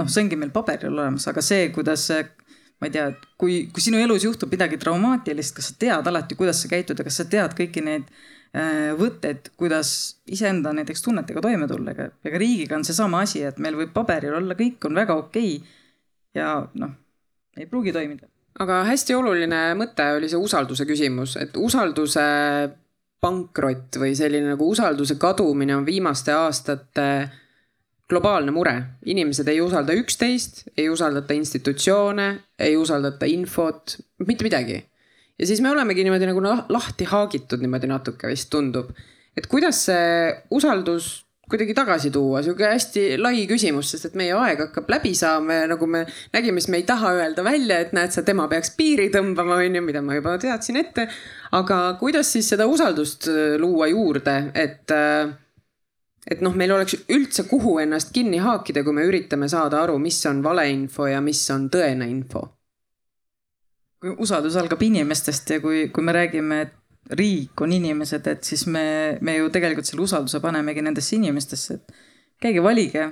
[0.00, 2.06] noh, see ongi meil paberil olemas, aga see, kuidas
[2.80, 6.62] ma ei tea, kui, kui sinu elus juhtub midagi traumaatilist, kas sa tead alati, kuidas
[6.62, 9.92] sa käitud ja kas sa tead kõiki neid äh, võtteid, kuidas
[10.24, 14.38] iseenda näiteks tunnetega toime tulla, ega, ega riigiga on seesama asi, et meil võib paberil
[14.40, 15.78] olla, kõik on väga okei okay.
[16.40, 16.96] ja noh,
[17.60, 18.30] ei pruugi toimida
[18.60, 22.24] aga hästi oluline mõte oli see usalduse küsimus, et usalduse
[23.20, 27.06] pankrot või selline nagu usalduse kadumine on viimaste aastate
[28.10, 28.74] globaalne mure.
[29.06, 32.28] inimesed ei usalda üksteist, ei usaldata institutsioone,
[32.58, 34.82] ei usaldata infot, mitte midagi.
[35.38, 38.90] ja siis me olemegi niimoodi nagu lahti haagitud niimoodi natuke vist tundub.
[39.36, 44.64] et kuidas see usaldus kuidagi tagasi tuua, sihuke hästi lai küsimus, sest et meie aeg
[44.66, 46.04] hakkab läbi saama ja nagu me
[46.34, 49.78] nägime, siis me ei taha öelda välja, et näed sa, tema peaks piiri tõmbama, on
[49.80, 51.08] ju, mida ma juba teadsin ette.
[51.58, 55.34] aga kuidas siis seda usaldust äh, luua juurde, et, äh,
[56.30, 60.22] et noh, meil oleks üldse, kuhu ennast kinni haakida, kui me üritame saada aru, mis
[60.30, 62.46] on valeinfo ja mis on tõene info?
[64.00, 66.79] kui usaldus algab inimestest ja kui, kui me räägime, et
[67.18, 72.00] riik on inimesed, et siis me, me ju tegelikult selle usalduse panemegi nendesse inimestesse, et
[72.40, 73.10] käige valige,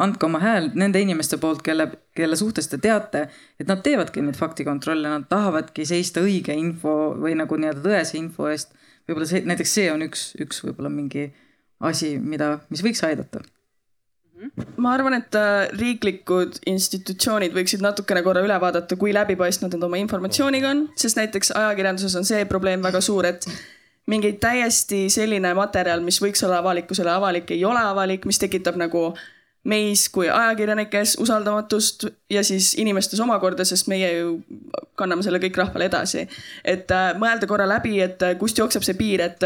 [0.00, 1.86] andke oma hääl nende inimeste poolt, kelle,
[2.16, 3.26] kelle suhtes te teate,
[3.60, 8.48] et nad teevadki neid faktikontrolle, nad tahavadki seista õige info või nagu nii-öelda tõese info
[8.50, 8.74] eest.
[9.08, 11.28] võib-olla see, näiteks see on üks, üks võib-olla mingi
[11.80, 13.42] asi, mida, mis võiks aidata
[14.80, 20.00] ma arvan, et äh, riiklikud institutsioonid võiksid natukene korra üle vaadata, kui läbipaistvad nad oma
[20.00, 23.46] informatsiooniga on, sest näiteks ajakirjanduses on see probleem väga suur, et
[24.10, 29.10] mingi täiesti selline materjal, mis võiks olla avalikkusele avalik, ei ole avalik, mis tekitab nagu
[29.68, 34.38] meis kui ajakirjanikes usaldamatust ja siis inimestes omakorda, sest meie ju
[34.96, 36.24] kanname selle kõik rahvale edasi.
[36.64, 39.44] et äh, mõelda korra läbi, et äh, kust jookseb see piir, et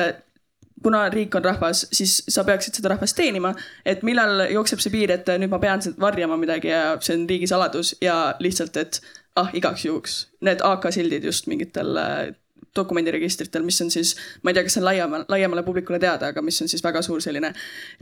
[0.85, 3.55] kuna riik on rahvas, siis sa peaksid seda rahvast teenima.
[3.85, 7.97] et millal jookseb see piir, et nüüd ma pean varjama midagi ja see on riigisaladus
[8.05, 9.01] ja lihtsalt, et
[9.40, 10.16] ah, igaks juhuks.
[10.44, 12.35] Need AK-sildid just mingitel äh,
[12.77, 16.43] dokumendiregistritel, mis on siis, ma ei tea, kas see on laiema, laiemale publikule teada, aga
[16.43, 17.52] mis on siis väga suur selline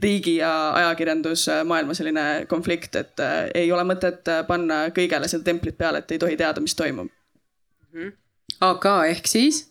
[0.03, 5.77] riigi ja ajakirjandusmaailma selline konflikt, et äh, ei ole mõtet äh, panna kõigele seda templit
[5.77, 7.99] peale, et ei tohi teada, mis toimub mm.
[7.99, 8.11] -hmm.
[8.71, 9.67] AK ehk siis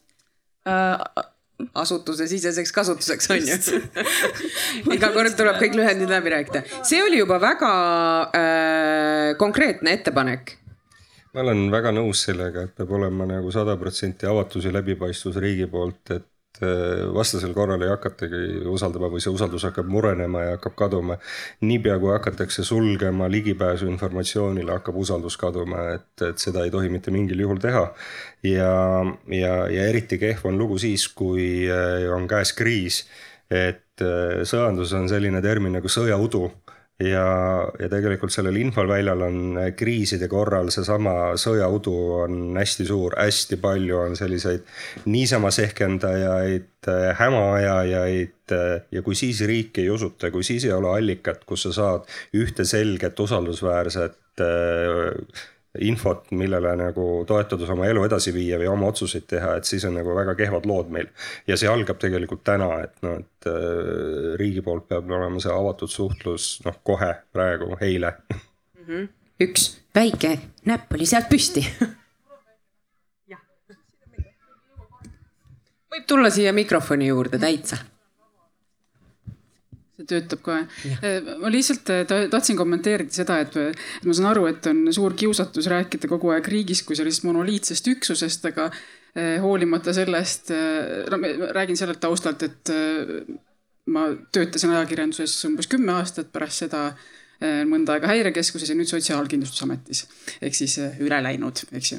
[0.69, 1.29] äh,?
[1.83, 3.81] Asutusesiseseks kasutuseks on ju
[4.97, 6.65] iga kord tuleb kõik lühendid läbi rääkida.
[6.87, 7.71] see oli juba väga
[8.37, 10.57] äh, konkreetne ettepanek.
[11.35, 15.69] ma olen väga nõus sellega, et peab olema nagu sada protsenti avatus ja läbipaistvus riigi
[15.71, 16.32] poolt, et
[17.15, 21.17] vastasel korral ei hakatagi usaldama või see usaldus hakkab murenema ja hakkab kaduma.
[21.61, 27.11] niipea kui hakatakse sulgema ligipääsu informatsioonile, hakkab usaldus kaduma, et, et seda ei tohi mitte
[27.11, 27.87] mingil juhul teha.
[28.43, 28.75] ja,
[29.29, 33.07] ja, ja eriti kehv on lugu siis, kui äh, on käes kriis.
[33.51, 36.51] et äh, sõjandus on selline termin nagu sõjaudu
[37.01, 37.27] ja,
[37.79, 39.39] ja tegelikult sellel infoväljal on
[39.77, 44.67] kriiside korral seesama sõjaudu on hästi suur, hästi palju on selliseid
[45.13, 48.57] niisama sehkendajaid, hämaajajaid
[48.93, 52.67] ja kui siis riiki ei usuta, kui siis ei ole allikat, kus sa saad ühte
[52.69, 54.45] selget usaldusväärset
[55.81, 59.97] infot, millele nagu toetudes oma elu edasi viia või oma otsuseid teha, et siis on
[59.97, 61.09] nagu väga kehvad lood meil.
[61.47, 65.91] ja see algab tegelikult täna, et noh, et äh, riigi poolt peab olema see avatud
[65.93, 68.45] suhtlus noh, kohe praegu, eile mm.
[68.87, 69.09] -hmm.
[69.49, 70.39] üks väike
[70.69, 71.65] näpp oli sealt püsti
[75.93, 77.77] võib tulla siia mikrofoni juurde täitsa
[79.99, 80.65] see töötab kohe.
[81.05, 83.57] Äh, ma lihtsalt äh, tahtsin kommenteerida seda, et
[84.07, 88.47] ma saan aru, et on suur kiusatus rääkida kogu aeg riigist kui sellisest monoliitsest üksusest,
[88.53, 90.53] aga äh, hoolimata sellest,
[91.13, 92.73] no ma räägin sellelt taustalt, et
[93.93, 96.87] ma töötasin ajakirjanduses umbes kümme aastat pärast seda
[97.67, 100.05] mõnda aega häirekeskuses ja nüüd Sotsiaalkindlustusametis.
[100.47, 101.99] Ehk siis üle läinud, eks ju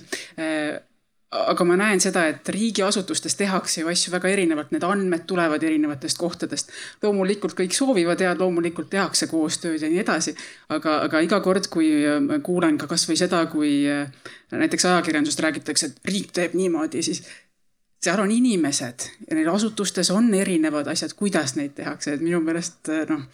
[1.34, 6.18] aga ma näen seda, et riigiasutustes tehakse ju asju väga erinevalt, need andmed tulevad erinevatest
[6.22, 6.72] kohtadest.
[7.04, 10.36] loomulikult kõik soovivad ja loomulikult tehakse koostööd ja nii edasi.
[10.70, 11.90] aga, aga iga kord, kui
[12.22, 13.84] ma kuulen ka kasvõi seda, kui
[14.52, 17.24] näiteks ajakirjandusest räägitakse, et riik teeb niimoodi, siis
[18.04, 22.92] seal on inimesed ja neil asutustes on erinevad asjad, kuidas neid tehakse, et minu meelest
[23.10, 23.26] noh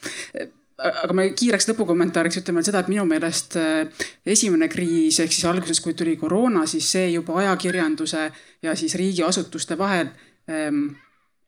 [0.80, 5.48] aga ma kiireks lõpukommentaariks ütlen veel seda, et minu meelest äh, esimene kriis ehk siis
[5.50, 8.26] alguses, kui tuli koroona, siis see juba ajakirjanduse
[8.66, 10.12] ja siis riigiasutuste vahel
[10.50, 10.86] ähm,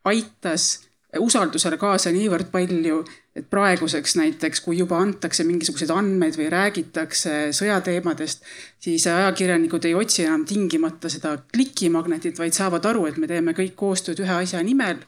[0.07, 0.71] aitas
[1.19, 3.01] usaldusele kaasa niivõrd palju,
[3.35, 8.45] et praeguseks näiteks, kui juba antakse mingisuguseid andmeid või räägitakse sõjateemadest,
[8.79, 13.75] siis ajakirjanikud ei otsi enam tingimata seda klikimagnetit, vaid saavad aru, et me teeme kõik
[13.79, 15.03] koostööd ühe asja nimel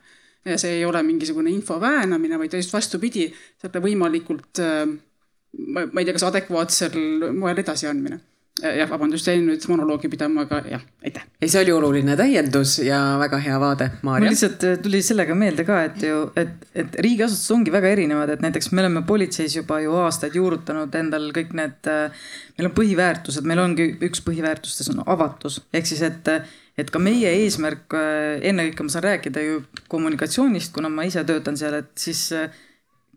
[0.46, 3.30] ja see ei ole mingisugune info väänamine, vaid just vastupidi,
[3.62, 8.20] selle võimalikult, äh, ma ei tea, kas adekvaatsel moel edasiandmine
[8.62, 11.26] jah, vabandust, jäin nüüd monoloogi pidama, aga jah, aitäh.
[11.42, 14.26] ei, see oli oluline täiendus ja väga hea vaade, Maarja.
[14.26, 18.36] mul lihtsalt äh, tuli sellega meelde ka, et ju, et, et riigiasutused ongi väga erinevad,
[18.36, 22.28] et näiteks me oleme politseis juba ju aastaid juurutanud endal kõik need, äh,
[22.58, 26.36] meil on põhiväärtused, meil ongi üks põhiväärtustes on avatus, ehk siis, et
[26.78, 31.58] et ka meie eesmärk, äh, ennekõike ma saan rääkida ju kommunikatsioonist, kuna ma ise töötan
[31.58, 32.50] seal, et siis äh,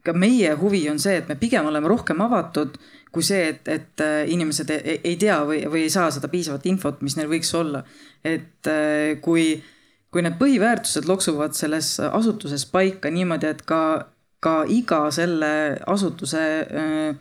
[0.04, 2.76] ka meie huvi on see, et me pigem oleme rohkem avatud
[3.16, 6.66] kui see, et, et äh, inimesed ei, ei tea või, või ei saa seda piisavat
[6.68, 7.82] infot, mis neil võiks olla.
[8.26, 8.68] et
[9.22, 9.44] kui,
[10.10, 13.80] kui need põhiväärtused loksuvad selles asutuses paika niimoodi, et ka,
[14.42, 15.52] ka iga selle
[15.86, 17.14] asutuse äh,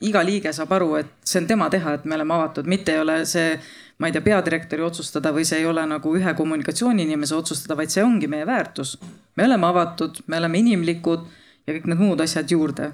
[0.00, 3.02] iga liige saab aru, et see on tema teha, et me oleme avatud, mitte ei
[3.02, 3.52] ole see
[4.00, 8.04] ma ei tea, peadirektori otsustada või see ei ole nagu ühe kommunikatsiooniinimese otsustada, vaid see
[8.04, 8.96] ongi meie väärtus.
[9.36, 11.26] me oleme avatud, me oleme inimlikud
[11.66, 12.92] ja kõik need muud asjad juurde.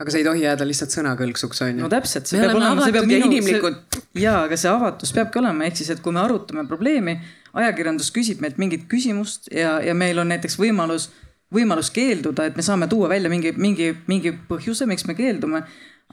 [0.00, 1.84] Aga see ei tohi jääda lihtsalt sõnakõlksuks, on ju?
[1.84, 2.30] no täpselt.
[2.34, 3.80] me oleme olema, avatud ja inimlikud.
[4.18, 7.16] ja, aga see avatus peabki olema, ehk siis, et kui me arutame probleemi,
[7.54, 11.10] ajakirjandus küsib meilt mingit küsimust ja, ja meil on näiteks võimalus,
[11.54, 15.64] võimalus keelduda, et me saame tuua välja mingi, mingi, mingi põhjuse, miks me keeldume.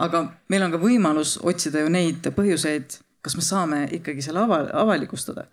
[0.01, 4.63] aga meil on ka võimalus otsida ju neid põhjuseid kas me saame ikkagi selle ava,
[4.81, 5.45] avalikustada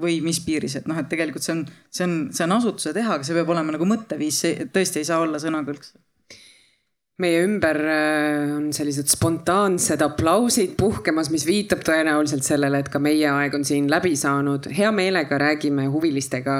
[0.00, 3.16] või mis piiris, et noh, et tegelikult see on, see on, see on asutuse teha,
[3.16, 5.94] aga see peab olema nagu mõtteviis, see tõesti ei saa olla sõnakõlks
[7.22, 13.28] meie ümber äh, on sellised spontaansed aplausid puhkemas, mis viitab tõenäoliselt sellele, et ka meie
[13.30, 14.66] aeg on siin läbi saanud.
[14.74, 16.56] hea meelega räägime huvilistega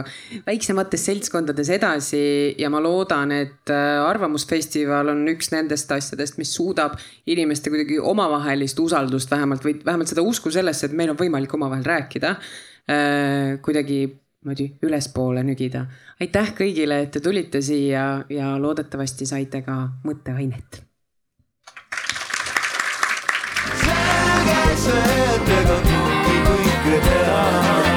[0.46, 7.00] väiksemates seltskondades edasi ja ma loodan, et äh, Arvamusfestival on üks nendest asjadest, mis suudab
[7.26, 11.88] inimeste kuidagi omavahelist usaldust vähemalt või vähemalt seda usku sellesse, et meil on võimalik omavahel
[11.96, 14.04] rääkida äh, kuidagi
[14.44, 15.86] niimoodi ülespoole nügida.
[16.20, 20.84] aitäh kõigile, et te tulite siia ja loodetavasti saite ka mõtteainet.
[24.44, 27.93] selge see, et ega kõike teha.